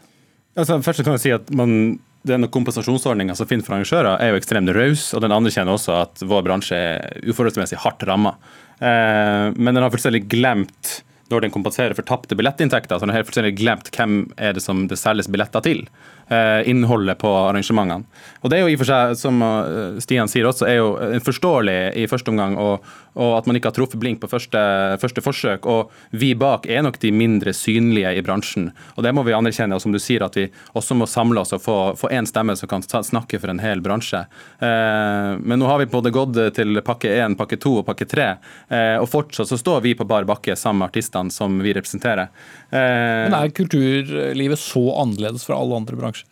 Altså, 0.59 0.81
først 0.83 1.05
kan 1.07 1.15
jeg 1.15 1.23
si 1.23 1.33
at 1.37 1.53
man, 1.55 2.01
denne 2.27 2.49
kompensasjonsordninga 2.51 3.37
som 3.39 3.47
finnes 3.47 3.69
for 3.69 3.77
arrangører, 3.77 4.19
er 4.19 4.33
jo 4.33 4.41
ekstremt 4.41 4.75
raus, 4.75 5.13
og 5.15 5.23
den 5.23 5.37
anerkjenner 5.37 5.79
også 5.79 6.01
at 6.01 6.27
vår 6.27 6.43
bransje 6.49 6.81
er 6.81 7.31
uforholdsmessig 7.31 7.79
hardt 7.85 8.03
ramma. 8.11 8.35
Eh, 8.81 9.55
men 9.55 9.71
den 9.71 9.87
har 9.87 9.95
fullstendig 9.95 10.25
glemt 10.27 10.97
når 11.31 11.47
den 11.47 11.55
kompenserer 11.55 11.95
for 11.95 12.11
tapte 12.11 12.35
billettinntekter, 12.39 12.99
så 12.99 13.07
den 13.07 13.15
har 13.15 13.23
fullstendig 13.27 13.55
glemt 13.63 13.95
hvem 13.95 14.25
er 14.35 14.59
det 14.59 14.67
som 14.67 14.89
det 14.91 14.99
selges 14.99 15.31
billetter 15.31 15.63
til. 15.63 15.87
Eh, 16.29 16.69
innholdet 16.69 17.19
på 17.19 17.29
arrangementene. 17.31 18.03
Og 18.43 18.51
Det 18.51 18.59
er 18.59 18.65
jo 18.65 18.71
i 18.73 18.75
og 18.75 18.81
for 18.81 18.89
seg, 18.89 19.13
som 19.15 19.39
eh, 19.47 19.99
Stian 20.03 20.27
sier 20.27 20.49
også, 20.49 20.65
er 20.67 20.81
jo 20.81 21.21
forståelig 21.23 21.77
i 22.03 22.09
første 22.11 22.33
omgang, 22.33 22.57
og, 22.59 22.83
og 23.15 23.37
at 23.37 23.47
man 23.47 23.55
ikke 23.55 23.71
har 23.71 23.77
truffet 23.77 24.01
blink 24.03 24.19
på 24.19 24.31
første, 24.33 24.59
første, 24.99 25.23
forsøk. 25.23 25.69
Og 25.71 25.93
vi 26.11 26.33
bak 26.35 26.67
er 26.67 26.83
nok 26.83 26.99
de 26.99 27.13
mindre 27.15 27.55
synlige 27.55 28.11
i 28.19 28.25
bransjen. 28.27 28.73
Og 28.97 29.07
det 29.07 29.13
må 29.15 29.23
vi 29.23 29.37
anerkjenne. 29.39 29.79
Og 29.79 29.85
som 29.85 29.95
du 29.95 30.01
sier, 30.03 30.25
at 30.27 30.35
vi 30.35 30.49
også 30.75 30.97
må 30.99 31.07
samle 31.07 31.45
oss 31.45 31.55
og 31.55 31.63
få 31.63 32.11
én 32.11 32.27
stemme 32.27 32.59
som 32.59 32.73
kan 32.75 32.83
snakke 32.83 33.39
for 33.39 33.55
en 33.55 33.63
hel 33.63 33.85
bransje. 33.87 34.25
Eh, 34.59 35.31
men 35.39 35.63
nå 35.63 35.71
har 35.71 35.79
vi 35.79 35.87
både 35.95 36.11
gått 36.11 36.35
til 36.59 36.83
pakke 36.83 37.15
én, 37.23 37.39
pakke 37.39 37.61
to 37.63 37.77
og 37.85 37.87
pakke 37.87 38.09
tre, 38.11 38.27
og 38.99 39.07
fortsatt 39.09 39.47
så 39.47 39.57
står 39.61 39.85
vi 39.85 39.95
på 39.95 40.05
bar 40.09 40.27
bakke 40.27 40.57
sammen 40.59 40.83
med 40.83 40.91
artistene 40.91 41.31
som 41.31 41.61
vi 41.63 41.75
representerer. 41.77 42.35
Men 42.77 43.37
er 43.39 43.53
kulturlivet 43.57 44.61
så 44.61 44.85
annerledes 45.03 45.47
fra 45.49 45.59
alle 45.61 45.79
andre 45.79 45.99
bransjer? 45.99 46.29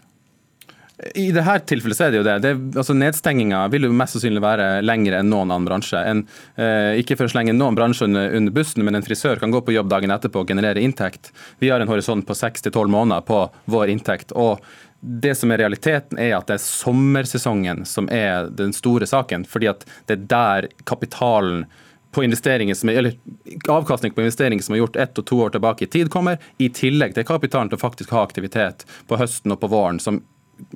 I 1.15 1.33
dette 1.35 1.57
tilfellet 1.67 1.99
så 1.99 2.05
er 2.07 2.13
det 2.13 2.19
jo 2.21 2.27
det. 2.27 2.35
det 2.45 2.53
altså 2.79 2.95
Nedstenginga 2.95 3.65
vil 3.73 3.89
jo 3.89 3.97
mest 3.99 4.15
sannsynlig 4.15 4.43
være 4.45 4.69
lengre 4.87 5.19
enn 5.19 5.29
noen 5.33 5.51
annen 5.51 5.67
bransje. 5.67 5.99
En, 5.99 6.23
eh, 6.55 7.01
ikke 7.03 7.17
for 7.19 7.27
å 7.27 7.33
slenge 7.33 7.55
noen 7.57 7.75
bransje 7.75 8.07
under, 8.07 8.31
under, 8.39 8.55
bussen, 8.55 8.85
men 8.87 8.95
en 8.95 9.05
frisør 9.05 9.43
kan 9.43 9.51
gå 9.51 9.61
på 9.67 9.75
jobb 9.75 9.91
dagen 9.91 10.15
etterpå 10.15 10.45
og 10.45 10.53
generere 10.55 10.83
inntekt. 10.85 11.33
Vi 11.59 11.73
har 11.73 11.83
en 11.83 11.91
horisont 11.91 12.27
på 12.27 12.39
seks 12.39 12.63
til 12.63 12.75
tolv 12.77 12.95
måneder 12.95 13.27
på 13.27 13.43
vår 13.75 13.91
inntekt. 13.97 14.33
og 14.33 14.63
det 15.05 15.35
som 15.37 15.51
er 15.53 15.61
realiteten, 15.61 16.17
er 16.17 16.33
at 16.39 16.47
det 16.49 16.55
er 16.55 16.63
sommersesongen 16.65 17.83
som 17.85 18.07
er 18.09 18.47
den 18.49 18.73
store 18.73 19.05
saken. 19.05 19.45
fordi 19.45 19.69
at 19.69 19.85
det 20.07 20.17
er 20.17 20.27
der 20.31 20.69
kapitalen 20.87 21.67
på 22.15 22.25
investeringer 22.25 22.77
som 22.79 22.91
er, 22.93 23.01
eller 23.01 23.71
avkastning 23.71 24.15
på 24.15 24.23
investeringer 24.23 24.65
som 24.65 24.77
er 24.77 24.83
gjort 24.83 25.01
ett 25.05 25.19
og 25.19 25.27
to 25.29 25.41
år 25.45 25.55
tilbake 25.57 25.87
i 25.87 25.91
tid, 25.91 26.11
kommer, 26.13 26.39
i 26.63 26.71
tillegg 26.73 27.17
til 27.17 27.27
kapitalen 27.29 27.73
til 27.73 27.81
å 27.81 27.85
faktisk 27.85 28.15
ha 28.15 28.23
aktivitet 28.25 28.87
på 29.11 29.19
høsten 29.21 29.55
og 29.55 29.61
på 29.63 29.73
våren, 29.73 30.01
som 30.03 30.23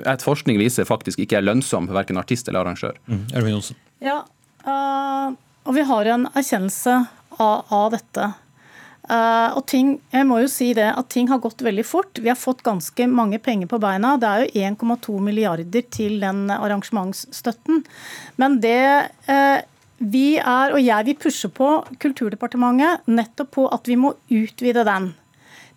et 0.09 0.24
forskning 0.24 0.59
viser 0.59 0.89
faktisk 0.89 1.22
ikke 1.22 1.39
er 1.39 1.47
lønnsom 1.47 1.86
for 1.86 1.99
verken 1.99 2.18
artist 2.18 2.51
eller 2.51 2.64
arrangør. 2.64 2.99
Mm. 3.07 3.22
Ja, 4.03 4.18
uh, 4.66 5.30
og 5.68 5.76
vi 5.76 5.86
har 5.86 6.11
en 6.11 6.26
erkjennelse 6.34 6.99
av, 7.39 7.64
av 7.70 7.91
dette. 7.95 8.30
Uh, 9.09 9.57
og 9.57 9.62
ting, 9.70 9.95
jeg 10.12 10.26
må 10.28 10.43
jo 10.43 10.51
si 10.53 10.72
det, 10.76 10.91
at 10.91 11.09
ting 11.12 11.30
har 11.30 11.41
gått 11.41 11.62
veldig 11.64 11.84
fort. 11.86 12.18
Vi 12.20 12.28
har 12.28 12.36
fått 12.36 12.64
ganske 12.66 13.07
mange 13.09 13.39
penger 13.41 13.70
på 13.70 13.80
beina. 13.80 14.16
Det 14.20 14.28
er 14.28 14.45
jo 14.45 14.66
1,2 14.74 15.16
milliarder 15.24 15.86
til 15.95 16.18
den 16.20 16.49
arrangementsstøtten. 16.53 17.84
Men 18.41 18.59
det 18.64 18.82
uh, 19.30 19.59
vi 19.99 20.38
er, 20.38 20.74
og 20.74 20.82
jeg 20.82 21.07
vil 21.09 21.18
pushe 21.18 21.51
på 21.51 21.70
Kulturdepartementet 22.03 23.09
nettopp 23.11 23.55
på 23.57 23.64
at 23.74 23.88
vi 23.90 23.99
må 23.99 24.14
utvide 24.30 24.86
den 24.86 25.12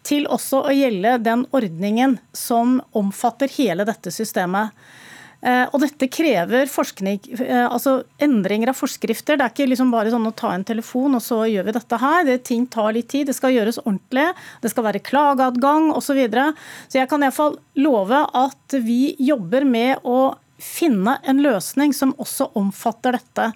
til 0.05 0.25
også 0.29 0.63
å 0.65 0.73
gjelde 0.73 1.19
den 1.21 1.45
ordningen 1.53 2.17
som 2.33 2.79
omfatter 2.97 3.51
hele 3.53 3.85
dette 3.85 4.13
systemet. 4.13 4.73
Eh, 5.41 5.63
og 5.73 5.81
dette 5.81 6.05
krever 6.13 6.69
forskning, 6.69 7.17
eh, 7.41 7.65
altså 7.65 8.03
endringer 8.21 8.69
av 8.69 8.77
forskrifter. 8.77 9.37
Det 9.37 9.45
er 9.45 9.53
ikke 9.53 9.69
liksom 9.71 9.93
bare 9.93 10.13
sånn 10.13 10.27
å 10.29 10.35
ta 10.37 10.53
en 10.53 10.65
telefon 10.65 11.17
og 11.17 11.23
så 11.25 11.41
gjør 11.49 11.65
vi 11.65 11.75
dette 11.77 11.97
her. 12.01 12.25
Det, 12.25 12.43
ting 12.45 12.67
tar 12.69 12.93
litt 12.93 13.09
tid. 13.09 13.27
Det 13.29 13.37
skal 13.37 13.55
gjøres 13.55 13.81
ordentlig. 13.81 14.27
Det 14.61 14.69
skal 14.73 14.85
være 14.85 15.01
klageadgang 15.01 15.89
osv. 15.93 16.11
Så, 16.11 16.17
videre. 16.17 16.49
så 16.91 16.99
jeg 16.99 17.07
kan 17.07 17.23
iallfall 17.23 17.53
love 17.79 18.17
at 18.35 18.75
vi 18.83 19.15
jobber 19.23 19.63
med 19.63 20.03
å 20.03 20.33
finne 20.61 21.17
en 21.27 21.41
løsning 21.43 21.95
som 21.95 22.13
også 22.21 22.51
omfatter 22.59 23.17
dette. 23.17 23.51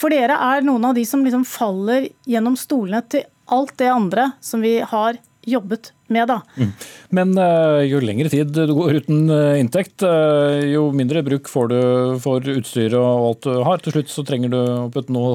For 0.00 0.12
dere 0.14 0.36
er 0.50 0.66
noen 0.66 0.90
av 0.90 0.98
de 0.98 1.06
som 1.08 1.24
liksom 1.24 1.46
faller 1.48 2.10
gjennom 2.28 2.58
stolene 2.58 3.02
til 3.10 3.26
alt 3.48 3.78
det 3.80 3.88
andre 3.88 4.32
som 4.44 4.60
vi 4.64 4.78
har 4.84 5.16
jobbet 5.48 5.92
med. 6.06 6.28
Da. 6.28 6.40
Mm. 6.56 6.72
Men 7.08 7.32
uh, 7.38 7.80
jo 7.86 8.00
lengre 8.04 8.30
tid 8.32 8.52
du 8.52 8.72
går 8.76 9.00
uten 9.00 9.30
uh, 9.32 9.58
inntekt, 9.60 10.02
uh, 10.04 10.58
jo 10.64 10.88
mindre 10.96 11.22
bruk 11.24 11.48
får 11.48 11.70
du 11.72 11.78
for 12.24 12.50
utstyret 12.52 12.96
og 12.98 13.28
alt 13.30 13.48
du 13.48 13.62
har. 13.66 13.82
Til 13.84 13.96
slutt 13.96 14.12
så 14.12 14.24
trenger 14.28 14.52
du 14.52 14.58
å 14.58 15.04
noe 15.14 15.30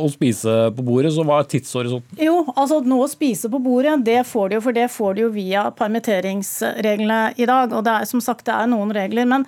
å, 0.00 0.08
spise 0.12 0.56
på 0.76 0.86
bordet, 0.86 1.12
så 1.16 1.24
hva 1.26 1.40
er 1.42 1.50
tidshorisonten? 1.50 2.20
Jo, 2.24 2.42
altså 2.54 2.80
noe 2.86 3.08
å 3.08 3.12
spise 3.12 3.52
på 3.52 3.60
bordet, 3.62 3.98
det 4.06 4.22
får 4.28 4.48
du 4.48 4.58
jo, 4.58 4.64
for 4.64 4.76
det 4.76 4.88
får 4.92 5.16
du 5.16 5.26
jo 5.26 5.34
via 5.34 5.66
permitteringsreglene 5.76 7.20
i 7.36 7.48
dag. 7.50 7.76
Og 7.76 7.84
det 7.86 8.00
er 8.00 8.10
som 8.10 8.24
sagt 8.24 8.48
det 8.48 8.56
er 8.56 8.70
noen 8.70 8.94
regler. 8.96 9.28
men 9.28 9.46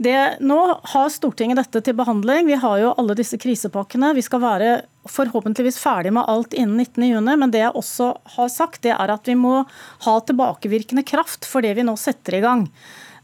det, 0.00 0.36
nå 0.40 0.56
har 0.94 1.10
Stortinget 1.12 1.58
dette 1.60 1.82
til 1.84 1.96
behandling. 1.98 2.46
Vi 2.48 2.56
har 2.56 2.78
jo 2.80 2.94
alle 2.96 3.12
disse 3.18 3.36
krisepakkene. 3.36 4.14
Vi 4.16 4.24
skal 4.24 4.40
være 4.40 4.70
forhåpentligvis 5.04 5.76
ferdig 5.82 6.14
med 6.16 6.24
alt 6.24 6.56
innen 6.56 6.80
19.6. 6.80 7.36
Men 7.42 7.52
det 7.52 7.60
jeg 7.60 7.76
også 7.76 8.14
har 8.38 8.48
sagt, 8.48 8.80
det 8.86 8.94
er 8.94 9.12
at 9.12 9.28
vi 9.28 9.36
må 9.36 9.58
ha 10.06 10.16
tilbakevirkende 10.24 11.04
kraft 11.04 11.44
for 11.44 11.60
det 11.60 11.74
vi 11.76 11.84
nå 11.84 11.98
setter 12.00 12.38
i 12.38 12.42
gang. 12.46 12.64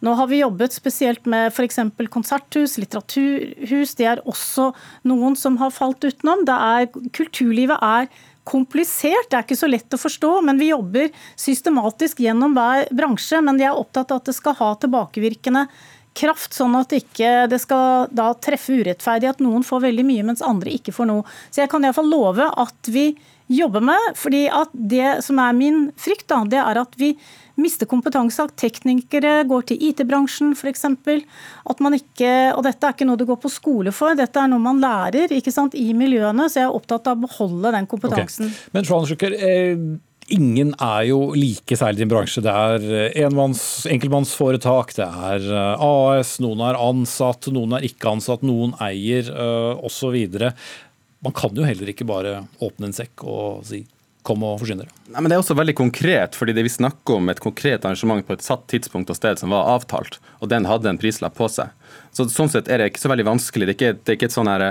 Nå 0.05 0.13
har 0.21 0.29
vi 0.29 0.43
jobbet 0.43 0.77
spesielt 0.77 1.25
med 1.25 1.49
f.eks. 1.49 1.81
konserthus, 2.13 2.77
litteraturhus. 2.77 3.97
Det 3.97 4.13
er 4.13 4.25
også 4.29 4.75
noen 5.09 5.41
som 5.41 5.57
har 5.63 5.73
falt 5.73 6.05
utenom. 6.05 6.45
Er, 6.45 6.91
kulturlivet 7.17 7.81
er 7.81 8.13
komplisert, 8.47 9.27
det 9.31 9.41
er 9.41 9.43
ikke 9.49 9.59
så 9.59 9.67
lett 9.67 9.97
å 9.97 9.99
forstå, 9.99 10.29
men 10.47 10.61
vi 10.61 10.69
jobber 10.71 11.09
systematisk 11.41 12.21
gjennom 12.23 12.53
hver 12.55 12.87
bransje. 12.95 13.41
Men 13.43 13.59
jeg 13.59 13.73
er 13.73 13.81
opptatt 13.81 14.13
av 14.13 14.21
at 14.21 14.29
det 14.29 14.37
skal 14.37 14.61
ha 14.61 14.75
tilbakevirkende 14.85 15.65
kraft 15.67 15.93
kraft, 16.17 16.55
sånn 16.57 16.77
at 16.79 16.93
ikke 16.97 17.47
det 17.51 17.61
skal 17.63 18.11
da 18.15 18.33
treffe 18.43 18.81
urettferdig 18.81 19.31
at 19.31 19.43
noen 19.45 19.65
får 19.67 19.85
veldig 19.89 20.05
mye, 20.09 20.27
mens 20.27 20.45
andre 20.45 20.75
ikke 20.75 20.95
får 20.97 21.11
noe. 21.11 21.27
Så 21.51 21.63
jeg 21.63 21.73
kan 21.73 21.85
iallfall 21.85 22.09
love 22.11 22.51
at 22.51 22.93
vi 22.93 23.11
jobber 23.53 23.85
med, 23.85 24.13
fordi 24.19 24.47
at 24.51 24.73
det 24.73 25.21
som 25.23 25.39
er 25.39 25.53
min 25.55 25.91
frykt, 26.01 26.27
da, 26.33 26.41
det 26.51 26.59
er 26.59 26.81
at 26.81 26.97
vi 26.99 27.13
mister 27.61 27.89
kompetanse. 27.89 28.43
At 28.43 28.57
teknikere 28.59 29.45
går 29.49 29.69
til 29.71 29.85
IT-bransjen 29.91 30.53
f.eks. 30.57 30.85
At 30.87 31.85
man 31.85 31.97
ikke, 31.97 32.33
og 32.57 32.65
dette 32.67 32.89
er 32.89 32.97
ikke 32.97 33.09
noe 33.09 33.21
du 33.21 33.27
går 33.29 33.39
på 33.43 33.53
skole 33.53 33.95
for, 33.95 34.17
dette 34.19 34.43
er 34.43 34.51
noe 34.51 34.63
man 34.63 34.83
lærer 34.83 35.33
ikke 35.37 35.55
sant, 35.55 35.79
i 35.79 35.93
miljøene. 35.97 36.51
Så 36.51 36.63
jeg 36.63 36.71
er 36.71 36.77
opptatt 36.77 37.09
av 37.11 37.21
å 37.21 37.27
beholde 37.29 37.73
den 37.77 37.89
kompetansen. 37.91 38.51
Okay. 38.51 38.75
Men 38.77 38.89
Schwanenschucker, 38.91 39.39
eh 39.41 39.89
ingen 40.33 40.73
er 40.83 41.07
jo 41.11 41.19
like 41.37 41.79
særlig 41.79 42.01
i 42.01 42.05
din 42.05 42.13
bransje. 42.13 42.43
Det 42.45 42.53
er 42.53 42.87
eh, 42.87 43.19
enmanns, 43.27 43.63
enkeltmannsforetak, 43.91 44.95
det 44.99 45.07
er 45.07 45.49
eh, 45.51 45.85
AS, 45.87 46.37
noen 46.43 46.65
er 46.67 46.79
ansatt, 46.81 47.51
noen 47.55 47.77
er 47.79 47.87
ikke 47.87 48.17
ansatt, 48.17 48.45
noen 48.47 48.75
eier 48.83 49.31
uh, 49.33 49.75
osv. 49.87 50.17
Man 51.25 51.37
kan 51.37 51.57
jo 51.57 51.67
heller 51.67 51.93
ikke 51.93 52.09
bare 52.09 52.41
åpne 52.63 52.91
en 52.91 52.97
sekk 52.97 53.27
og 53.27 53.63
si 53.67 53.85
kom 54.27 54.43
og 54.43 54.59
forsyn 54.59 54.81
dere. 54.81 54.91
Nei, 55.13 55.21
men 55.21 55.31
Det 55.31 55.37
er 55.37 55.43
også 55.45 55.55
veldig 55.59 55.77
konkret, 55.79 56.35
fordi 56.39 56.55
det 56.57 56.67
vi 56.67 56.73
snakker 56.75 57.21
om 57.21 57.31
et 57.31 57.43
konkret 57.43 57.85
arrangement 57.87 58.27
på 58.27 58.35
et 58.35 58.43
satt 58.43 58.67
tidspunkt 58.73 59.13
og 59.13 59.19
sted 59.19 59.39
som 59.39 59.55
var 59.55 59.71
avtalt, 59.77 60.19
og 60.43 60.51
den 60.51 60.67
hadde 60.67 60.91
en 60.91 60.99
prislapp 60.99 61.37
på 61.39 61.47
seg. 61.53 61.71
Så 62.17 62.29
Sånn 62.33 62.49
sett 62.53 62.71
er 62.73 62.81
det 62.81 62.91
ikke 62.93 63.03
så 63.03 63.13
veldig 63.13 63.29
vanskelig. 63.29 63.69
Det 63.69 63.75
er 63.75 63.79
ikke, 63.95 64.15
ikke 64.17 64.29
et 64.31 64.35
sånn 64.35 64.49
er 64.49 64.67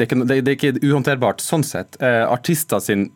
ikke, 0.00 0.72
er 0.72 0.82
uhåndterbart 0.82 1.44
sånn 1.44 1.66
sett. 1.66 1.98
Uh, 2.00 2.24
artister 2.30 2.80
sin 2.84 3.10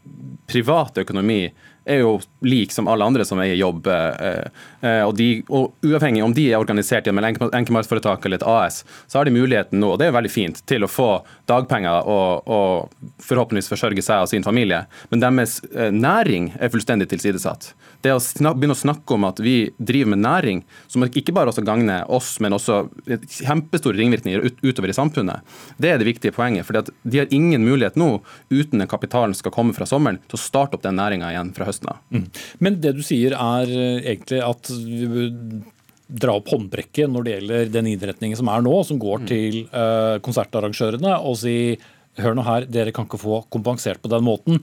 private 0.51 1.07
økonomi 1.07 1.47
er 1.85 2.03
jo 2.03 2.21
lik 2.47 2.73
som 2.73 2.89
alle 2.89 3.05
andre 3.05 3.25
som 3.27 3.41
eier 3.43 3.59
jobb. 3.59 3.87
Eh, 3.91 4.45
eh, 4.81 5.03
og, 5.03 5.15
de, 5.19 5.29
og 5.51 5.75
Uavhengig 5.87 6.23
om 6.25 6.35
de 6.35 6.49
er 6.51 6.61
organisert 6.63 7.07
gjennom 7.07 7.25
et 7.27 7.43
enkemannsforetak 7.59 8.27
eller 8.27 8.39
et 8.41 8.47
AS, 8.47 8.83
så 9.11 9.19
har 9.19 9.27
de 9.27 9.35
muligheten 9.35 9.83
nå, 9.83 9.93
og 9.93 9.99
det 9.99 10.07
er 10.07 10.13
jo 10.13 10.19
veldig 10.19 10.33
fint, 10.33 10.63
til 10.69 10.87
å 10.87 10.91
få 10.91 11.11
dagpenger 11.51 12.09
og, 12.11 12.47
og 12.47 13.23
forhåpentligvis 13.23 13.71
forsørge 13.73 14.05
seg 14.07 14.25
og 14.25 14.31
sin 14.31 14.47
familie. 14.47 14.85
Men 15.11 15.25
deres 15.25 15.59
eh, 15.73 15.91
næring 15.95 16.53
er 16.61 16.73
fullstendig 16.73 17.11
tilsidesatt. 17.11 17.73
Det 18.03 18.13
å 18.15 18.21
snak, 18.23 18.59
begynne 18.59 18.77
å 18.77 18.81
snakke 18.81 19.17
om 19.17 19.27
at 19.29 19.41
vi 19.43 19.57
driver 19.79 20.13
med 20.15 20.23
næring 20.25 20.63
som 20.91 21.05
ikke 21.07 21.35
bare 21.35 21.53
også 21.53 21.65
gagner 21.67 22.09
oss, 22.13 22.35
men 22.43 22.57
også 22.57 22.85
kjempestore 23.07 23.99
ringvirkninger 23.99 24.43
ut, 24.43 24.63
utover 24.65 24.91
i 24.91 24.97
samfunnet, 24.97 25.55
det 25.83 25.93
er 25.93 26.01
det 26.01 26.09
viktige 26.11 26.35
poenget. 26.35 26.67
For 26.69 26.79
de 26.83 27.23
har 27.23 27.35
ingen 27.35 27.65
mulighet 27.67 27.99
nå, 28.01 28.17
uten 28.51 28.83
den 28.83 28.91
kapitalen 28.91 29.37
som 29.37 29.47
skal 29.47 29.55
komme 29.55 29.77
fra 29.77 29.89
sommeren, 29.89 30.21
til 30.27 30.39
å 30.39 30.43
starte 30.43 30.79
opp 30.79 30.87
den 30.87 30.99
næringa 30.99 31.31
igjen 31.33 31.55
fra 31.57 31.69
høsten 31.71 31.93
av. 31.95 32.03
Mm. 32.15 32.27
Men 32.65 32.81
det 32.83 32.97
du 32.99 33.05
sier 33.07 33.37
er 33.39 33.71
eh, 33.71 34.03
egentlig 34.15 34.43
at 34.45 34.73
vi 34.73 35.29
dra 36.13 36.37
opp 36.37 36.51
håndbrekket 36.53 37.11
når 37.11 37.25
det 37.25 37.35
gjelder 37.37 37.73
den 37.73 37.91
innretningen 37.95 38.39
som 38.39 38.51
er 38.53 38.65
nå, 38.65 38.75
som 38.85 39.01
går 39.01 39.23
mm. 39.23 39.27
til 39.31 39.59
uh, 39.73 40.19
konsertarrangørene, 40.25 41.15
og 41.25 41.39
si 41.41 41.57
hør 42.21 42.37
nå 42.37 42.45
her, 42.45 42.67
dere 42.69 42.93
kan 42.93 43.07
ikke 43.09 43.21
få 43.23 43.43
kompensert 43.53 44.03
på 44.03 44.11
den 44.13 44.25
måten 44.27 44.61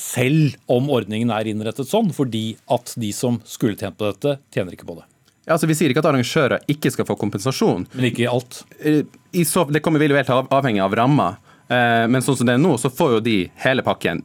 selv 0.00 0.56
om 0.72 0.90
ordningen 0.92 1.32
er 1.34 1.48
innrettet 1.50 1.88
sånn, 1.88 2.12
fordi 2.14 2.56
at 2.72 2.94
de 3.00 3.12
som 3.16 3.40
skulle 3.48 3.78
tjent 3.78 3.98
på 3.98 4.08
dette, 4.08 4.38
tjener 4.54 4.76
ikke 4.76 4.88
på 4.88 4.98
det. 5.00 5.06
Ja, 5.42 5.56
altså 5.56 5.66
Vi 5.66 5.74
sier 5.74 5.90
ikke 5.90 6.04
at 6.04 6.10
arrangører 6.12 6.62
ikke 6.70 6.92
skal 6.94 7.06
få 7.08 7.16
kompensasjon. 7.18 7.88
Men 7.96 8.08
ikke 8.08 8.24
i 8.24 8.30
alt? 8.30 8.62
Eh, 8.78 9.02
I 9.34 9.44
så, 9.48 9.64
det 9.70 9.82
kommer 9.82 10.02
vil 10.02 10.14
jo 10.14 10.20
helt 10.20 10.30
avhengig 10.30 10.82
av 10.84 10.94
ramma. 10.96 11.32
Eh, 11.66 12.04
men 12.10 12.22
sånn 12.22 12.38
som 12.38 12.48
det 12.48 12.54
er 12.56 12.62
nå, 12.62 12.76
så 12.78 12.92
får 12.92 13.16
jo 13.16 13.24
de 13.26 13.36
hele 13.64 13.84
pakken 13.86 14.22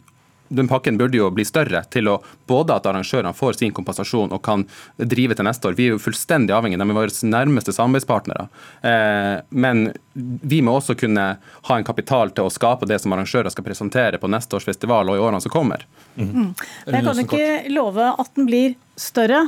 den 0.50 0.68
pakken 0.68 0.98
burde 0.98 1.20
jo 1.20 1.30
bli 1.34 1.46
større 1.46 1.84
til 1.94 2.10
å 2.12 2.18
både 2.48 2.76
at 2.78 2.88
arrangørene 2.90 3.34
får 3.36 3.60
sin 3.60 3.74
kompensasjon 3.76 4.34
og 4.36 4.42
kan 4.46 4.66
drive 4.98 5.36
til 5.38 5.48
neste 5.48 5.70
år. 5.70 5.78
Vi 5.78 5.90
er 5.90 5.96
jo 5.96 6.02
fullstendig 6.02 6.56
avhengige, 6.56 6.82
de 6.82 6.90
er 6.90 7.00
våre 7.00 7.30
nærmeste 7.32 7.76
samarbeidspartnere. 7.76 8.48
Eh, 8.82 9.36
men 9.50 9.86
vi 10.14 10.62
må 10.66 10.78
også 10.78 10.98
kunne 11.00 11.28
ha 11.70 11.78
en 11.78 11.88
kapital 11.88 12.34
til 12.34 12.48
å 12.48 12.54
skape 12.54 12.90
det 12.90 13.00
som 13.04 13.14
arrangører 13.16 13.54
skal 13.54 13.68
presentere 13.68 14.22
på 14.22 14.32
neste 14.32 14.58
års 14.58 14.68
festival 14.68 15.12
og 15.12 15.20
i 15.20 15.24
årene 15.24 15.44
som 15.44 15.54
kommer. 15.54 15.86
Mm. 16.16 16.54
Jeg 16.88 17.06
kan 17.06 17.24
ikke 17.24 17.48
love 17.74 18.12
at 18.14 18.36
den 18.36 18.50
blir 18.50 18.78
større. 18.98 19.46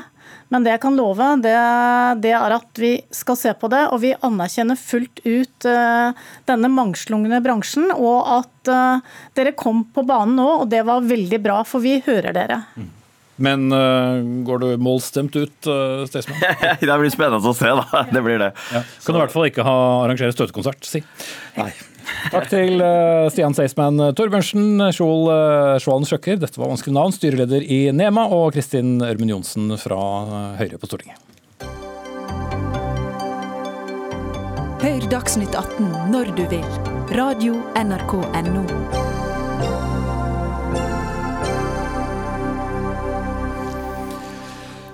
Men 0.50 0.66
det 0.66 0.74
jeg 0.74 0.82
kan 0.82 0.96
love, 0.98 1.26
det, 1.44 1.56
det, 2.24 2.34
er 2.34 2.56
at 2.56 2.82
vi 2.82 2.94
skal 3.14 3.38
se 3.38 3.54
på 3.58 3.70
det, 3.72 3.84
og 3.94 4.02
vi 4.02 4.16
anerkjenner 4.26 4.80
fullt 4.80 5.22
ut 5.26 5.68
uh, 5.70 6.16
denne 6.50 6.72
mangslungne 6.74 7.42
bransjen. 7.46 7.92
Og 7.94 8.32
at 8.40 8.72
uh, 8.74 9.20
dere 9.38 9.54
kom 9.58 9.84
på 9.94 10.06
banen 10.10 10.40
nå, 10.40 10.48
og 10.64 10.72
det 10.72 10.82
var 10.90 11.06
veldig 11.06 11.42
bra, 11.44 11.60
for 11.68 11.86
vi 11.86 12.00
hører 12.06 12.34
dere. 12.36 12.64
Mm. 12.80 12.90
Men 13.40 13.70
uh, 13.72 14.20
går 14.44 14.66
du 14.66 14.68
målstemt 14.84 15.38
ut, 15.38 15.70
uh, 15.70 16.04
Staysman? 16.10 16.42
det 16.82 16.98
blir 17.04 17.14
spennende 17.14 17.40
å 17.40 17.56
se, 17.56 17.70
da. 17.72 18.04
Det 18.16 18.26
blir 18.26 18.42
det. 18.42 18.52
Ja. 18.74 18.84
Kan 19.06 19.16
du 19.16 19.22
i 19.22 19.24
hvert 19.24 19.36
fall 19.36 19.48
ikke 19.48 19.68
ha 19.68 19.78
arrangere 20.04 20.36
støtekonsert, 20.36 20.84
si. 20.88 21.06
Nei. 21.56 21.72
Takk 22.30 22.50
til 22.52 22.84
uh, 22.84 23.30
Stian 23.34 23.56
Seisman 23.58 24.02
Torbjørnsen, 24.18 24.84
Skjold 24.94 25.32
uh, 25.32 26.10
Sjøkker, 26.10 26.38
dette 26.42 26.62
var 26.62 26.72
vanskelig 26.74 26.98
navn, 26.98 27.16
styreleder 27.16 27.66
i 27.66 27.82
NEMA, 27.96 28.28
og 28.30 28.54
Kristin 28.58 29.00
Ørmen 29.06 29.34
Johnsen 29.34 29.74
fra 29.82 30.00
Høyre 30.60 30.78
på 30.78 30.90
Stortinget. 30.90 31.26
Hør 34.80 35.04
Dagsnytt 35.12 35.56
18 35.60 35.90
når 36.14 36.30
du 36.38 36.46
vil. 36.48 36.64
Radio 37.12 37.58
NRK 37.76 38.14
Radio.nrk.no. 38.16 38.62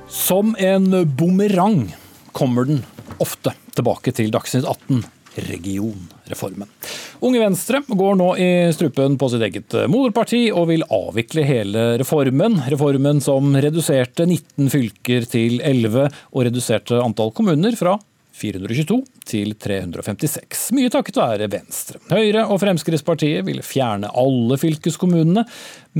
Som 0.10 0.56
en 0.58 1.16
bumerang 1.16 1.96
kommer 2.32 2.66
den 2.66 2.82
ofte 3.22 3.54
tilbake 3.78 4.10
til 4.16 4.34
Dagsnytt 4.34 4.66
18 4.66 5.06
regionreformen. 5.54 6.72
Unge 7.20 7.40
Venstre 7.40 7.82
går 7.88 8.18
nå 8.20 8.32
i 8.42 8.50
strupen 8.76 9.16
på 9.20 9.30
sitt 9.32 9.46
eget 9.46 9.78
moderparti 9.92 10.48
og 10.52 10.68
vil 10.72 10.84
avvikle 10.92 11.46
hele 11.48 11.86
reformen. 12.02 12.60
Reformen 12.72 13.22
som 13.24 13.56
reduserte 13.56 14.28
19 14.28 14.72
fylker 14.74 15.30
til 15.30 15.62
11 15.64 16.10
og 16.10 16.44
reduserte 16.50 17.00
antall 17.04 17.32
kommuner 17.36 17.78
fra 17.80 17.96
422 18.36 18.98
til 19.30 19.54
356. 19.56 20.66
Mye 20.76 20.92
takket 20.92 21.20
være 21.22 21.48
Venstre. 21.52 22.02
Høyre 22.12 22.44
og 22.52 22.60
Fremskrittspartiet 22.62 23.46
ville 23.48 23.64
fjerne 23.66 24.12
alle 24.12 24.58
fylkeskommunene, 24.60 25.46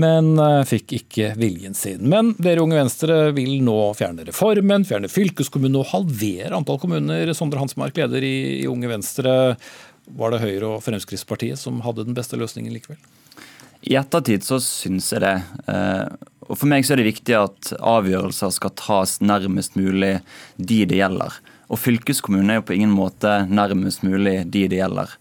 men 0.02 0.34
eh, 0.42 0.62
fikk 0.68 0.98
ikke 1.00 1.32
viljen 1.40 1.78
sin. 1.78 2.04
Men 2.12 2.34
dere 2.36 2.64
Unge 2.66 2.82
Venstre 2.82 3.20
vil 3.38 3.62
nå 3.66 3.80
fjerne 3.98 4.28
reformen, 4.28 4.88
fjerne 4.88 5.12
fylkeskommunene 5.12 5.82
og 5.82 5.92
halvere 5.94 6.56
antall 6.60 6.82
kommuner. 6.82 7.32
Sondre 7.38 7.64
Hansmark, 7.64 7.96
leder 8.04 8.28
i 8.28 8.38
Unge 8.68 8.92
Venstre. 8.92 9.36
Var 10.06 10.34
det 10.34 10.44
Høyre 10.44 10.76
og 10.76 10.84
Fremskrittspartiet 10.86 11.60
som 11.60 11.82
hadde 11.86 12.06
den 12.06 12.18
beste 12.18 12.38
løsningen 12.38 12.74
likevel? 12.76 13.00
I 13.86 13.98
ettertid 14.00 14.46
så 14.46 14.60
syns 14.64 15.12
jeg 15.14 15.22
det. 15.24 15.36
Eh, 15.70 16.06
og 16.46 16.58
For 16.58 16.70
meg 16.70 16.86
så 16.86 16.94
er 16.94 17.02
det 17.02 17.10
viktig 17.10 17.36
at 17.38 17.74
avgjørelser 17.80 18.54
skal 18.54 18.74
tas 18.78 19.18
nærmest 19.22 19.78
mulig 19.78 20.20
de 20.58 20.80
det 20.90 21.02
gjelder. 21.02 21.34
Og 21.74 21.82
fylkeskommunen 21.82 22.54
er 22.54 22.60
jo 22.60 22.68
på 22.70 22.78
ingen 22.78 22.94
måte 22.94 23.44
nærmest 23.50 24.06
mulig 24.06 24.44
de 24.54 24.68
det 24.70 24.80
gjelder. 24.82 25.14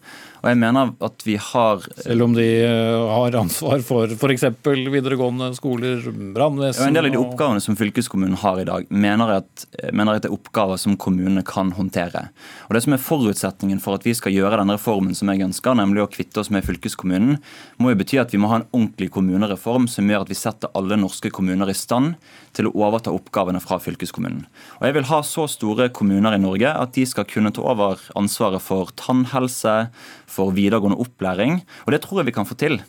Og 0.45 0.51
jeg 0.51 0.59
mener 0.61 0.91
at 1.01 1.23
vi 1.25 1.39
har 1.41 1.85
Selv 2.05 2.27
om 2.27 2.35
de 2.37 2.45
eh, 2.67 3.05
har 3.09 3.37
ansvar 3.41 3.81
for 3.85 4.13
f.eks. 4.13 4.45
videregående 4.93 5.49
skoler, 5.57 6.03
brannvesen 6.37 6.91
En 6.91 6.99
del 6.99 7.09
av 7.09 7.15
de 7.15 7.21
oppgavene 7.23 7.63
som 7.65 7.79
fylkeskommunen 7.79 8.37
har 8.43 8.61
i 8.61 8.67
dag, 8.69 8.85
mener 8.93 9.33
jeg, 9.33 9.45
at, 9.47 9.65
mener 9.97 10.13
jeg 10.13 10.21
at 10.21 10.27
det 10.27 10.31
er 10.31 10.37
oppgaver 10.37 10.81
som 10.81 10.99
kommunene 11.01 11.41
kan 11.49 11.73
håndtere. 11.79 12.27
Og 12.69 12.77
Det 12.77 12.85
som 12.85 12.97
er 12.97 13.01
forutsetningen 13.01 13.81
for 13.81 13.97
at 13.97 14.05
vi 14.05 14.13
skal 14.17 14.37
gjøre 14.37 14.61
denne 14.61 14.77
reformen 14.77 15.17
som 15.17 15.33
jeg 15.33 15.47
ønsker, 15.47 15.79
nemlig 15.81 16.05
å 16.05 16.11
kvitte 16.13 16.43
oss 16.43 16.53
med 16.53 16.67
fylkeskommunen, 16.67 17.39
må 17.81 17.95
jo 17.95 18.01
bety 18.03 18.21
at 18.21 18.35
vi 18.35 18.43
må 18.43 18.53
ha 18.53 18.61
en 18.61 18.69
ordentlig 18.69 19.09
kommunereform 19.17 19.89
som 19.89 20.13
gjør 20.13 20.27
at 20.27 20.35
vi 20.35 20.39
setter 20.39 20.73
alle 20.77 21.01
norske 21.01 21.33
kommuner 21.33 21.73
i 21.73 21.79
stand 21.79 22.19
til 22.55 22.69
å 22.69 22.75
overta 22.85 23.15
oppgavene 23.15 23.63
fra 23.65 23.81
fylkeskommunen. 23.83 24.45
Og 24.81 24.87
Jeg 24.87 24.99
vil 24.99 25.09
ha 25.09 25.23
så 25.25 25.49
store 25.51 25.89
kommuner 25.89 26.37
i 26.37 26.43
Norge 26.43 26.69
at 26.69 26.93
de 26.95 27.07
skal 27.09 27.27
kunne 27.29 27.55
ta 27.55 27.65
over 27.65 28.03
ansvaret 28.19 28.63
for 28.63 28.93
tannhelse, 29.01 29.89
for 30.35 30.55
videregående 30.57 30.99
opplæring. 31.01 31.63
Og 31.87 31.95
det 31.95 32.03
tror 32.05 32.21
jeg 32.21 32.33
vi 32.33 32.37
kan 32.37 32.49
få 32.49 32.59
til. 32.59 32.81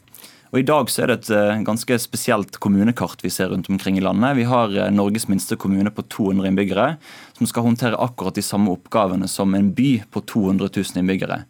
Og 0.53 0.61
I 0.61 0.65
dag 0.67 0.89
så 0.91 1.03
er 1.03 1.11
det 1.11 1.15
et 1.17 1.29
eh, 1.35 1.63
ganske 1.67 1.97
spesielt 1.99 2.59
kommunekart 2.63 3.23
vi 3.25 3.31
ser 3.33 3.49
rundt 3.51 3.69
omkring 3.71 3.97
i 3.99 4.03
landet. 4.03 4.37
Vi 4.37 4.45
har 4.47 4.71
eh, 4.71 4.91
Norges 4.93 5.27
minste 5.27 5.57
kommune 5.59 5.91
på 5.91 6.05
200 6.07 6.47
innbyggere, 6.47 6.85
som 7.35 7.49
skal 7.49 7.65
håndtere 7.65 7.99
akkurat 7.99 8.37
de 8.37 8.45
samme 8.45 8.71
oppgavene 8.71 9.27
som 9.27 9.51
en 9.57 9.73
by 9.75 9.97
på 10.13 10.23
200 10.23 10.69
000 10.69 11.01
innbyggere. 11.01 11.41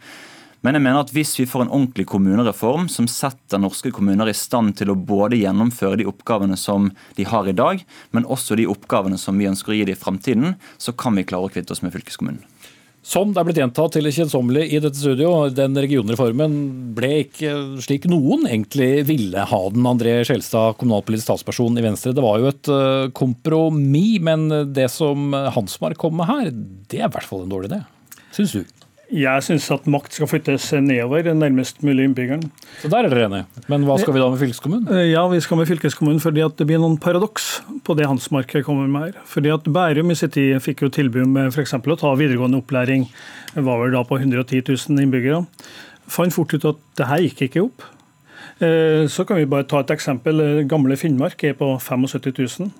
Men 0.65 0.79
jeg 0.79 0.81
mener 0.81 1.03
at 1.03 1.11
hvis 1.13 1.35
vi 1.37 1.45
får 1.45 1.67
en 1.67 1.73
ordentlig 1.75 2.07
kommunereform 2.09 2.87
som 2.89 3.05
setter 3.11 3.61
norske 3.61 3.91
kommuner 3.93 4.31
i 4.31 4.33
stand 4.33 4.73
til 4.79 4.89
å 4.89 4.97
både 4.97 5.37
gjennomføre 5.37 5.99
de 6.01 6.07
oppgavene 6.09 6.57
som 6.57 6.89
de 7.19 7.27
har 7.29 7.45
i 7.45 7.53
dag, 7.53 7.83
men 8.17 8.25
også 8.25 8.57
de 8.57 8.65
oppgavene 8.71 9.19
som 9.21 9.37
vi 9.37 9.45
ønsker 9.51 9.75
å 9.75 9.77
gi 9.77 9.85
dem 9.85 9.93
i 9.93 10.01
fremtiden, 10.01 10.57
så 10.81 10.95
kan 10.97 11.13
vi 11.13 11.27
klare 11.29 11.45
å 11.45 11.53
kvitte 11.53 11.77
oss 11.77 11.85
med 11.85 11.93
fylkeskommunen. 11.93 12.41
Som 13.05 13.33
det 13.33 13.41
er 13.41 13.45
blitt 13.45 13.59
gjentatt 13.61 13.93
til 13.93 14.07
det 14.07 14.15
kjedsommelige 14.15 14.73
i 14.73 14.79
dette 14.81 14.97
studio, 14.97 15.33
den 15.53 15.77
regionreformen 15.77 16.55
ble 16.97 17.11
ikke 17.27 17.51
slik 17.85 18.07
noen 18.09 18.47
egentlig 18.49 19.03
ville 19.05 19.43
ha 19.45 19.59
den. 19.69 19.85
André 19.85 20.15
Skjelstad, 20.25 20.79
kommunalpolitisk 20.79 21.29
talsperson 21.29 21.77
i 21.77 21.85
Venstre. 21.85 22.15
Det 22.17 22.23
var 22.25 22.41
jo 22.41 22.49
et 22.49 22.71
eh, 22.73 23.11
kompromiss, 23.13 24.17
men 24.25 24.47
det 24.73 24.89
som 24.93 25.37
Hansmark 25.53 26.01
kom 26.01 26.17
med 26.17 26.31
her, 26.31 26.49
det 26.89 27.03
er 27.03 27.11
i 27.11 27.13
hvert 27.13 27.29
fall 27.29 27.45
en 27.45 27.53
dårlig 27.53 27.69
idé. 27.75 27.83
Syns 28.33 28.57
du? 28.57 28.84
Jeg 29.13 29.43
syns 29.45 29.67
at 29.73 29.85
makt 29.91 30.15
skal 30.17 30.29
flyttes 30.29 30.65
nedover, 30.81 31.27
nærmest 31.37 31.83
mulig 31.85 32.07
innbyggeren. 32.07 32.47
Så 32.81 32.89
Der 32.89 33.05
er 33.05 33.09
dere 33.09 33.27
enige. 33.27 33.45
Men 33.69 33.85
hva 33.85 33.99
skal 34.01 34.15
vi 34.15 34.19
da 34.19 34.29
med 34.31 34.39
fylkeskommunen? 34.41 34.87
Eh, 34.89 35.11
ja, 35.11 35.27
vi 35.29 35.39
skal 35.39 35.59
med 35.59 35.69
fylkeskommunen 35.69 36.21
fordi 36.23 36.41
at 36.41 36.57
det 36.57 36.65
blir 36.65 36.81
noen 36.81 36.97
paradoks 36.97 37.61
på 37.85 37.95
det 37.97 38.07
Hansmark 38.09 38.51
kommer 38.65 38.87
med 38.89 39.01
her. 39.07 39.19
Fordi 39.29 39.53
at 39.53 39.67
Bærum 39.69 40.11
i 40.11 40.15
sin 40.17 40.33
tid 40.33 40.61
fikk 40.61 40.85
jo 40.87 40.89
tilbud 40.89 41.27
med 41.29 41.53
f.eks. 41.53 41.75
å 41.77 41.99
ta 42.01 42.13
videregående 42.17 42.61
opplæring, 42.63 43.05
var 43.55 43.83
vel 43.83 43.93
da 43.93 44.01
på 44.03 44.17
110 44.17 44.63
000 44.65 45.03
innbyggere. 45.05 45.45
Fant 46.07 46.33
fort 46.33 46.53
ut 46.53 46.65
at 46.65 46.81
det 46.97 47.09
her 47.09 47.27
gikk 47.27 47.45
ikke 47.49 47.67
opp. 47.67 47.85
Eh, 48.63 49.05
så 49.11 49.25
kan 49.27 49.37
vi 49.37 49.45
bare 49.45 49.67
ta 49.69 49.83
et 49.83 49.93
eksempel. 49.93 50.65
Gamle 50.65 50.97
Finnmark 50.97 51.43
er 51.43 51.53
på 51.53 51.75
75 51.77 52.33
000 52.65 52.73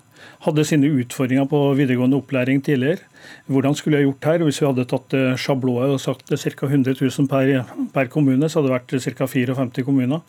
hadde 0.46 0.66
sine 0.68 0.89
utfordringer 1.02 1.48
på 1.50 1.60
videregående 1.78 2.20
opplæring 2.20 2.62
tidligere. 2.64 3.04
Hvordan 3.50 3.76
skulle 3.78 3.98
jeg 3.98 4.08
gjort 4.08 4.28
her? 4.30 4.43
Hvis 4.46 4.62
vi 4.62 4.68
hadde 4.68 4.86
tatt 4.89 5.16
eh, 5.18 5.34
sjablået 5.41 5.96
og 5.96 6.02
sagt 6.02 6.30
ca. 6.30 6.68
100 6.70 6.96
000 7.02 7.30
per, 7.32 7.74
per, 7.93 8.12
kommune, 8.14 8.50
så 8.50 8.62
hadde 8.62 8.72
det 8.72 8.76
vært 8.76 9.18
ca. 9.18 9.30
54 9.32 9.86
kommuner 9.88 10.22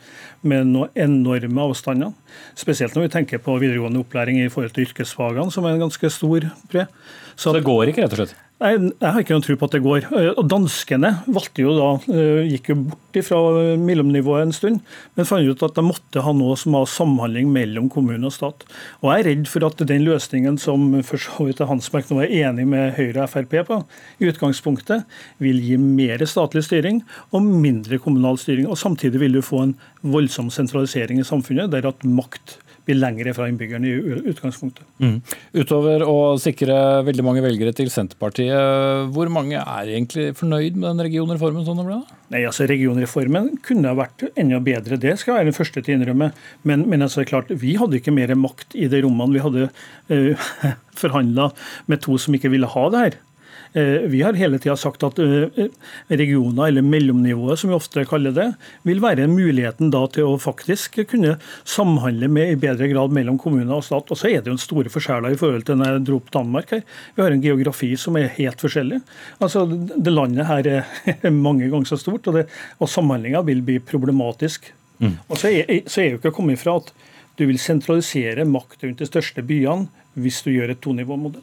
med 0.43 0.73
noen 0.73 1.05
enorme 1.07 1.69
avstander. 1.69 2.17
Spesielt 2.57 2.97
når 2.97 3.09
vi 3.09 3.15
tenker 3.19 3.45
på 3.45 3.59
videregående 3.61 4.01
opplæring 4.05 4.41
i 4.41 4.49
forhold 4.53 4.75
til 4.77 4.89
yrkesfagene, 4.89 5.53
som 5.53 5.69
er 5.69 5.77
en 5.77 5.87
ganske 5.87 6.13
stor 6.13 6.51
pre. 6.73 6.89
Så, 7.37 7.51
så 7.51 7.57
det 7.59 7.67
går 7.69 7.93
ikke, 7.93 8.07
rett 8.07 8.17
og 8.17 8.25
slett? 8.25 8.46
Nei, 8.57 8.71
Jeg 8.73 9.13
har 9.13 9.21
ikke 9.21 9.35
noen 9.35 9.43
tro 9.45 9.55
på 9.61 9.67
at 9.69 9.75
det 9.77 9.83
går. 9.85 10.05
Eh, 10.17 10.31
og 10.33 10.47
Danskene 10.49 11.11
valgte 11.29 11.61
jo 11.61 11.75
da, 11.77 11.89
eh, 12.09 12.47
gikk 12.55 12.71
jo 12.71 12.77
bort 12.87 13.19
fra 13.27 13.41
mellomnivået 13.77 14.47
en 14.47 14.53
stund, 14.57 14.81
men 15.15 15.29
fant 15.29 15.45
ut 15.45 15.63
at 15.63 15.75
de 15.77 15.85
måtte 15.85 16.23
ha 16.25 16.33
noe 16.33 16.57
som 16.57 16.73
har 16.73 16.89
samhandling 16.89 17.53
mellom 17.53 17.91
kommune 17.93 18.25
og 18.25 18.33
stat. 18.33 18.65
Og 19.03 19.13
Jeg 19.13 19.21
er 19.21 19.29
redd 19.29 19.47
for 19.47 19.67
at 19.67 19.77
den 19.77 20.07
løsningen 20.09 20.59
som 20.59 21.03
for 21.03 21.19
så 21.19 21.45
vidt 21.45 21.61
Hansmark 21.61 22.09
nå 22.09 22.25
er 22.25 22.49
enig 22.49 22.67
med 22.67 22.97
Høyre 22.97 23.25
og 23.25 23.31
Frp 23.31 23.67
på, 23.67 23.85
i 24.21 24.33
utgangspunktet 24.33 25.05
vil 25.39 25.61
gi 25.61 25.77
mer 25.77 26.25
statlig 26.25 26.65
styring 26.65 27.03
og 27.33 27.43
mindre 27.43 27.99
kommunal 27.99 28.39
styring. 28.39 28.69
og 28.69 28.79
Samtidig 28.79 29.21
vil 29.21 29.33
du 29.33 29.43
få 29.43 29.65
en 29.65 29.77
voldsom 30.03 30.49
sentralisering 30.49 31.21
i 31.21 31.29
samfunnet, 31.29 31.71
der 31.71 31.87
at 31.87 32.01
makt 32.05 32.57
blir 32.87 32.99
lengre 32.99 33.35
fra 33.37 33.49
innbyggerne 33.51 33.91
i 33.91 34.21
utgangspunktet. 34.33 34.87
Mm. 35.03 35.19
Utover 35.59 36.05
å 36.07 36.17
sikre 36.41 36.77
veldig 37.07 37.25
mange 37.27 37.43
velgere 37.45 37.75
til 37.77 37.91
Senterpartiet, 37.93 39.11
hvor 39.15 39.31
mange 39.33 39.59
er 39.59 39.91
egentlig 39.91 40.31
fornøyd 40.39 40.79
med 40.79 40.89
den 40.93 41.05
regionreformen 41.09 41.67
som 41.67 41.81
det 41.81 41.89
ble? 41.89 42.01
da? 42.01 42.21
Nei, 42.35 42.43
altså 42.49 42.67
Regionreformen 42.67 43.53
kunne 43.67 43.93
ha 43.93 43.99
vært 43.99 44.27
enda 44.35 44.59
bedre, 44.63 44.99
det 45.03 45.15
skal 45.21 45.33
jeg 45.35 45.41
være 45.41 45.51
den 45.51 45.59
første 45.59 45.83
til 45.83 45.95
å 45.95 45.99
innrømme. 46.01 46.31
Men, 46.67 46.87
men 46.91 47.07
altså, 47.07 47.27
klart, 47.29 47.53
vi 47.55 47.77
hadde 47.79 48.01
ikke 48.01 48.15
mer 48.15 48.35
makt 48.39 48.75
i 48.79 48.89
de 48.91 49.03
rommene. 49.05 49.37
Vi 49.37 49.45
hadde 49.45 49.69
uh, 49.69 50.49
eh, 50.67 50.75
forhandla 51.03 51.51
med 51.91 52.03
to 52.05 52.19
som 52.23 52.35
ikke 52.37 52.51
ville 52.55 52.71
ha 52.71 52.85
det 52.93 53.05
her. 53.05 53.19
Eh, 53.73 54.07
vi 54.11 54.23
har 54.23 54.37
hele 54.39 54.59
tida 54.63 54.77
sagt 54.77 55.05
at 55.07 55.19
eh, 55.23 55.67
regioner, 56.09 56.69
eller 56.69 56.85
mellomnivået 56.87 57.61
som 57.61 57.71
vi 57.71 57.77
ofte 57.77 58.05
kaller 58.09 58.35
det, 58.37 58.47
vil 58.87 59.03
være 59.03 59.29
muligheten 59.31 59.91
da 59.95 60.05
til 60.13 60.31
å 60.31 60.39
faktisk 60.41 61.01
kunne 61.11 61.37
samhandle 61.65 62.29
med 62.33 62.55
i 62.55 62.61
bedre 62.61 62.89
grad 62.93 63.15
mellom 63.17 63.41
kommuner 63.43 63.79
og 63.79 63.85
stat. 63.87 64.11
Og 64.11 64.21
så 64.21 64.31
er 64.31 64.41
det 64.41 64.53
jo 64.53 64.57
en 64.57 64.63
store 64.63 64.93
forskjeller 64.93 65.35
i 65.35 65.41
forhold 65.41 65.67
til 65.69 65.81
når 65.81 65.93
jeg 65.93 66.07
dro 66.09 66.21
opp 66.21 66.33
Danmark 66.35 66.73
her. 66.77 66.87
Vi 67.17 67.25
har 67.25 67.35
en 67.35 67.45
geografi 67.45 67.93
som 68.01 68.19
er 68.21 68.33
helt 68.39 68.63
forskjellig. 68.63 69.03
Altså, 69.41 69.67
det 69.69 70.15
Landet 70.17 70.49
her 70.49 70.71
er 70.71 71.31
mange 71.47 71.69
ganger 71.73 71.91
så 71.91 72.01
stort, 72.01 72.27
og, 72.31 72.39
det, 72.41 72.47
og 72.81 72.91
samhandlinga 72.91 73.45
vil 73.47 73.63
bli 73.67 73.81
problematisk. 73.85 74.73
Mm. 75.03 75.19
Og 75.29 75.37
så 75.41 75.53
er, 75.53 75.83
så 75.91 76.01
er 76.01 76.15
jo 76.15 76.21
ikke 76.23 76.33
kommet 76.33 76.57
ifra 76.57 76.79
at 76.81 76.95
Du 77.37 77.43
vil 77.45 77.59
sentralisere 77.61 78.47
makt 78.49 78.87
rundt 78.87 79.03
de 79.03 79.05
største 79.05 79.43
byene 79.45 79.91
hvis 80.17 80.39
du 80.47 80.55
gjør 80.55 80.71
et 80.73 80.81
tonivåmodell. 80.81 81.43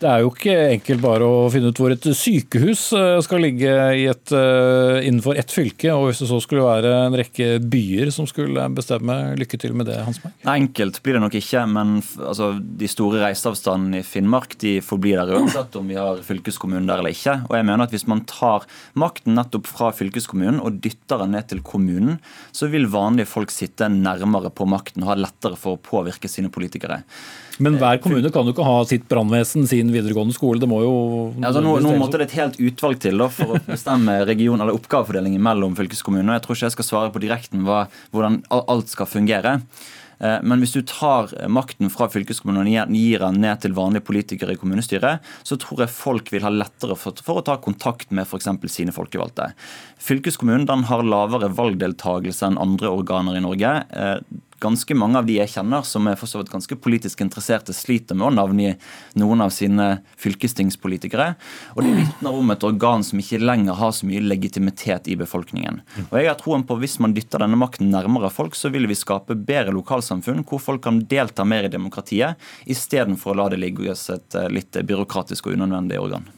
Det 0.00 0.08
er 0.08 0.22
jo 0.22 0.30
ikke 0.32 0.52
enkelt 0.78 1.02
bare 1.04 1.26
å 1.28 1.48
finne 1.52 1.68
ut 1.68 1.76
hvor 1.80 1.92
et 1.92 2.06
sykehus 2.16 2.86
eh, 2.96 3.18
skal 3.20 3.42
ligge 3.44 3.68
et, 3.68 4.32
eh, 4.32 5.00
innenfor 5.04 5.36
ett 5.36 5.52
fylke, 5.52 5.90
og 5.92 6.06
hvis 6.06 6.22
det 6.22 6.28
så 6.30 6.38
skulle 6.40 6.64
være 6.64 6.92
en 7.02 7.16
rekke 7.20 7.48
byer 7.60 8.08
som 8.14 8.24
skulle 8.28 8.64
bestemme. 8.72 9.18
Lykke 9.36 9.60
til 9.60 9.74
med 9.76 9.90
det, 9.90 9.98
Hans 10.06 10.22
Mark. 10.22 10.38
Enkelt 10.48 11.02
blir 11.04 11.18
det 11.18 11.22
nok 11.26 11.36
ikke, 11.36 11.66
men 11.68 11.98
altså, 12.16 12.48
de 12.80 12.88
store 12.88 13.20
reiseavstandene 13.26 14.00
i 14.00 14.06
Finnmark 14.06 14.56
de 14.64 14.78
forblir 14.84 15.20
der 15.20 15.36
uansett 15.36 15.76
om 15.76 15.92
vi 15.92 16.00
har 16.00 16.24
fylkeskommunen 16.24 16.88
der 16.88 17.04
eller 17.04 17.12
ikke. 17.12 17.36
Og 17.50 17.58
jeg 17.58 17.68
mener 17.68 17.84
at 17.84 17.92
Hvis 17.92 18.08
man 18.08 18.24
tar 18.24 18.64
makten 18.96 19.36
nettopp 19.36 19.68
fra 19.68 19.90
fylkeskommunen 19.92 20.62
og 20.64 20.80
dytter 20.80 21.20
den 21.26 21.34
ned 21.36 21.50
til 21.52 21.60
kommunen, 21.60 22.22
så 22.56 22.70
vil 22.72 22.88
vanlige 22.88 23.28
folk 23.28 23.52
sitte 23.52 23.90
nærmere 23.92 24.48
på 24.48 24.64
makten 24.64 25.04
og 25.04 25.12
ha 25.12 25.20
lettere 25.26 25.60
for 25.60 25.76
å 25.76 25.84
påvirke 25.90 26.30
sine 26.30 26.48
politikere. 26.48 27.02
Men 27.58 27.78
hver 27.80 28.00
kommune 28.02 28.30
kan 28.32 28.46
jo 28.46 28.54
ikke 28.54 28.66
ha 28.66 28.78
sitt 28.88 29.06
brannvesen, 29.10 29.66
sin 29.68 29.92
videregående 29.92 30.36
skole. 30.36 30.60
Det 30.62 30.68
må 30.70 30.82
jo 30.84 30.94
ja, 31.36 31.50
altså 31.50 31.62
nå, 31.64 31.76
nå, 31.84 31.94
måtte 32.00 32.20
det 32.20 32.30
et 32.30 32.38
helt 32.38 32.60
utvalg 32.70 33.00
til 33.02 33.20
da, 33.20 33.30
for 33.32 33.56
å 33.56 33.62
bestemme 33.66 34.20
region- 34.28 34.62
eller 34.62 34.76
oppgavefordelingen 34.78 35.42
mellom 35.44 35.74
fylkeskommunene. 35.78 36.38
Jeg 36.38 36.46
tror 36.46 36.58
ikke 36.58 36.68
jeg 36.70 36.76
skal 36.78 36.90
svare 36.90 37.14
på 37.14 37.24
direkten 37.24 37.64
hva, 37.66 37.86
hvordan 38.14 38.42
alt 38.60 38.92
skal 38.92 39.10
fungere. 39.10 39.58
Eh, 40.20 40.38
men 40.42 40.60
hvis 40.60 40.74
du 40.76 40.82
tar 40.86 41.32
makten 41.52 41.90
fra 41.92 42.08
fylkeskommunen 42.12 42.68
og 42.68 42.92
gir 42.96 43.24
den 43.24 43.40
ned 43.42 43.62
til 43.62 43.76
vanlige 43.76 44.04
politikere 44.10 44.54
i 44.54 44.60
kommunestyret, 44.60 45.24
så 45.46 45.58
tror 45.60 45.84
jeg 45.84 45.94
folk 45.94 46.28
vil 46.34 46.44
ha 46.44 46.52
lettere 46.52 46.96
for, 47.00 47.16
å 47.40 47.46
ta 47.46 47.56
kontakt 47.62 48.12
med 48.12 48.28
f.eks. 48.28 48.50
sine 48.72 48.94
folkevalgte. 48.96 49.50
Fylkeskommunen 50.00 50.68
den 50.68 50.86
har 50.90 51.06
lavere 51.06 51.52
valgdeltagelse 51.56 52.50
enn 52.50 52.60
andre 52.60 52.92
organer 52.92 53.40
i 53.40 53.44
Norge. 53.44 53.74
Ganske 54.60 54.94
mange 54.98 55.20
av 55.20 55.28
de 55.28 55.38
jeg 55.38 55.52
kjenner 55.54 55.84
som 55.88 56.08
er 56.10 56.18
for 56.20 56.28
så 56.30 56.40
vidt 56.40 56.52
ganske 56.52 56.76
politisk 56.84 57.22
interesserte, 57.24 57.72
sliter 57.76 58.18
med 58.18 58.28
å 58.28 58.32
navngi 58.34 58.74
noen 59.20 59.44
av 59.44 59.54
sine 59.56 59.86
fylkestingspolitikere. 60.20 61.30
Og 61.76 61.84
det 61.86 61.94
vitner 61.96 62.36
om 62.36 62.52
et 62.52 62.66
organ 62.66 63.04
som 63.06 63.22
ikke 63.22 63.40
lenger 63.40 63.78
har 63.80 63.94
så 63.96 64.08
mye 64.08 64.24
legitimitet 64.24 65.08
i 65.08 65.16
befolkningen. 65.20 65.80
Og 66.10 66.18
jeg 66.20 66.28
har 66.28 66.38
troen 66.40 66.66
på 66.66 66.76
at 66.76 66.80
Hvis 66.80 66.98
man 67.02 67.12
dytter 67.12 67.42
denne 67.42 67.58
makten 67.60 67.90
nærmere 67.92 68.30
folk, 68.32 68.54
så 68.56 68.70
vil 68.72 68.86
vi 68.88 68.96
skape 68.96 69.36
bedre 69.36 69.74
lokalsamfunn 69.76 70.44
hvor 70.48 70.62
folk 70.62 70.82
kan 70.86 71.02
delta 71.08 71.44
mer 71.44 71.68
i 71.68 71.72
demokratiet, 71.72 72.40
istedenfor 72.64 73.34
å 73.34 73.40
la 73.42 73.48
det 73.52 73.60
ligge 73.60 73.88
hos 73.90 74.08
et 74.12 74.36
eh, 74.38 74.48
litt 74.48 74.72
byråkratisk 74.72 75.50
og 75.50 75.58
unødvendig 75.58 76.00
organ. 76.00 76.28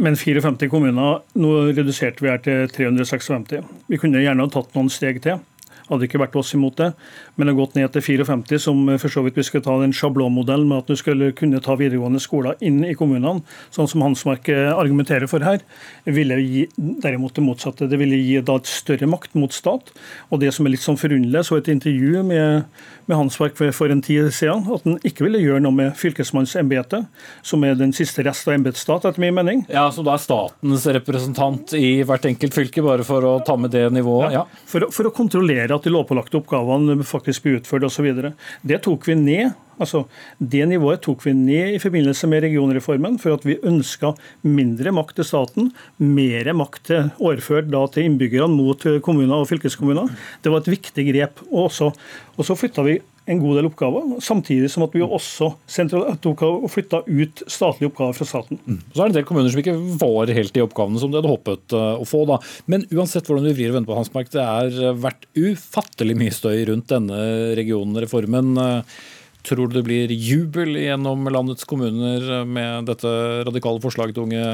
Men 0.00 0.16
54 0.16 0.70
kommuner, 0.72 1.20
nå 1.36 1.50
reduserte 1.76 2.24
vi 2.24 2.30
her 2.30 2.40
til 2.42 2.70
356. 2.72 3.58
Vi 3.90 3.98
kunne 4.00 4.22
gjerne 4.22 4.46
ha 4.46 4.52
tatt 4.52 4.72
noen 4.78 4.88
steg 4.92 5.20
til. 5.24 5.42
Hadde 5.88 6.08
ikke 6.08 6.22
vært 6.22 6.38
oss 6.40 6.54
imot 6.56 6.78
det 6.80 6.92
men 7.34 7.46
det 7.46 7.54
har 7.54 7.60
gått 7.62 7.76
ned 7.78 7.92
til 7.94 8.04
54, 8.04 8.58
som 8.60 8.80
for 9.00 9.12
så 9.12 9.22
vidt 9.24 9.38
vi 9.38 9.44
skulle 9.46 9.64
ta 9.64 9.74
en 9.80 9.94
sjablongmodell 9.96 10.66
med 10.68 10.82
at 10.82 10.90
du 10.92 10.98
skulle 11.00 11.30
kunne 11.36 11.62
ta 11.64 11.76
videregående 11.80 12.20
skoler 12.20 12.58
inn 12.64 12.82
i 12.84 12.92
kommunene, 12.98 13.40
sånn 13.72 13.88
som 13.88 14.04
Hansmark 14.04 14.50
eh, 14.52 14.68
argumenterer 14.68 15.30
for 15.30 15.44
her, 15.44 15.62
ville 16.04 16.36
gi 16.42 16.66
derimot 16.76 17.32
det 17.38 17.44
motsatte. 17.46 17.88
Det 17.88 18.00
ville 18.00 18.18
gi 18.20 18.40
da 18.44 18.58
et 18.60 18.68
større 18.68 19.08
makt 19.08 19.36
mot 19.38 19.54
stat. 19.54 19.94
Og 20.28 20.42
det 20.42 20.52
som 20.52 20.68
er 20.68 20.74
litt 20.74 20.84
sånn 20.84 21.00
forunderlig, 21.00 21.44
så 21.48 21.56
et 21.56 21.70
intervju 21.72 22.20
med, 22.28 22.68
med 23.08 23.18
Hansmark 23.18 23.56
for 23.56 23.94
en 23.94 24.04
tid 24.04 24.28
siden, 24.36 24.66
at 24.68 24.84
han 24.84 25.00
ikke 25.08 25.24
ville 25.24 25.40
gjøre 25.40 25.64
noe 25.64 25.76
med 25.78 25.96
fylkesmannsembetet, 25.96 27.08
som 27.48 27.64
er 27.64 27.80
den 27.80 27.96
siste 27.96 28.26
rest 28.26 28.46
av 28.50 28.58
embetsstat, 28.58 29.08
etter 29.08 29.24
min 29.24 29.38
mening. 29.40 29.64
Ja, 29.72 29.86
Så 29.94 30.04
da 30.04 30.18
er 30.18 30.22
statens 30.22 30.84
representant 30.98 31.72
i 31.78 32.02
hvert 32.04 32.28
enkelt 32.28 32.60
fylke, 32.60 32.84
bare 32.84 33.08
for 33.08 33.24
å 33.24 33.34
ta 33.46 33.56
med 33.56 33.72
det 33.72 33.88
nivået? 33.96 34.36
Ja. 34.36 34.44
ja. 34.44 34.62
For, 34.68 34.90
for, 34.92 35.08
å 35.08 35.16
kontrollere 35.16 35.71
at 35.76 35.86
de 35.86 35.92
lovpålagte 35.92 36.38
oppgavene 36.40 36.98
faktisk 37.06 37.44
blir 37.44 37.52
bli 37.52 37.60
utført 37.60 37.86
osv. 37.88 38.08
Det 38.62 38.80
tok 38.84 39.06
vi 39.08 39.18
ned. 39.18 39.52
Altså, 39.80 40.04
Det 40.38 40.66
nivået 40.68 41.00
tok 41.02 41.24
vi 41.24 41.32
ned 41.32 41.74
i 41.74 41.80
forbindelse 41.82 42.28
med 42.28 42.42
regionreformen, 42.44 43.18
for 43.18 43.34
at 43.34 43.44
vi 43.44 43.58
ønska 43.62 44.14
mindre 44.42 44.92
makt 44.92 45.16
til 45.16 45.24
staten, 45.24 45.72
mer 45.98 46.52
makt 46.54 46.84
til 46.84 47.10
overført 47.18 47.70
da 47.72 47.86
til 47.86 48.06
innbyggerne 48.06 48.52
mot 48.52 48.78
kommuner 49.02 49.42
og 49.42 49.48
fylkeskommuner. 49.48 50.12
Det 50.42 50.52
var 50.52 50.62
et 50.62 50.74
viktig 50.76 51.08
grep. 51.12 51.42
Og 51.50 51.72
så 51.72 52.58
flytta 52.58 52.84
vi 52.86 53.00
en 53.30 53.38
god 53.38 53.58
del 53.58 53.68
oppgaver, 53.68 54.08
samtidig 54.24 54.70
som 54.72 54.82
at 54.86 54.94
vi 54.96 55.04
også 55.04 55.52
flytta 55.70 57.02
ut 57.06 57.42
statlige 57.46 57.90
oppgaver 57.92 58.16
fra 58.18 58.26
staten. 58.26 58.58
Mm. 58.66 58.80
Så 58.90 58.98
er 58.98 59.04
det 59.04 59.10
en 59.12 59.18
del 59.20 59.26
kommuner 59.28 59.52
som 59.52 59.62
ikke 59.62 59.76
var 60.00 60.32
helt 60.34 60.54
de 60.56 60.64
oppgavene 60.64 61.02
som 61.02 61.12
de 61.12 61.20
hadde 61.20 61.30
håpet 61.30 61.76
eh, 61.78 62.02
å 62.02 62.08
få. 62.08 62.24
da. 62.28 62.40
Men 62.66 62.86
uansett 62.90 63.30
hvordan 63.30 63.46
vi 63.50 63.54
vrir 63.60 63.70
og 63.70 63.78
vender 63.78 63.92
på 63.92 63.98
Hansmark, 64.00 64.32
det 64.34 64.42
er 64.42 64.98
vært 64.98 65.28
ufattelig 65.38 66.18
mye 66.18 66.34
støy 66.34 66.64
rundt 66.72 66.90
denne 66.90 67.22
regionreformen. 67.58 68.52
Eh, 68.58 69.00
tror 69.46 69.70
du 69.70 69.78
det 69.78 69.86
blir 69.86 70.12
jubel 70.14 70.76
gjennom 70.78 71.26
landets 71.34 71.66
kommuner 71.68 72.44
med 72.46 72.90
dette 72.90 73.10
radikale 73.46 73.82
forslaget 73.82 74.18
til 74.18 74.26
Unge 74.26 74.44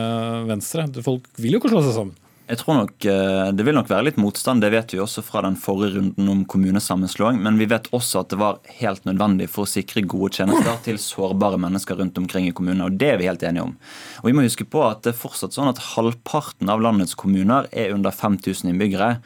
Venstre? 0.49 0.89
Folk 1.05 1.29
vil 1.41 1.57
jo 1.57 1.63
ikke 1.63 1.73
slå 1.73 1.85
seg 1.85 1.97
sammen? 2.03 2.17
Jeg 2.49 2.63
tror 2.63 2.79
nok 2.79 3.05
eh, 3.05 3.51
Det 3.53 3.65
vil 3.67 3.77
nok 3.77 3.91
være 3.91 4.07
litt 4.07 4.21
motstand, 4.21 4.63
det 4.65 4.71
vet 4.73 4.95
vi 4.95 5.01
også 5.03 5.21
fra 5.25 5.43
den 5.45 5.59
forrige 5.61 5.99
runden 5.99 6.31
om 6.33 6.45
kommunesammenslåing. 6.49 7.43
Men 7.45 7.61
vi 7.61 7.69
vet 7.69 7.91
også 7.93 8.23
at 8.23 8.33
det 8.33 8.39
var 8.41 8.63
helt 8.79 9.05
nødvendig 9.09 9.51
for 9.53 9.67
å 9.67 9.69
sikre 9.69 10.05
gode 10.09 10.39
tjenester 10.39 10.81
til 10.87 11.01
sårbare 11.03 11.61
mennesker 11.61 12.01
rundt 12.01 12.17
omkring 12.21 12.49
i 12.49 12.55
kommunene. 12.57 12.89
Og 12.89 12.97
det 13.01 13.13
er 13.13 13.21
vi 13.21 13.29
helt 13.29 13.45
enige 13.45 13.67
om. 13.69 13.77
Og 14.23 14.31
vi 14.31 14.35
må 14.37 14.47
huske 14.47 14.65
på 14.65 14.81
at 14.87 15.05
det 15.05 15.13
er 15.13 15.21
fortsatt 15.21 15.57
sånn 15.57 15.69
at 15.75 15.85
halvparten 15.91 16.73
av 16.73 16.81
landets 16.85 17.19
kommuner 17.19 17.69
er 17.69 17.93
under 17.97 18.17
5000 18.17 18.73
innbyggere. 18.73 19.19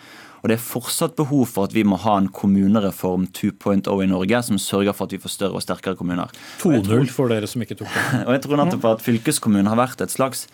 Og 0.43 0.51
det 0.51 0.59
er 0.59 0.67
fortsatt 0.67 1.15
behov 1.15 1.47
for 1.47 1.71
at 1.71 1.75
vi 1.77 1.87
må 1.87 2.01
ha 2.03 2.17
en 2.19 2.27
kommunereform 2.35 3.29
2.0 3.31 3.87
i 3.87 4.11
Norge 4.11 4.43
som 4.51 4.59
sørger 4.59 4.99
for 4.99 5.07
at 5.07 5.15
vi 5.15 5.23
får 5.23 5.37
større 5.37 5.61
og 5.61 5.63
sterkere 5.63 5.95
kommuner. 5.99 6.35
2.0 6.59 7.07
for 7.15 7.31
dere 7.31 7.47
som 7.47 7.63
ikke 7.63 7.79
tok 7.79 7.87
det. 7.87 8.07
Og 8.27 8.35
jeg 8.35 8.47
tror 8.49 8.65
nettopp 8.65 8.89
at 8.97 9.07
fylkeskommunen 9.07 9.71
har 9.71 9.79
vært 9.79 10.03
et 10.03 10.11
slags 10.11 10.49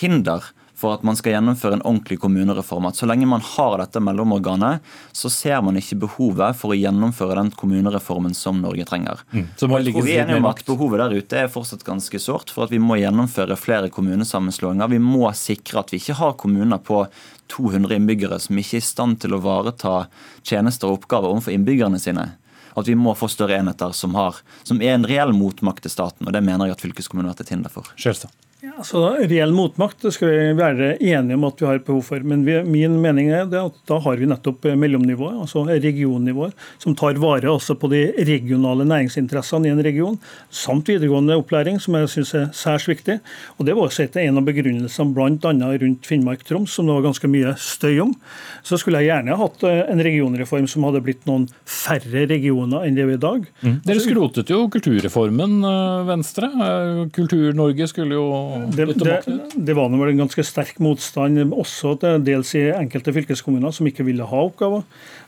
hinder 0.00 0.54
for 0.84 0.92
at 0.92 1.04
man 1.06 1.16
skal 1.16 1.38
gjennomføre 1.38 1.78
en 1.78 1.84
ordentlig 1.88 2.18
kommunereform. 2.20 2.90
At 2.90 3.00
Så 3.00 3.08
lenge 3.08 3.26
man 3.26 3.40
har 3.40 3.78
dette 3.80 4.02
mellomorganet, 4.04 4.84
så 5.16 5.30
ser 5.32 5.62
man 5.64 5.78
ikke 5.80 5.96
behovet 6.02 6.58
for 6.60 6.74
å 6.74 6.76
gjennomføre 6.76 7.38
den 7.38 7.52
kommunereformen 7.56 8.36
som 8.36 8.60
Norge 8.60 8.84
trenger. 8.84 9.22
Mm. 9.32 9.46
Så 9.56 9.70
jeg 9.70 9.94
tror 9.94 10.04
vi 10.04 10.18
er 10.18 10.26
enige 10.26 10.42
om 10.42 10.50
at 10.50 10.60
Behovet 10.64 11.00
der 11.00 11.16
ute 11.16 11.40
er 11.40 11.52
fortsatt 11.52 11.86
ganske 11.86 12.20
sårt, 12.20 12.52
for 12.52 12.66
at 12.66 12.74
vi 12.74 12.82
må 12.82 12.98
gjennomføre 13.00 13.56
flere 13.56 13.88
kommunesammenslåinger. 13.92 14.92
Vi 14.92 15.00
må 15.00 15.24
sikre 15.38 15.80
at 15.80 15.92
vi 15.92 16.02
ikke 16.02 16.20
har 16.20 16.36
kommuner 16.40 16.80
på 16.84 17.06
200 17.52 17.96
innbyggere 17.96 18.40
som 18.40 18.60
ikke 18.60 18.78
er 18.78 18.84
i 18.84 18.88
stand 18.92 19.20
til 19.24 19.36
å 19.36 19.42
vareta 19.44 20.06
tjenester 20.44 20.90
og 20.90 21.02
oppgaver 21.02 21.32
overfor 21.32 21.56
innbyggerne 21.56 22.00
sine 22.00 22.32
at 22.74 22.88
vi 22.88 22.96
må 22.98 23.12
få 23.14 23.28
større 23.30 23.54
enheter 23.60 23.92
som, 23.94 24.16
har, 24.18 24.40
som 24.66 24.80
er 24.82 24.96
en 24.96 25.06
reell 25.06 25.30
motmakt 25.36 25.84
til 25.86 25.92
staten. 25.94 26.26
og 26.26 26.34
Det 26.34 26.42
mener 26.42 26.66
jeg 26.66 26.74
at 26.74 26.82
fylkeskommunen 26.82 27.30
har 27.30 27.36
vært 27.36 27.46
et 27.46 27.54
hinder 27.54 27.70
for. 27.70 27.86
Skjelstad. 27.94 28.34
Ja, 28.64 28.84
så 28.84 29.00
Reell 29.28 29.50
motmakt 29.52 30.00
det 30.00 30.14
skal 30.14 30.30
vi 30.30 30.52
være 30.56 30.94
enige 30.96 31.36
om 31.36 31.42
at 31.44 31.58
vi 31.60 31.66
har 31.68 31.80
behov 31.84 32.00
for. 32.06 32.22
Men 32.24 32.46
vi, 32.46 32.54
min 32.64 32.94
mening 33.02 33.26
er 33.28 33.42
at 33.60 33.74
da 33.84 33.98
har 34.00 34.16
vi 34.16 34.28
nettopp 34.30 34.64
mellomnivået, 34.80 35.36
altså 35.42 35.66
regionnivået, 35.68 36.54
som 36.80 36.94
tar 36.96 37.20
vare 37.20 37.50
også 37.52 37.76
på 37.76 37.90
de 37.92 38.00
regionale 38.24 38.86
næringsinteressene 38.88 39.68
i 39.68 39.72
en 39.74 39.82
region, 39.84 40.16
samt 40.48 40.88
videregående 40.88 41.36
opplæring, 41.36 41.76
som 41.82 41.98
jeg 41.98 42.08
syns 42.14 42.32
er 42.38 42.46
særs 42.56 42.86
viktig. 42.88 43.18
Og 43.58 43.68
Det 43.68 43.74
var 43.76 43.90
også 43.90 44.06
en 44.22 44.40
av 44.40 44.48
begrunnelsene 44.48 45.12
bl.a. 45.12 45.52
rundt 45.84 46.08
Finnmark-Troms, 46.08 46.78
som 46.78 46.88
det 46.88 46.96
var 46.96 47.04
ganske 47.10 47.28
mye 47.28 47.52
støy 47.60 48.00
om. 48.06 48.16
Så 48.64 48.80
skulle 48.80 49.04
jeg 49.04 49.12
gjerne 49.12 49.36
hatt 49.42 49.68
eh, 49.68 49.82
en 49.92 50.04
regionreform 50.08 50.70
som 50.72 50.88
hadde 50.88 51.04
blitt 51.04 51.28
noen 51.28 51.50
færre 51.68 52.24
regioner 52.32 52.88
enn 52.88 52.96
det 52.96 53.10
vi 53.10 53.18
er 53.18 53.20
i 53.20 53.26
dag. 53.26 53.44
Mm. 53.60 53.76
Dere 53.84 54.06
skrotet 54.08 54.56
jo 54.56 54.64
kulturreformen, 54.72 55.60
eh, 55.68 56.08
Venstre. 56.08 56.48
Eh, 56.48 57.04
Kultur-Norge 57.20 57.92
skulle 57.92 58.16
jo 58.16 58.53
det, 58.74 58.86
det, 59.00 59.14
det, 59.54 59.74
var 59.76 59.90
vel 59.92 60.12
en 60.12 60.22
ganske 60.24 60.44
sterk 60.46 60.78
motstand, 60.82 61.40
også 61.52 61.94
dels 62.22 62.54
i 62.58 62.66
enkelte 62.74 63.14
fylkeskommuner, 63.14 63.74
som 63.74 63.88
ikke 63.88 64.06
ville 64.06 64.26
ha 64.28 64.42
oppgaver. 64.48 64.84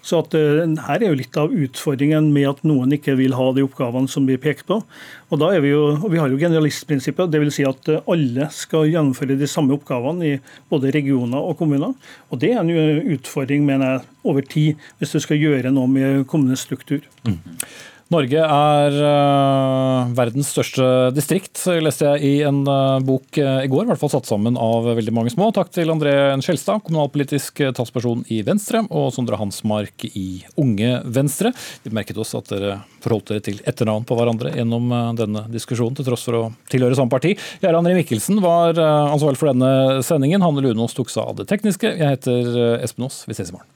Så 0.07 0.21
at, 0.23 0.37
uh, 0.37 0.63
her 0.87 1.03
er 1.03 1.11
jo 1.11 1.19
litt 1.19 1.39
av 1.41 1.55
utfordringen 1.55 2.29
med 2.35 2.49
at 2.51 2.63
noen 2.69 2.95
ikke 2.95 3.17
vil 3.19 3.35
ha 3.39 3.49
de 3.57 3.65
oppgavene 3.67 4.11
som 4.11 4.29
blir 4.29 4.41
pekt 4.43 4.67
på. 4.69 4.81
Og 5.31 5.43
da 5.43 5.51
er 5.55 5.65
Vi 5.65 5.73
jo, 5.73 5.97
og 5.97 6.11
vi 6.13 6.21
har 6.23 6.31
jo 6.31 6.39
generalistprinsippet, 6.39 7.33
dvs. 7.33 7.57
Si 7.57 7.67
at 7.67 7.91
uh, 7.91 8.03
alle 8.13 8.51
skal 8.55 8.87
gjennomføre 8.91 9.39
de 9.41 9.51
samme 9.51 9.75
oppgavene 9.75 10.31
i 10.31 10.37
både 10.71 10.95
regioner 10.95 11.43
og 11.43 11.59
kommuner. 11.59 11.97
Og 12.31 12.41
Det 12.41 12.53
er 12.53 12.63
en 12.63 13.13
utfordring 13.17 13.67
mener 13.67 13.97
jeg, 13.97 14.07
over 14.27 14.43
tid, 14.43 14.87
hvis 14.99 15.15
du 15.15 15.21
skal 15.23 15.39
gjøre 15.39 15.71
noe 15.75 15.91
med 15.91 16.25
kommunestruktur. 16.31 17.05
Mm. 17.27 17.39
Norge 18.07 18.39
er 18.39 18.97
uh, 19.03 20.13
verdens 20.15 20.53
største 20.55 20.85
distrikt, 21.11 21.59
leste 21.83 22.07
jeg 22.07 22.23
i 22.23 22.45
en 22.47 22.61
uh, 22.63 23.03
bok 23.03 23.41
uh, 23.43 23.65
i 23.65 23.71
går. 23.71 23.83
I 23.83 23.91
hvert 23.91 23.99
fall 23.99 24.13
satt 24.13 24.29
sammen 24.31 24.55
av 24.63 24.87
veldig 24.87 25.15
mange 25.17 25.33
små. 25.35 25.49
Takk 25.55 25.73
til 25.75 25.91
André 25.91 26.15
Skjelstad, 26.39 26.85
kommunalpolitisk 26.87 27.65
talsperson 27.75 28.23
i 28.31 28.45
Venstre, 28.47 28.85
og 28.95 29.11
Sondre 29.17 29.41
Hansmark 29.41 30.07
i 30.13 30.45
Unge 30.55 31.01
Venstre. 31.19 31.51
Vi 31.83 31.95
merket 31.99 32.23
oss 32.23 32.37
at 32.39 32.53
dere 32.55 32.79
forholdt 33.03 33.33
dere 33.33 33.47
til 33.49 33.59
etternavn 33.67 34.07
på 34.07 34.19
hverandre 34.19 34.55
gjennom 34.55 34.95
denne 35.19 35.43
diskusjonen, 35.51 35.99
til 35.99 36.07
tross 36.07 36.29
for 36.29 36.39
å 36.39 36.49
tilhøre 36.71 36.99
samme 36.99 37.11
parti. 37.11 37.35
Jarle 37.65 37.83
André 37.83 37.99
Mikkelsen 37.99 38.39
var 38.45 38.79
ansvarlig 38.79 39.43
for 39.43 39.51
denne 39.51 40.05
sendingen. 40.07 40.47
Hanne 40.47 40.63
Lunås 40.63 40.95
tok 40.95 41.11
seg 41.11 41.27
av 41.27 41.41
det 41.43 41.51
tekniske. 41.51 41.91
Jeg 41.99 42.21
heter 42.21 42.79
Espen 42.87 43.11
Aas. 43.11 43.25
Vi 43.27 43.35
ses 43.35 43.51
i 43.51 43.57
morgen. 43.57 43.76